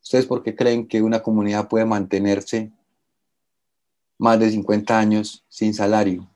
¿Ustedes 0.00 0.26
por 0.26 0.44
qué 0.44 0.54
creen 0.54 0.86
que 0.86 1.02
una 1.02 1.20
comunidad 1.20 1.68
puede 1.68 1.84
mantenerse 1.84 2.70
más 4.18 4.38
de 4.38 4.52
50 4.52 4.96
años 4.96 5.44
sin 5.48 5.74
salario? 5.74 6.30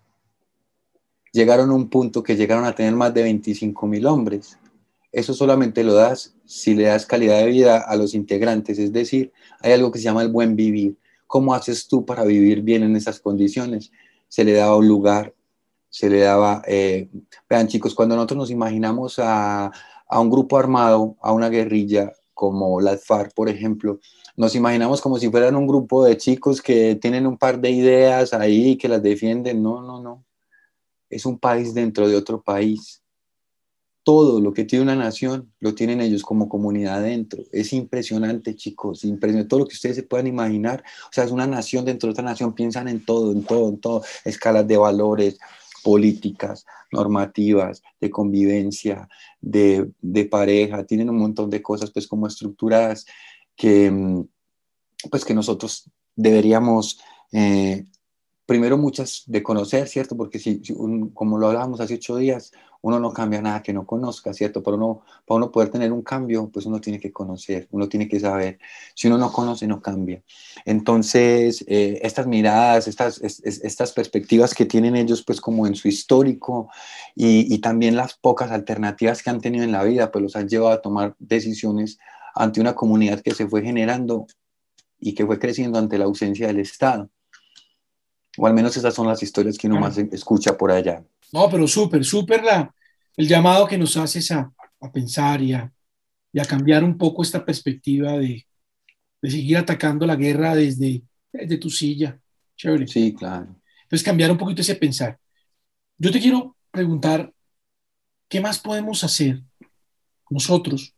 Llegaron 1.33 1.71
a 1.71 1.75
un 1.75 1.89
punto 1.89 2.25
que 2.25 2.35
llegaron 2.35 2.65
a 2.65 2.75
tener 2.75 2.97
más 2.97 3.15
de 3.15 3.23
25 3.23 3.87
mil 3.87 4.07
hombres 4.07 4.59
eso 5.17 5.33
solamente 5.33 5.83
lo 5.83 5.95
das 5.95 6.36
si 6.47 6.75
le 6.75 6.85
das 6.85 7.07
calidad 7.07 7.39
de 7.41 7.47
vida 7.47 7.79
a 7.79 7.97
los 7.97 8.15
integrantes, 8.15 8.79
es 8.79 8.93
decir, 8.93 9.33
hay 9.61 9.73
algo 9.73 9.91
que 9.91 9.99
se 9.99 10.05
llama 10.05 10.23
el 10.23 10.31
buen 10.31 10.57
vivir. 10.57 10.97
¿Cómo 11.27 11.55
haces 11.55 11.89
tú 11.89 12.05
para 12.07 12.25
vivir 12.25 12.63
bien 12.63 12.83
en 12.85 12.97
esas 12.97 13.21
condiciones? 13.21 13.91
Se 14.29 14.45
le 14.45 14.53
daba 14.53 14.77
un 14.77 14.87
lugar, 14.87 15.35
se 15.91 16.09
le 16.09 16.21
daba, 16.21 16.63
eh, 16.67 17.09
vean 17.49 17.69
chicos, 17.69 17.95
cuando 17.95 18.15
nosotros 18.15 18.39
nos 18.39 18.51
imaginamos 18.51 19.19
a, 19.19 19.73
a 20.09 20.21
un 20.21 20.31
grupo 20.31 20.59
armado, 20.59 21.17
a 21.21 21.33
una 21.33 21.49
guerrilla 21.49 22.13
como 22.33 22.81
la 22.81 22.97
FARC, 22.97 23.35
por 23.35 23.49
ejemplo, 23.49 23.99
nos 24.37 24.55
imaginamos 24.55 25.01
como 25.01 25.19
si 25.19 25.31
fueran 25.31 25.57
un 25.57 25.67
grupo 25.67 26.05
de 26.05 26.17
chicos 26.17 26.61
que 26.61 26.95
tienen 26.97 27.27
un 27.27 27.39
par 27.39 27.59
de 27.59 27.71
ideas 27.71 28.35
ahí 28.35 28.77
que 28.77 28.89
las 28.89 29.03
defienden. 29.03 29.63
No, 29.63 29.81
no, 29.81 30.03
no. 30.03 30.25
Es 31.09 31.25
un 31.25 31.39
país 31.39 31.73
dentro 31.73 32.07
de 32.07 32.17
otro 32.17 32.43
país 32.43 33.03
todo 34.07 34.41
lo 34.41 34.53
que 34.53 34.65
tiene 34.65 34.85
una 34.85 34.95
nación 34.95 35.53
lo 35.59 35.75
tienen 35.75 36.01
ellos 36.01 36.23
como 36.23 36.49
comunidad 36.49 37.03
dentro. 37.03 37.43
Es 37.51 37.73
impresionante, 37.73 38.55
chicos, 38.55 39.03
impresionante 39.03 39.49
todo 39.49 39.59
lo 39.59 39.67
que 39.67 39.75
ustedes 39.75 39.97
se 39.97 40.05
puedan 40.05 40.29
imaginar. 40.29 40.85
O 41.07 41.13
sea, 41.13 41.25
es 41.25 41.33
una 41.33 41.49
nación 41.49 41.85
dentro 41.85 42.07
de 42.07 42.13
otra 42.13 42.23
nación, 42.23 42.55
piensan 42.55 42.87
en 42.87 43.05
todo, 43.05 43.33
en 43.33 43.43
todo, 43.43 43.69
en 43.69 43.81
todo, 43.81 44.05
escalas 44.25 44.69
de 44.69 44.77
valores, 44.77 45.41
políticas, 45.83 46.65
normativas, 46.93 47.83
de 48.01 48.09
convivencia, 48.09 49.09
de, 49.41 49.91
pareja, 50.31 50.85
tienen 50.85 51.11
un 51.11 51.19
montón 51.19 51.51
de 51.51 51.61
cosas 51.61 51.91
pues 51.91 52.07
como 52.07 52.29
estructuradas 52.29 53.07
que 53.57 53.91
mm, 53.91 54.23
pues 55.11 55.25
que 55.25 55.35
nosotros 55.35 55.91
deberíamos 56.15 57.01
eh, 57.33 57.87
primero 58.47 58.79
muchas 58.79 59.25
de 59.27 59.43
conocer, 59.43 59.89
¿cierto? 59.89 60.17
Porque 60.17 60.39
si, 60.39 60.63
como 61.13 61.37
lo 61.37 61.49
hablábamos 61.49 61.81
hace 61.81 61.95
ocho 61.95 62.17
días, 62.17 62.53
uno 62.83 63.01
no 63.01 63.13
cambia 63.13 63.43
nada 63.43 63.63
que 63.63 63.73
no 63.73 63.85
conozca, 63.85 64.33
¿cierto? 64.33 64.63
Para 64.63 64.77
uno, 64.77 65.03
para 65.27 65.39
uno 65.39 65.51
poder 65.51 65.71
tener 65.71 65.93
un 65.93 66.03
cambio, 66.03 66.49
pues 66.49 66.67
uno 66.67 66.81
tiene 66.81 67.01
que 67.01 67.13
conocer, 67.13 67.67
uno 67.73 67.89
tiene 67.89 68.07
que 68.07 68.21
saber. 68.21 68.61
Si 68.95 69.09
uno 69.09 69.19
no 69.19 69.33
conoce, 69.33 69.67
no 69.67 69.83
cambia. 69.83 70.23
Entonces, 70.65 71.65
eh, 71.67 71.99
estas 72.03 72.29
miradas, 72.29 72.87
estas, 72.87 73.21
estas 73.21 73.93
perspectivas 73.93 74.55
que 74.55 74.67
tienen 74.67 74.95
ellos, 74.95 75.25
pues 75.25 75.41
como 75.41 75.67
en 75.67 75.75
su 75.75 75.89
histórico 75.89 76.69
y, 77.17 77.53
y 77.53 77.59
también 77.59 77.97
las 77.97 78.15
pocas 78.15 78.53
alternativas 78.53 79.23
que 79.23 79.31
han 79.31 79.41
tenido 79.41 79.65
en 79.65 79.73
la 79.73 79.83
vida, 79.83 80.13
pues 80.13 80.23
los 80.23 80.37
han 80.37 80.49
llevado 80.49 80.73
a 80.73 80.83
tomar 80.83 81.17
decisiones 81.19 81.99
ante 82.37 82.61
una 82.61 82.77
comunidad 82.77 83.21
que 83.21 83.35
se 83.35 83.49
fue 83.49 83.63
generando 83.63 84.27
y 85.01 85.15
que 85.15 85.27
fue 85.27 85.39
creciendo 85.39 85.79
ante 85.79 85.99
la 85.99 86.05
ausencia 86.05 86.47
del 86.47 86.61
Estado. 86.61 87.11
O 88.37 88.47
al 88.47 88.55
menos 88.55 88.77
esas 88.77 88.95
son 88.95 89.07
las 89.07 89.23
historias 89.23 89.57
que 89.57 89.67
uno 89.67 89.81
más 89.81 89.99
escucha 89.99 90.57
por 90.57 90.71
allá. 90.71 91.05
No, 91.33 91.49
pero 91.51 91.67
súper, 91.67 92.05
súper 92.05 92.45
la, 92.45 92.75
el 93.17 93.29
llamado 93.29 93.67
que 93.67 93.79
nos 93.79 93.97
haces 93.97 94.31
a, 94.31 94.53
a 94.81 94.93
pensar 94.93 95.43
y 95.43 95.53
a, 95.53 95.73
y 96.33 96.39
a, 96.39 96.45
cambiar 96.45 96.85
un 96.85 96.99
poco 96.99 97.23
esta 97.23 97.45
perspectiva 97.45 98.13
de, 98.13 98.47
de 99.23 99.31
seguir 99.31 99.57
atacando 99.57 100.07
la 100.07 100.17
guerra 100.17 100.55
desde, 100.55 101.03
desde 101.33 101.57
tu 101.59 101.71
silla. 101.71 102.19
Chévere. 102.57 102.87
Sí, 102.87 103.15
claro. 103.15 103.57
Entonces, 103.83 104.05
cambiar 104.05 104.31
un 104.31 104.39
poquito 104.39 104.61
ese 104.61 104.77
pensar. 104.77 105.19
Yo 105.99 106.11
te 106.11 106.21
quiero 106.21 106.57
preguntar, 106.71 107.33
¿qué 108.29 108.41
más 108.41 108.59
podemos 108.59 109.03
hacer 109.05 109.43
nosotros 110.29 110.95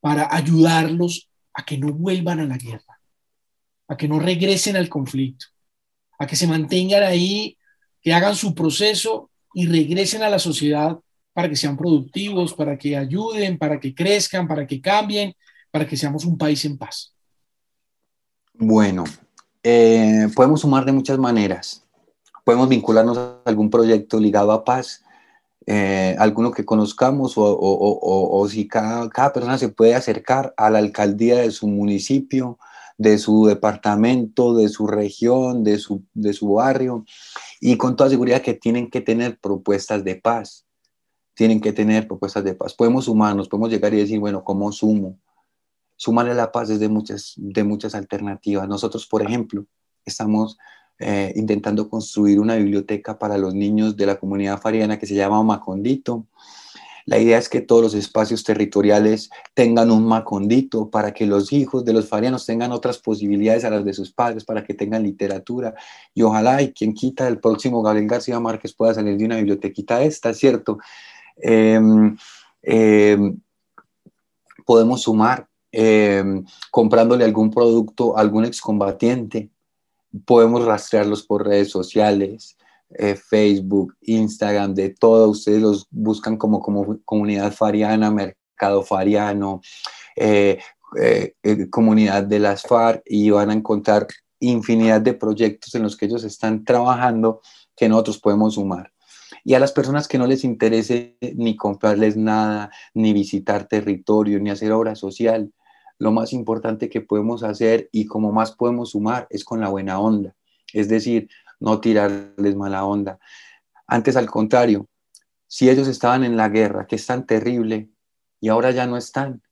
para 0.00 0.34
ayudarlos 0.34 1.30
a 1.54 1.64
que 1.64 1.78
no 1.78 1.92
vuelvan 1.92 2.40
a 2.40 2.46
la 2.46 2.56
guerra, 2.56 3.00
a 3.88 3.96
que 3.96 4.08
no 4.08 4.18
regresen 4.18 4.76
al 4.76 4.88
conflicto, 4.88 5.46
a 6.20 6.26
que 6.26 6.36
se 6.36 6.46
mantengan 6.46 7.02
ahí, 7.02 7.56
que 8.02 8.12
hagan 8.12 8.36
su 8.36 8.54
proceso 8.54 9.30
y 9.54 9.66
regresen 9.66 10.22
a 10.22 10.28
la 10.28 10.38
sociedad 10.38 10.98
para 11.32 11.48
que 11.48 11.56
sean 11.56 11.78
productivos, 11.78 12.52
para 12.52 12.76
que 12.76 12.94
ayuden, 12.94 13.56
para 13.56 13.80
que 13.80 13.94
crezcan, 13.94 14.46
para 14.46 14.66
que 14.66 14.82
cambien, 14.82 15.34
para 15.70 15.86
que 15.86 15.96
seamos 15.96 16.26
un 16.26 16.36
país 16.36 16.62
en 16.66 16.76
paz? 16.76 17.14
Bueno, 18.52 19.04
eh, 19.62 20.28
podemos 20.36 20.60
sumar 20.60 20.84
de 20.84 20.92
muchas 20.92 21.18
maneras. 21.18 21.86
Podemos 22.44 22.68
vincularnos 22.68 23.16
a 23.16 23.38
algún 23.46 23.70
proyecto 23.70 24.20
ligado 24.20 24.52
a 24.52 24.62
paz, 24.62 25.02
eh, 25.66 26.16
alguno 26.18 26.50
que 26.50 26.66
conozcamos 26.66 27.38
o, 27.38 27.44
o, 27.44 28.40
o, 28.40 28.48
si 28.48 28.68
cada, 28.68 29.08
cada, 29.08 29.32
persona 29.32 29.56
se 29.56 29.70
puede 29.70 29.94
acercar 29.94 30.52
a 30.58 30.68
la 30.68 30.80
alcaldía 30.80 31.38
de 31.38 31.50
su 31.50 31.66
municipio, 31.66 32.58
de 33.00 33.16
su 33.16 33.46
departamento, 33.46 34.54
de 34.54 34.68
su 34.68 34.86
región, 34.86 35.64
de 35.64 35.78
su, 35.78 36.04
de 36.12 36.34
su 36.34 36.52
barrio, 36.52 37.06
y 37.58 37.78
con 37.78 37.96
toda 37.96 38.10
seguridad 38.10 38.42
que 38.42 38.52
tienen 38.52 38.90
que 38.90 39.00
tener 39.00 39.38
propuestas 39.38 40.04
de 40.04 40.16
paz, 40.16 40.66
tienen 41.32 41.62
que 41.62 41.72
tener 41.72 42.06
propuestas 42.06 42.44
de 42.44 42.52
paz. 42.52 42.74
Podemos 42.74 43.06
sumarnos, 43.06 43.48
podemos 43.48 43.70
llegar 43.70 43.94
y 43.94 44.00
decir, 44.00 44.20
bueno, 44.20 44.44
¿cómo 44.44 44.70
sumo? 44.70 45.18
Sumarle 45.96 46.34
la 46.34 46.52
paz 46.52 46.68
desde 46.68 46.90
muchas, 46.90 47.32
de 47.38 47.64
muchas 47.64 47.94
alternativas. 47.94 48.68
Nosotros, 48.68 49.06
por 49.06 49.22
ejemplo, 49.22 49.64
estamos 50.04 50.58
eh, 50.98 51.32
intentando 51.36 51.88
construir 51.88 52.38
una 52.38 52.56
biblioteca 52.56 53.18
para 53.18 53.38
los 53.38 53.54
niños 53.54 53.96
de 53.96 54.04
la 54.04 54.20
comunidad 54.20 54.60
fariana 54.60 54.98
que 54.98 55.06
se 55.06 55.14
llama 55.14 55.42
Macondito. 55.42 56.26
La 57.10 57.18
idea 57.18 57.38
es 57.38 57.48
que 57.48 57.60
todos 57.60 57.82
los 57.82 57.94
espacios 57.94 58.44
territoriales 58.44 59.30
tengan 59.52 59.90
un 59.90 60.06
macondito 60.06 60.90
para 60.90 61.12
que 61.12 61.26
los 61.26 61.52
hijos 61.52 61.84
de 61.84 61.92
los 61.92 62.08
farianos 62.08 62.46
tengan 62.46 62.70
otras 62.70 62.98
posibilidades 62.98 63.64
a 63.64 63.70
las 63.70 63.84
de 63.84 63.92
sus 63.92 64.12
padres, 64.12 64.44
para 64.44 64.62
que 64.62 64.74
tengan 64.74 65.02
literatura. 65.02 65.74
Y 66.14 66.22
ojalá, 66.22 66.62
y 66.62 66.72
quien 66.72 66.94
quita, 66.94 67.26
el 67.26 67.40
próximo 67.40 67.82
Gabriel 67.82 68.06
García 68.06 68.38
Márquez 68.38 68.72
pueda 68.74 68.94
salir 68.94 69.16
de 69.16 69.24
una 69.24 69.38
bibliotequita 69.38 70.04
esta, 70.04 70.32
¿cierto? 70.32 70.78
Em, 71.36 72.16
em, 72.62 73.40
podemos 74.64 75.02
sumar 75.02 75.48
em, 75.72 76.44
comprándole 76.70 77.24
algún 77.24 77.50
producto 77.50 78.16
a 78.16 78.20
algún 78.20 78.44
excombatiente 78.44 79.50
podemos 80.24 80.64
rastrearlos 80.64 81.22
por 81.22 81.46
redes 81.46 81.70
sociales, 81.70 82.56
eh, 82.90 83.14
Facebook, 83.14 83.94
Instagram, 84.02 84.74
de 84.74 84.90
todo. 84.90 85.30
Ustedes 85.30 85.62
los 85.62 85.86
buscan 85.90 86.36
como, 86.36 86.60
comunidad 87.04 87.52
fariana, 87.52 88.10
mercado 88.10 88.82
fariano, 88.82 89.60
eh, 90.16 90.58
eh, 90.98 91.34
comunidad 91.70 92.24
de 92.24 92.38
las 92.40 92.62
FARC 92.62 93.02
y 93.06 93.30
van 93.30 93.50
a 93.50 93.54
encontrar 93.54 94.06
infinidad 94.40 95.00
de 95.00 95.14
proyectos 95.14 95.74
en 95.74 95.82
los 95.82 95.96
que 95.96 96.06
ellos 96.06 96.24
están 96.24 96.64
trabajando 96.64 97.40
que 97.76 97.88
nosotros 97.88 98.18
podemos 98.18 98.54
sumar. 98.54 98.92
Y 99.44 99.54
a 99.54 99.60
las 99.60 99.72
personas 99.72 100.08
que 100.08 100.18
no 100.18 100.26
les 100.26 100.44
interese 100.44 101.16
ni 101.36 101.56
comprarles 101.56 102.16
nada, 102.16 102.70
ni 102.94 103.12
visitar 103.12 103.68
territorio, 103.68 104.40
ni 104.40 104.50
hacer 104.50 104.72
obra 104.72 104.94
social, 104.96 105.52
lo 105.98 106.12
más 106.12 106.32
importante 106.32 106.88
que 106.88 107.02
podemos 107.02 107.42
hacer 107.42 107.88
y 107.92 108.06
como 108.06 108.32
más 108.32 108.52
podemos 108.52 108.90
sumar 108.90 109.26
es 109.30 109.44
con 109.44 109.60
la 109.60 109.68
buena 109.68 110.00
onda, 110.00 110.34
es 110.72 110.88
decir, 110.88 111.28
no 111.60 111.80
tirarles 111.80 112.56
mala 112.56 112.84
onda. 112.84 113.18
Antes 113.86 114.16
al 114.16 114.30
contrario, 114.30 114.86
si 115.46 115.68
ellos 115.68 115.88
estaban 115.88 116.24
en 116.24 116.36
la 116.36 116.48
guerra, 116.48 116.86
que 116.86 116.96
es 116.96 117.06
tan 117.06 117.26
terrible, 117.26 117.90
y 118.40 118.48
ahora 118.48 118.70
ya 118.70 118.86
no 118.86 118.96
están, 118.96 119.42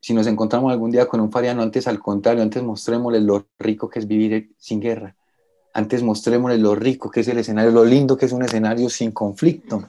si 0.00 0.14
nos 0.14 0.26
encontramos 0.26 0.72
algún 0.72 0.90
día 0.90 1.06
con 1.06 1.20
un 1.20 1.32
fariano, 1.32 1.62
antes 1.62 1.88
al 1.88 1.98
contrario, 1.98 2.42
antes 2.42 2.62
mostrémosles 2.62 3.22
lo 3.22 3.46
rico 3.58 3.88
que 3.88 3.98
es 3.98 4.06
vivir 4.06 4.52
sin 4.58 4.80
guerra. 4.80 5.16
Antes 5.74 6.02
mostrémosles 6.02 6.60
lo 6.60 6.74
rico 6.74 7.10
que 7.10 7.20
es 7.20 7.28
el 7.28 7.38
escenario, 7.38 7.70
lo 7.70 7.84
lindo 7.84 8.16
que 8.16 8.26
es 8.26 8.32
un 8.32 8.42
escenario 8.42 8.88
sin 8.90 9.12
conflicto. 9.12 9.84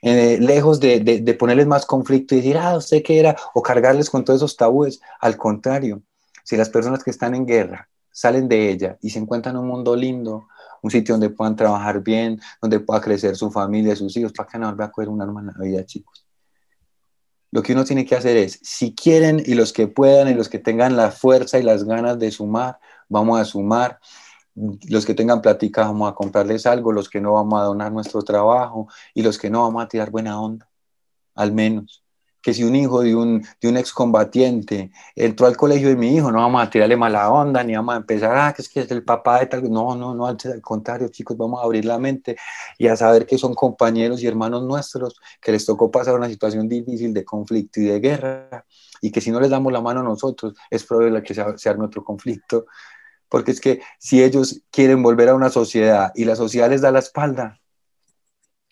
Eh, 0.00 0.38
lejos 0.40 0.80
de, 0.80 1.00
de, 1.00 1.34
ponerles 1.34 1.66
más 1.66 1.86
conflicto 1.86 2.34
y 2.34 2.38
decir, 2.38 2.58
ah, 2.58 2.76
usted 2.76 3.02
qué 3.02 3.20
era, 3.20 3.36
o 3.54 3.62
cargarles 3.62 4.10
con 4.10 4.24
todos 4.24 4.38
esos 4.38 4.56
tabúes. 4.56 5.00
Al 5.20 5.36
contrario, 5.36 6.02
si 6.44 6.56
las 6.56 6.70
personas 6.70 7.04
que 7.04 7.10
están 7.10 7.34
en 7.34 7.46
guerra 7.46 7.88
salen 8.12 8.48
de 8.48 8.70
ella 8.70 8.98
y 9.00 9.10
se 9.10 9.18
encuentran 9.18 9.56
un 9.56 9.66
mundo 9.66 9.96
lindo, 9.96 10.48
un 10.82 10.90
sitio 10.90 11.14
donde 11.14 11.30
puedan 11.30 11.56
trabajar 11.56 12.02
bien, 12.02 12.40
donde 12.60 12.80
pueda 12.80 13.00
crecer 13.00 13.36
su 13.36 13.50
familia, 13.50 13.96
sus 13.96 14.16
hijos, 14.16 14.32
para 14.32 14.48
que 14.48 14.58
no 14.58 14.66
vuelva 14.66 14.86
a 14.86 14.90
coger 14.92 15.08
un 15.08 15.22
arma 15.22 15.40
en 15.40 15.46
la 15.46 15.54
vida, 15.58 15.84
chicos. 15.84 16.26
Lo 17.50 17.62
que 17.62 17.72
uno 17.72 17.84
tiene 17.84 18.06
que 18.06 18.14
hacer 18.14 18.36
es, 18.36 18.58
si 18.62 18.94
quieren 18.94 19.42
y 19.44 19.54
los 19.54 19.72
que 19.72 19.86
puedan 19.86 20.28
y 20.28 20.34
los 20.34 20.48
que 20.48 20.58
tengan 20.58 20.96
la 20.96 21.10
fuerza 21.10 21.58
y 21.58 21.62
las 21.62 21.84
ganas 21.84 22.18
de 22.18 22.30
sumar, 22.30 22.78
vamos 23.08 23.40
a 23.40 23.44
sumar 23.44 23.98
los 24.54 25.06
que 25.06 25.14
tengan 25.14 25.40
plática 25.40 25.84
vamos 25.84 26.10
a 26.10 26.14
comprarles 26.14 26.66
algo, 26.66 26.92
los 26.92 27.08
que 27.08 27.20
no 27.20 27.32
vamos 27.32 27.60
a 27.60 27.64
donar 27.64 27.92
nuestro 27.92 28.22
trabajo 28.22 28.88
y 29.14 29.22
los 29.22 29.38
que 29.38 29.50
no 29.50 29.62
vamos 29.62 29.84
a 29.84 29.88
tirar 29.88 30.10
buena 30.10 30.40
onda, 30.40 30.68
al 31.34 31.52
menos. 31.52 32.01
Que 32.42 32.52
si 32.52 32.64
un 32.64 32.74
hijo 32.74 33.02
de 33.02 33.14
un, 33.14 33.46
de 33.60 33.68
un 33.68 33.76
excombatiente 33.76 34.90
entró 35.14 35.46
al 35.46 35.56
colegio 35.56 35.88
de 35.88 35.96
mi 35.96 36.16
hijo, 36.16 36.32
no 36.32 36.38
vamos 36.38 36.62
a 36.62 36.68
tirarle 36.68 36.96
mala 36.96 37.30
onda, 37.30 37.62
ni 37.62 37.74
vamos 37.74 37.94
a 37.94 37.98
empezar, 37.98 38.36
ah, 38.36 38.52
que 38.52 38.62
es 38.62 38.68
que 38.68 38.80
es 38.80 38.90
el 38.90 39.04
papá 39.04 39.40
de 39.40 39.46
tal. 39.46 39.70
No, 39.70 39.94
no, 39.94 40.14
no, 40.14 40.26
al 40.26 40.36
contrario, 40.60 41.08
chicos, 41.08 41.36
vamos 41.36 41.60
a 41.60 41.64
abrir 41.64 41.84
la 41.84 41.98
mente 41.98 42.36
y 42.78 42.88
a 42.88 42.96
saber 42.96 43.26
que 43.26 43.38
son 43.38 43.54
compañeros 43.54 44.22
y 44.22 44.26
hermanos 44.26 44.62
nuestros, 44.64 45.20
que 45.40 45.52
les 45.52 45.64
tocó 45.64 45.90
pasar 45.90 46.14
una 46.14 46.28
situación 46.28 46.68
difícil 46.68 47.14
de 47.14 47.24
conflicto 47.24 47.80
y 47.80 47.84
de 47.84 48.00
guerra, 48.00 48.64
y 49.00 49.10
que 49.10 49.20
si 49.20 49.30
no 49.30 49.40
les 49.40 49.50
damos 49.50 49.72
la 49.72 49.80
mano 49.80 50.00
a 50.00 50.02
nosotros, 50.02 50.54
es 50.70 50.84
probable 50.84 51.22
que 51.22 51.34
sea, 51.34 51.56
sea 51.56 51.74
nuestro 51.74 52.04
conflicto 52.04 52.66
porque 53.32 53.50
es 53.50 53.62
que 53.62 53.80
si 53.98 54.22
ellos 54.22 54.60
quieren 54.70 55.02
volver 55.02 55.30
a 55.30 55.34
una 55.34 55.48
sociedad 55.48 56.12
y 56.14 56.26
la 56.26 56.36
sociedad 56.36 56.68
les 56.68 56.82
da 56.82 56.90
la 56.90 56.98
espalda, 56.98 57.61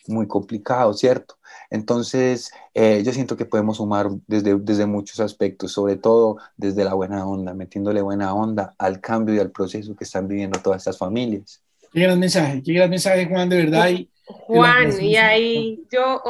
muy 0.07 0.27
complicado, 0.27 0.93
¿cierto? 0.95 1.37
Entonces, 1.71 2.53
eh, 2.75 3.03
yo 3.05 3.13
siento 3.13 3.37
que 3.37 3.45
podemos 3.45 3.77
sumar 3.77 4.09
desde, 4.27 4.59
desde 4.59 4.87
muchos 4.87 5.21
aspectos, 5.21 5.73
sobre 5.73 5.97
todo 5.97 6.39
desde 6.57 6.85
la 6.85 6.95
buena 6.95 7.27
onda, 7.27 7.55
metiéndole 7.55 8.03
buena 8.03 8.35
onda 8.35 8.75
al 8.79 9.01
cambio 9.01 9.35
y 9.35 9.39
al 9.39 9.51
proceso 9.51 9.95
que 9.95 10.05
están 10.05 10.27
viviendo 10.27 10.61
todas 10.61 10.79
estas 10.79 10.99
familias. 10.99 11.63
Qué 11.93 12.01
gran 12.01 12.19
mensaje, 12.19 12.63
qué 12.63 12.73
gran 12.73 12.91
mensaje, 12.91 13.27
Juan, 13.27 13.49
de 13.49 13.57
verdad. 13.57 13.89
Y, 13.91 14.11
Juan, 14.27 15.01
y 15.01 15.17
ahí 15.17 15.85
yo, 15.93 16.23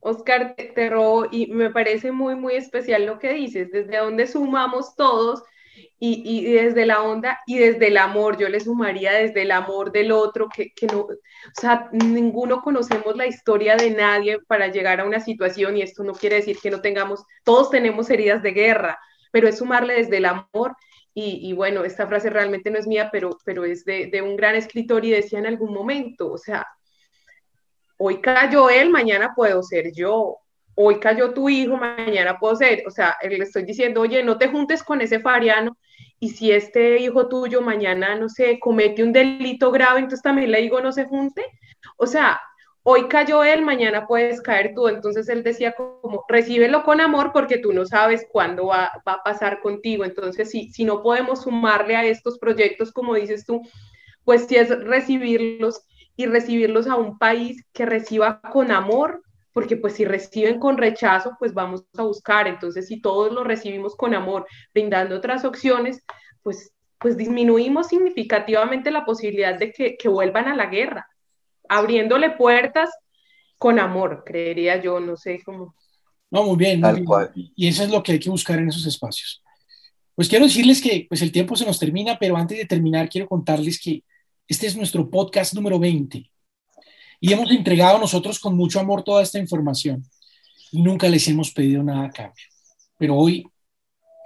Oscar, 0.00 0.54
te 0.56 0.88
robo 0.88 1.26
y 1.30 1.48
me 1.48 1.70
parece 1.70 2.12
muy, 2.12 2.34
muy 2.34 2.54
especial 2.54 3.06
lo 3.06 3.18
que 3.18 3.32
dices, 3.32 3.70
desde 3.70 3.98
donde 3.98 4.26
sumamos 4.26 4.94
todos 4.94 5.42
y, 5.98 6.44
desde 6.44 6.86
la 6.86 7.02
onda 7.02 7.40
y 7.46 7.58
desde 7.58 7.88
el 7.88 7.96
amor, 7.96 8.36
yo 8.36 8.48
le 8.48 8.60
sumaría 8.60 9.12
desde 9.12 9.42
el 9.42 9.50
amor 9.50 9.92
del 9.92 10.12
otro, 10.12 10.48
que, 10.54 10.72
que, 10.72 10.86
no, 10.86 11.00
o 11.00 11.08
sea, 11.58 11.88
ninguno 11.92 12.60
conocemos 12.60 13.16
la 13.16 13.26
historia 13.26 13.76
de 13.76 13.90
nadie 13.90 14.38
para 14.46 14.68
llegar 14.68 15.00
a 15.00 15.04
una 15.04 15.20
situación 15.20 15.76
y 15.76 15.82
esto 15.82 16.04
no 16.04 16.12
quiere 16.12 16.36
decir 16.36 16.58
que 16.60 16.70
no 16.70 16.80
tengamos, 16.80 17.24
todos 17.44 17.70
tenemos 17.70 18.10
heridas 18.10 18.42
de 18.42 18.52
guerra, 18.52 18.98
pero 19.32 19.48
es 19.48 19.58
sumarle 19.58 19.94
desde 19.94 20.18
el 20.18 20.26
amor 20.26 20.76
y, 21.14 21.48
y 21.48 21.52
bueno, 21.54 21.84
esta 21.84 22.06
frase 22.06 22.28
realmente 22.28 22.70
no 22.70 22.78
es 22.78 22.86
mía, 22.86 23.08
pero, 23.10 23.38
pero 23.44 23.64
es 23.64 23.84
de, 23.84 24.08
de 24.08 24.20
un 24.20 24.36
gran 24.36 24.54
escritor 24.54 25.04
y 25.04 25.10
decía 25.10 25.38
en 25.38 25.46
algún 25.46 25.72
momento, 25.72 26.30
o 26.30 26.38
sea, 26.38 26.66
hoy 27.96 28.20
cayó 28.20 28.68
él, 28.68 28.90
mañana 28.90 29.32
puedo 29.34 29.62
ser 29.62 29.92
yo, 29.94 30.38
hoy 30.76 31.00
cayó 31.00 31.32
tu 31.32 31.48
hijo, 31.48 31.76
mañana 31.76 32.38
puedo 32.38 32.54
ser, 32.54 32.84
o 32.86 32.90
sea, 32.90 33.16
le 33.22 33.38
estoy 33.38 33.64
diciendo, 33.64 34.02
oye, 34.02 34.22
no 34.22 34.38
te 34.38 34.48
juntes 34.48 34.82
con 34.82 35.00
ese 35.00 35.20
fariano, 35.20 35.76
y 36.20 36.30
si 36.30 36.52
este 36.52 36.98
hijo 36.98 37.28
tuyo 37.28 37.60
mañana, 37.62 38.14
no 38.14 38.28
sé, 38.28 38.58
comete 38.60 39.02
un 39.02 39.12
delito 39.12 39.70
grave, 39.70 40.00
entonces 40.00 40.22
también 40.22 40.50
le 40.50 40.60
digo, 40.60 40.80
no 40.80 40.92
se 40.92 41.06
junte, 41.06 41.44
o 41.96 42.06
sea, 42.06 42.40
hoy 42.82 43.08
cayó 43.08 43.42
él, 43.42 43.62
mañana 43.62 44.06
puedes 44.06 44.40
caer 44.42 44.72
tú, 44.74 44.88
entonces 44.88 45.28
él 45.28 45.42
decía 45.42 45.72
como, 45.72 46.24
recíbelo 46.28 46.84
con 46.84 47.00
amor 47.00 47.32
porque 47.32 47.58
tú 47.58 47.72
no 47.72 47.86
sabes 47.86 48.26
cuándo 48.30 48.66
va, 48.66 48.92
a 49.04 49.22
pasar 49.24 49.60
contigo, 49.60 50.04
entonces 50.04 50.50
si, 50.50 50.70
si 50.70 50.84
no 50.84 51.02
podemos 51.02 51.42
sumarle 51.42 51.96
a 51.96 52.04
estos 52.04 52.38
proyectos, 52.38 52.92
como 52.92 53.14
dices 53.14 53.44
tú, 53.46 53.62
pues 54.24 54.46
si 54.46 54.56
es 54.56 54.68
recibirlos 54.84 55.82
y 56.16 56.26
recibirlos 56.26 56.86
a 56.86 56.96
un 56.96 57.18
país 57.18 57.64
que 57.72 57.86
reciba 57.86 58.40
con 58.40 58.70
amor, 58.70 59.22
porque 59.56 59.78
pues 59.78 59.94
si 59.94 60.04
reciben 60.04 60.58
con 60.58 60.76
rechazo, 60.76 61.34
pues 61.38 61.54
vamos 61.54 61.82
a 61.96 62.02
buscar. 62.02 62.46
Entonces, 62.46 62.88
si 62.88 63.00
todos 63.00 63.32
lo 63.32 63.42
recibimos 63.42 63.96
con 63.96 64.12
amor, 64.12 64.46
brindando 64.74 65.16
otras 65.16 65.46
opciones, 65.46 66.02
pues, 66.42 66.74
pues 66.98 67.16
disminuimos 67.16 67.88
significativamente 67.88 68.90
la 68.90 69.06
posibilidad 69.06 69.58
de 69.58 69.72
que, 69.72 69.96
que 69.96 70.10
vuelvan 70.10 70.48
a 70.48 70.54
la 70.54 70.66
guerra, 70.66 71.08
abriéndole 71.70 72.32
puertas 72.32 72.90
con 73.56 73.78
amor, 73.78 74.24
creería 74.26 74.76
yo, 74.82 75.00
no 75.00 75.16
sé 75.16 75.40
cómo. 75.42 75.74
No, 76.30 76.44
muy 76.44 76.58
bien, 76.58 76.82
muy 76.82 77.00
bien. 77.00 77.30
Y 77.56 77.66
eso 77.66 77.82
es 77.82 77.88
lo 77.88 78.02
que 78.02 78.12
hay 78.12 78.20
que 78.20 78.28
buscar 78.28 78.58
en 78.58 78.68
esos 78.68 78.84
espacios. 78.84 79.42
Pues 80.14 80.28
quiero 80.28 80.44
decirles 80.44 80.82
que 80.82 81.06
pues 81.08 81.22
el 81.22 81.32
tiempo 81.32 81.56
se 81.56 81.64
nos 81.64 81.78
termina, 81.78 82.18
pero 82.18 82.36
antes 82.36 82.58
de 82.58 82.66
terminar 82.66 83.08
quiero 83.08 83.26
contarles 83.26 83.80
que 83.80 84.04
este 84.46 84.66
es 84.66 84.76
nuestro 84.76 85.08
podcast 85.08 85.54
número 85.54 85.78
20 85.78 86.30
y 87.20 87.32
hemos 87.32 87.50
entregado 87.50 87.98
nosotros 87.98 88.38
con 88.38 88.56
mucho 88.56 88.80
amor 88.80 89.02
toda 89.02 89.22
esta 89.22 89.38
información 89.38 90.04
nunca 90.72 91.08
les 91.08 91.26
hemos 91.28 91.50
pedido 91.52 91.82
nada 91.82 92.06
a 92.06 92.10
cambio. 92.10 92.44
Pero 92.98 93.16
hoy 93.16 93.46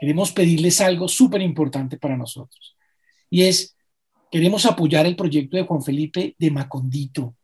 queremos 0.00 0.32
pedirles 0.32 0.80
algo 0.80 1.08
súper 1.08 1.42
importante 1.42 1.98
para 1.98 2.16
nosotros 2.16 2.76
y 3.28 3.42
es, 3.42 3.76
queremos 4.30 4.66
apoyar 4.66 5.06
el 5.06 5.16
proyecto 5.16 5.56
de 5.56 5.64
Juan 5.64 5.82
Felipe 5.82 6.34
de 6.38 6.50
Macondito, 6.50 7.36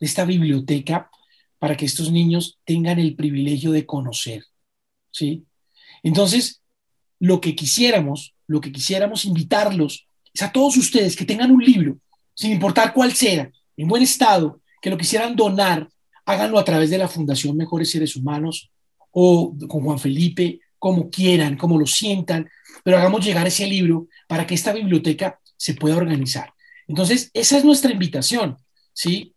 esta 0.00 0.24
biblioteca, 0.24 1.10
para 1.58 1.76
que 1.76 1.86
estos 1.86 2.12
niños 2.12 2.58
tengan 2.64 2.98
el 2.98 3.16
privilegio 3.16 3.72
de 3.72 3.84
conocer. 3.84 4.44
¿Sí? 5.10 5.44
Entonces, 6.02 6.62
lo 7.18 7.40
que 7.40 7.56
quisiéramos, 7.56 8.34
lo 8.46 8.60
que 8.60 8.70
quisiéramos 8.70 9.24
invitarlos 9.24 10.06
es 10.32 10.42
a 10.42 10.52
todos 10.52 10.76
ustedes 10.76 11.16
que 11.16 11.24
tengan 11.24 11.50
un 11.50 11.64
libro, 11.64 11.98
sin 12.34 12.52
importar 12.52 12.94
cuál 12.94 13.12
sea, 13.12 13.50
en 13.76 13.88
buen 13.88 14.02
estado, 14.02 14.60
que 14.80 14.90
lo 14.90 14.98
quisieran 14.98 15.36
donar, 15.36 15.88
háganlo 16.24 16.58
a 16.58 16.64
través 16.64 16.90
de 16.90 16.98
la 16.98 17.08
Fundación 17.08 17.56
Mejores 17.56 17.90
Seres 17.90 18.16
Humanos 18.16 18.70
o 19.10 19.54
con 19.68 19.82
Juan 19.82 19.98
Felipe, 19.98 20.60
como 20.78 21.10
quieran, 21.10 21.56
como 21.56 21.78
lo 21.78 21.86
sientan, 21.86 22.48
pero 22.84 22.98
hagamos 22.98 23.24
llegar 23.24 23.46
ese 23.46 23.66
libro 23.66 24.08
para 24.26 24.46
que 24.46 24.54
esta 24.54 24.72
biblioteca 24.72 25.40
se 25.56 25.74
pueda 25.74 25.96
organizar. 25.96 26.52
Entonces, 26.86 27.30
esa 27.34 27.58
es 27.58 27.64
nuestra 27.64 27.90
invitación, 27.90 28.56
¿sí? 28.92 29.34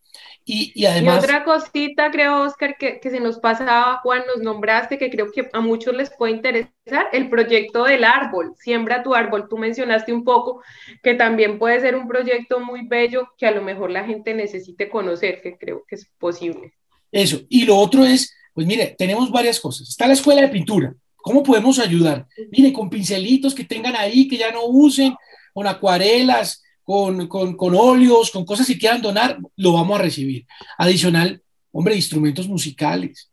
Y, 0.54 0.86
además... 0.86 1.24
otra 1.24 1.45
cosita, 1.45 2.12
creo, 2.12 2.41
Oscar, 2.41 2.76
que, 2.78 2.99
que, 2.99 3.10
se 3.10 3.22
nos 3.22 3.39
pasaba, 3.39 4.02
Juan, 4.04 4.24
nos 4.28 4.43
nombraste, 4.43 4.97
que 4.97 5.10
creo 5.10 5.32
que 5.32 5.49
a 5.54 5.62
muchos 5.62 5.95
les 5.95 6.10
puede 6.10 6.34
interesar, 6.34 7.08
el 7.14 7.30
proyecto 7.30 7.86
del 7.86 8.04
árbol, 8.04 8.54
Siembra 8.60 9.02
tu 9.02 9.16
árbol. 9.16 9.47
Tú 9.49 9.58
mencionaste 9.58 10.12
un 10.12 10.26
poco 10.26 10.62
que 11.02 11.14
también 11.14 11.58
puede 11.58 11.80
ser 11.80 11.95
un 11.95 12.06
proyecto 12.06 12.60
muy 12.60 12.86
bello 12.86 13.30
que 13.38 13.47
a 13.47 13.52
lo 13.52 13.62
mejor 13.62 13.91
la 13.91 14.04
gente 14.04 14.34
necesite 14.34 14.89
conocer, 14.89 15.41
que 15.41 15.58
creo 15.58 15.86
que 15.88 15.95
es 15.95 16.10
posible. 16.20 16.74
Eso. 17.14 17.39
Y 17.47 17.64
lo 17.64 17.78
otro 17.78 18.04
es, 18.04 18.36
pues 18.54 18.68
mire, 18.68 18.93
tenemos 18.97 19.32
varias 19.32 19.58
cosas. 19.58 19.88
Está 19.88 20.06
la 20.06 20.14
escuela 20.14 20.41
de 20.41 20.49
pintura. 20.49 20.93
¿Cómo 21.16 21.43
podemos 21.43 21.80
ayudar? 21.80 22.28
Mire, 22.52 22.74
con 22.74 22.89
pincelitos 22.89 23.56
que 23.56 23.64
tengan 23.64 23.95
ahí, 23.95 24.28
que 24.28 24.38
ya 24.38 24.52
no 24.52 24.66
usen, 24.66 25.16
con 25.54 25.66
acuarelas, 25.66 26.62
con, 26.92 27.28
con, 27.28 27.56
con 27.56 27.74
óleos, 27.74 28.32
con 28.32 28.44
cosas 28.44 28.68
que 28.68 28.78
quieran 28.78 29.02
donar, 29.02 29.39
lo 29.56 29.72
vamos 29.72 29.98
a 29.98 30.04
recibir. 30.04 30.46
Adicional, 30.78 31.42
hombre, 31.72 31.96
instrumentos 31.96 32.50
musicales. 32.50 33.30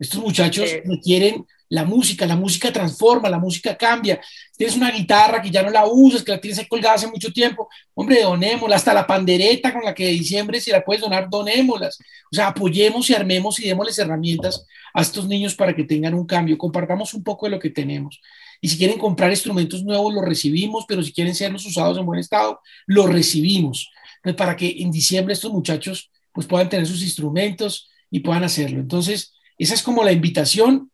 Estos 0.00 0.20
muchachos 0.20 0.68
requieren 0.84 1.46
la 1.68 1.84
música, 1.84 2.26
la 2.26 2.34
música 2.34 2.72
transforma, 2.72 3.28
la 3.28 3.38
música 3.38 3.76
cambia. 3.76 4.20
Tienes 4.56 4.76
una 4.76 4.90
guitarra 4.90 5.40
que 5.40 5.48
ya 5.48 5.62
no 5.62 5.70
la 5.70 5.86
usas, 5.86 6.24
que 6.24 6.32
la 6.32 6.40
tienes 6.40 6.58
ahí 6.58 6.66
colgada 6.66 6.96
hace 6.96 7.06
mucho 7.06 7.32
tiempo, 7.32 7.68
hombre, 7.94 8.20
donémosla, 8.20 8.74
hasta 8.74 8.92
la 8.92 9.06
pandereta 9.06 9.72
con 9.72 9.84
la 9.84 9.94
que 9.94 10.06
de 10.06 10.10
diciembre, 10.10 10.60
si 10.60 10.72
la 10.72 10.84
puedes 10.84 11.00
donar, 11.00 11.30
donémoslas. 11.30 12.00
O 12.32 12.34
sea, 12.34 12.48
apoyemos 12.48 13.08
y 13.10 13.14
armemos 13.14 13.60
y 13.60 13.68
démosles 13.68 13.96
herramientas 14.00 14.66
a 14.92 15.02
estos 15.02 15.28
niños 15.28 15.54
para 15.54 15.72
que 15.72 15.84
tengan 15.84 16.14
un 16.14 16.26
cambio. 16.26 16.58
Compartamos 16.58 17.14
un 17.14 17.22
poco 17.22 17.46
de 17.46 17.50
lo 17.50 17.60
que 17.60 17.70
tenemos. 17.70 18.20
Y 18.60 18.68
si 18.68 18.78
quieren 18.78 18.98
comprar 18.98 19.30
instrumentos 19.30 19.84
nuevos, 19.84 20.12
los 20.12 20.24
recibimos, 20.24 20.84
pero 20.88 21.02
si 21.02 21.12
quieren 21.12 21.34
serlos 21.34 21.64
usados 21.66 21.98
en 21.98 22.06
buen 22.06 22.20
estado, 22.20 22.60
los 22.86 23.08
recibimos. 23.08 23.90
para 24.36 24.56
que 24.56 24.82
en 24.82 24.90
diciembre 24.90 25.32
estos 25.32 25.52
muchachos 25.52 26.10
pues 26.32 26.46
puedan 26.46 26.68
tener 26.68 26.86
sus 26.86 27.02
instrumentos 27.02 27.88
y 28.10 28.20
puedan 28.20 28.44
hacerlo. 28.44 28.80
Entonces, 28.80 29.32
esa 29.56 29.74
es 29.74 29.82
como 29.82 30.04
la 30.04 30.12
invitación. 30.12 30.90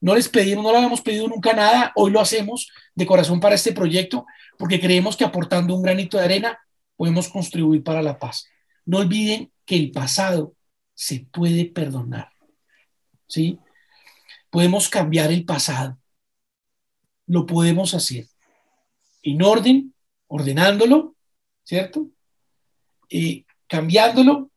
No 0.00 0.14
les 0.14 0.28
pedimos, 0.28 0.64
no 0.64 0.70
le 0.70 0.78
habíamos 0.78 1.00
pedido 1.00 1.28
nunca 1.28 1.52
nada, 1.52 1.92
hoy 1.94 2.10
lo 2.10 2.20
hacemos 2.20 2.70
de 2.94 3.06
corazón 3.06 3.40
para 3.40 3.54
este 3.54 3.72
proyecto, 3.72 4.26
porque 4.58 4.80
creemos 4.80 5.16
que 5.16 5.24
aportando 5.24 5.74
un 5.74 5.82
granito 5.82 6.18
de 6.18 6.24
arena 6.24 6.58
podemos 6.96 7.28
contribuir 7.28 7.82
para 7.82 8.02
la 8.02 8.18
paz. 8.18 8.46
No 8.84 8.98
olviden 8.98 9.52
que 9.64 9.76
el 9.76 9.92
pasado 9.92 10.54
se 10.94 11.26
puede 11.32 11.66
perdonar. 11.66 12.30
¿Sí? 13.26 13.58
Podemos 14.50 14.88
cambiar 14.88 15.32
el 15.32 15.44
pasado 15.44 15.98
lo 17.32 17.46
podemos 17.46 17.94
hacer 17.94 18.26
en 19.22 19.40
orden, 19.40 19.94
ordenándolo, 20.26 21.16
¿cierto? 21.64 22.10
Eh, 23.08 23.44
cambiándolo 23.66 24.50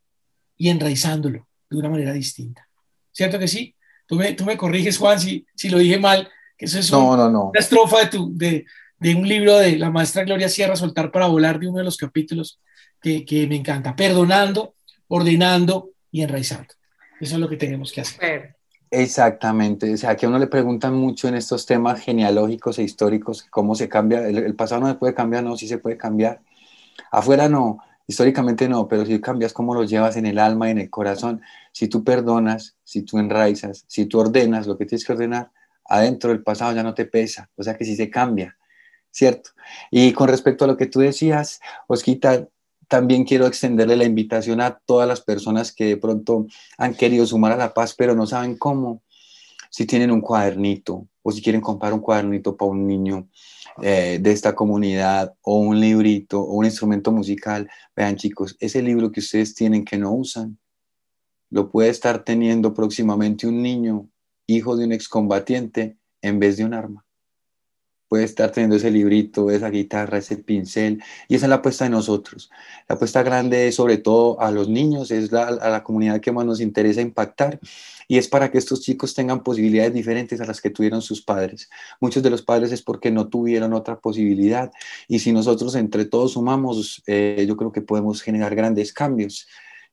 y 0.57 0.67
enraizándolo 0.67 1.47
de 1.69 1.77
una 1.77 1.87
manera 1.87 2.11
distinta. 2.11 2.67
¿Cierto 3.13 3.39
que 3.39 3.47
sí? 3.47 3.73
Tú 4.05 4.15
me, 4.17 4.33
tú 4.33 4.43
me 4.43 4.57
corriges, 4.57 4.97
Juan, 4.97 5.21
si, 5.21 5.45
si 5.55 5.69
lo 5.69 5.77
dije 5.77 5.97
mal, 5.97 6.29
que 6.57 6.65
eso 6.65 6.77
es 6.77 6.91
una 6.91 7.51
estrofa 7.53 7.99
de, 7.99 8.07
tu, 8.07 8.35
de, 8.35 8.65
de, 8.99 9.15
un 9.15 9.25
libro 9.25 9.57
de 9.57 9.77
la 9.77 9.89
maestra 9.89 10.25
Gloria 10.25 10.49
Sierra, 10.49 10.75
Soltar 10.75 11.11
para 11.11 11.27
Volar, 11.27 11.57
de 11.57 11.69
uno 11.69 11.77
de 11.77 11.85
los 11.85 11.95
capítulos 11.95 12.59
que, 13.01 13.23
que 13.23 13.47
me 13.47 13.55
encanta. 13.55 13.95
Perdonando, 13.95 14.75
ordenando 15.07 15.91
y 16.11 16.23
enraizando. 16.23 16.73
Eso 17.21 17.35
es 17.35 17.39
lo 17.39 17.47
que 17.47 17.55
tenemos 17.55 17.93
que 17.93 18.01
hacer. 18.01 18.54
Exactamente, 18.91 19.93
o 19.93 19.97
sea, 19.97 20.15
que 20.15 20.25
a 20.25 20.29
uno 20.29 20.39
le 20.39 20.47
preguntan 20.47 20.93
mucho 20.93 21.27
en 21.27 21.35
estos 21.35 21.65
temas 21.65 21.99
genealógicos 21.99 22.79
e 22.79 22.83
históricos 22.83 23.43
cómo 23.49 23.75
se 23.75 23.89
cambia, 23.89 24.27
el, 24.27 24.55
pasado 24.55 24.81
no 24.81 24.87
se 24.87 24.95
puede 24.95 25.13
cambiar, 25.13 25.43
no, 25.43 25.57
sí 25.57 25.67
se 25.67 25.79
puede 25.79 25.97
cambiar. 25.97 26.41
Afuera 27.11 27.49
no, 27.49 27.79
históricamente 28.07 28.69
no, 28.69 28.87
pero 28.87 29.05
si 29.05 29.19
cambias 29.19 29.53
cómo 29.53 29.73
lo 29.73 29.83
llevas 29.83 30.17
en 30.17 30.25
el 30.27 30.39
alma 30.39 30.67
y 30.67 30.71
en 30.71 30.79
el 30.79 30.89
corazón, 30.89 31.41
si 31.71 31.87
tú 31.87 32.03
perdonas, 32.03 32.77
si 32.83 33.01
tú 33.01 33.17
enraizas, 33.19 33.85
si 33.87 34.05
tú 34.05 34.19
ordenas 34.19 34.67
lo 34.67 34.77
que 34.77 34.85
tienes 34.85 35.05
que 35.05 35.13
ordenar, 35.13 35.51
adentro 35.85 36.29
del 36.31 36.43
pasado 36.43 36.73
ya 36.73 36.83
no 36.83 36.93
te 36.93 37.05
pesa, 37.05 37.49
o 37.55 37.63
sea 37.63 37.75
que 37.77 37.85
sí 37.85 37.95
se 37.95 38.09
cambia, 38.09 38.57
¿cierto? 39.11 39.51
Y 39.91 40.13
con 40.13 40.29
respecto 40.29 40.65
a 40.65 40.67
lo 40.67 40.77
que 40.77 40.85
tú 40.85 40.99
decías, 40.99 41.59
Osquita, 41.87 42.47
también 42.87 43.23
quiero 43.23 43.47
extenderle 43.47 43.95
la 43.95 44.05
invitación 44.05 44.61
a 44.61 44.79
todas 44.85 45.07
las 45.07 45.21
personas 45.21 45.71
que 45.71 45.85
de 45.85 45.97
pronto 45.97 46.47
han 46.77 46.93
querido 46.93 47.25
sumar 47.25 47.51
a 47.51 47.57
la 47.57 47.73
paz, 47.73 47.93
pero 47.97 48.15
no 48.15 48.25
saben 48.25 48.57
cómo. 48.57 49.03
Si 49.69 49.85
tienen 49.85 50.11
un 50.11 50.21
cuadernito 50.21 51.07
o 51.21 51.31
si 51.31 51.41
quieren 51.41 51.61
comprar 51.61 51.93
un 51.93 51.99
cuadernito 51.99 52.55
para 52.55 52.71
un 52.71 52.87
niño 52.87 53.27
eh, 53.81 54.19
de 54.21 54.31
esta 54.31 54.55
comunidad 54.55 55.33
o 55.41 55.57
un 55.57 55.79
librito 55.79 56.41
o 56.41 56.53
un 56.53 56.65
instrumento 56.65 57.11
musical, 57.11 57.69
vean 57.95 58.15
chicos, 58.15 58.55
ese 58.59 58.81
libro 58.81 59.11
que 59.11 59.19
ustedes 59.19 59.53
tienen 59.53 59.83
que 59.83 59.97
no 59.97 60.13
usan, 60.13 60.57
lo 61.49 61.69
puede 61.69 61.89
estar 61.89 62.23
teniendo 62.23 62.73
próximamente 62.73 63.47
un 63.47 63.61
niño, 63.61 64.09
hijo 64.47 64.77
de 64.77 64.85
un 64.85 64.93
excombatiente, 64.93 65.97
en 66.21 66.39
vez 66.39 66.57
de 66.57 66.65
un 66.65 66.73
arma 66.73 67.04
puede 68.15 68.23
estar 68.23 68.49
teniendo 68.49 68.77
ese 68.77 68.91
librito, 68.91 69.51
esa 69.51 69.69
guitarra, 69.69 70.19
ese 70.19 70.37
pincel, 70.37 71.03
y 71.27 71.35
esa 71.35 71.47
es 71.47 71.49
la 71.49 71.55
apuesta 71.55 71.83
de 71.83 71.89
nosotros. 71.89 72.49
La 72.87 72.95
apuesta 72.95 73.23
grande 73.23 73.69
sobre 73.73 73.97
todo 73.97 74.39
a 74.39 74.51
los 74.51 74.69
niños, 74.69 75.11
es 75.11 75.33
a 75.33 75.69
la 75.69 75.83
comunidad 75.83 76.21
que 76.21 76.31
más 76.31 76.45
nos 76.45 76.61
interesa 76.61 77.01
impactar, 77.01 77.59
y 78.07 78.17
es 78.17 78.29
para 78.29 78.49
que 78.51 78.57
estos 78.57 78.79
chicos 78.79 79.13
tengan 79.13 79.43
posibilidades 79.43 79.93
diferentes 79.93 80.39
a 80.39 80.45
las 80.45 80.61
que 80.61 80.69
tuvieron 80.69 81.01
sus 81.01 81.21
padres. 81.21 81.69
Muchos 81.99 82.23
de 82.23 82.29
los 82.29 82.41
padres 82.41 82.71
es 82.71 82.81
porque 82.81 83.11
no 83.11 83.27
tuvieron 83.27 83.73
otra 83.73 83.99
posibilidad, 83.99 84.71
y 85.09 85.19
si 85.19 85.33
nosotros 85.33 85.75
entre 85.75 86.05
todos 86.05 86.31
sumamos, 86.31 87.03
eh, 87.07 87.43
yo 87.45 87.57
creo 87.57 87.73
que 87.73 87.81
podemos 87.81 88.21
generar 88.21 88.55
grandes 88.55 88.93
cambios. 88.93 89.45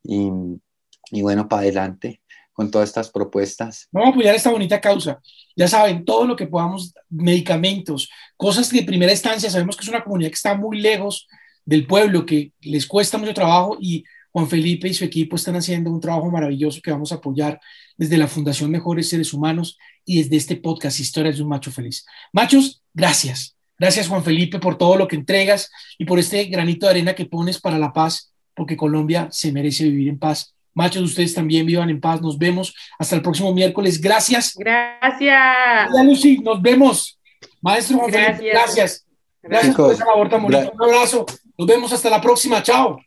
Y 0.05 1.23
bueno, 1.23 1.49
para 1.49 1.62
adelante 1.62 2.22
con 2.53 2.71
todas 2.71 2.89
estas 2.89 3.11
propuestas? 3.11 3.89
Vamos 3.91 4.09
a 4.09 4.11
apoyar 4.13 4.35
esta 4.35 4.51
bonita 4.51 4.81
causa. 4.81 5.21
Ya 5.57 5.69
saben, 5.69 6.05
todo 6.05 6.27
lo 6.27 6.37
que 6.37 6.47
podamos, 6.47 6.95
medicamentos, 7.09 8.11
cosas 8.37 8.71
de 8.71 8.83
primera 8.83 9.13
instancia, 9.13 9.51
sabemos 9.51 9.77
que 9.77 9.83
es 9.83 9.89
una 9.89 10.05
comunidad 10.05 10.31
que 10.31 10.37
está 10.37 10.55
muy 10.55 10.81
lejos 10.81 11.27
del 11.65 11.87
pueblo, 11.87 12.27
que 12.27 12.53
les 12.61 12.87
cuesta 12.87 13.19
mucho 13.19 13.35
trabajo 13.35 13.77
y 13.81 14.05
Juan 14.33 14.49
Felipe 14.49 14.89
y 14.89 14.95
su 14.95 15.05
equipo 15.05 15.37
están 15.37 15.57
haciendo 15.57 15.91
un 15.91 16.01
trabajo 16.01 16.31
maravilloso 16.31 16.81
que 16.83 16.91
vamos 16.91 17.13
a 17.13 17.17
apoyar 17.17 17.61
desde 17.97 18.17
la 18.17 18.27
Fundación 18.27 18.71
Mejores 18.71 19.09
Seres 19.09 19.33
Humanos 19.35 19.79
y 20.05 20.23
desde 20.23 20.37
este 20.37 20.57
podcast 20.57 20.99
Historias 21.01 21.37
de 21.37 21.43
un 21.43 21.51
Macho 21.51 21.71
Feliz. 21.71 22.07
Machos, 22.33 22.83
gracias. 22.95 23.57
Gracias 23.79 24.09
Juan 24.09 24.25
Felipe 24.25 24.59
por 24.59 24.79
todo 24.79 24.97
lo 24.97 25.07
que 25.07 25.17
entregas 25.17 25.71
y 25.99 26.05
por 26.05 26.19
este 26.19 26.45
granito 26.45 26.87
de 26.87 26.93
arena 26.93 27.15
que 27.15 27.27
pones 27.27 27.61
para 27.61 27.79
la 27.79 27.93
paz, 27.93 28.33
porque 28.55 28.77
Colombia 28.77 29.29
se 29.31 29.53
merece 29.53 29.85
vivir 29.85 30.09
en 30.09 30.19
paz 30.19 30.55
Machos, 30.75 31.03
ustedes 31.03 31.35
también 31.35 31.66
vivan 31.66 31.91
en 31.91 32.01
paz. 32.01 32.20
Nos 32.20 32.39
vemos 32.39 32.75
hasta 32.99 33.16
el 33.16 33.23
próximo 33.23 33.53
miércoles. 33.53 34.01
Gracias. 34.01 34.55
Gracias. 34.57 35.89
Hola, 35.91 36.05
Lucy. 36.05 36.39
Nos 36.39 36.61
vemos. 36.61 37.18
Maestro 37.61 37.99
Juan 37.99 38.11
gracias. 38.11 38.53
gracias. 38.53 39.07
Gracias 39.43 39.77
por 39.77 39.93
esa 39.93 40.05
labor 40.05 40.29
tan 40.29 40.43
bonita. 40.43 40.70
Un 40.73 40.83
abrazo. 40.83 41.27
Nos 41.59 41.66
vemos 41.68 41.93
hasta 41.93 42.11
la 42.11 42.20
próxima. 42.20 42.62
Chao. 42.62 42.99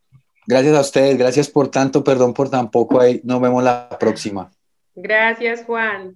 Gracias 0.48 0.76
a 0.76 0.82
ustedes. 0.82 1.18
Gracias 1.18 1.50
por 1.50 1.70
tanto. 1.70 2.04
Perdón 2.04 2.34
por 2.34 2.50
tan 2.50 2.70
poco. 2.70 3.00
Ahí 3.00 3.22
nos 3.24 3.42
vemos 3.42 3.64
la 3.64 3.90
próxima. 4.00 4.52
Gracias, 4.96 5.64
Juan. 5.66 6.16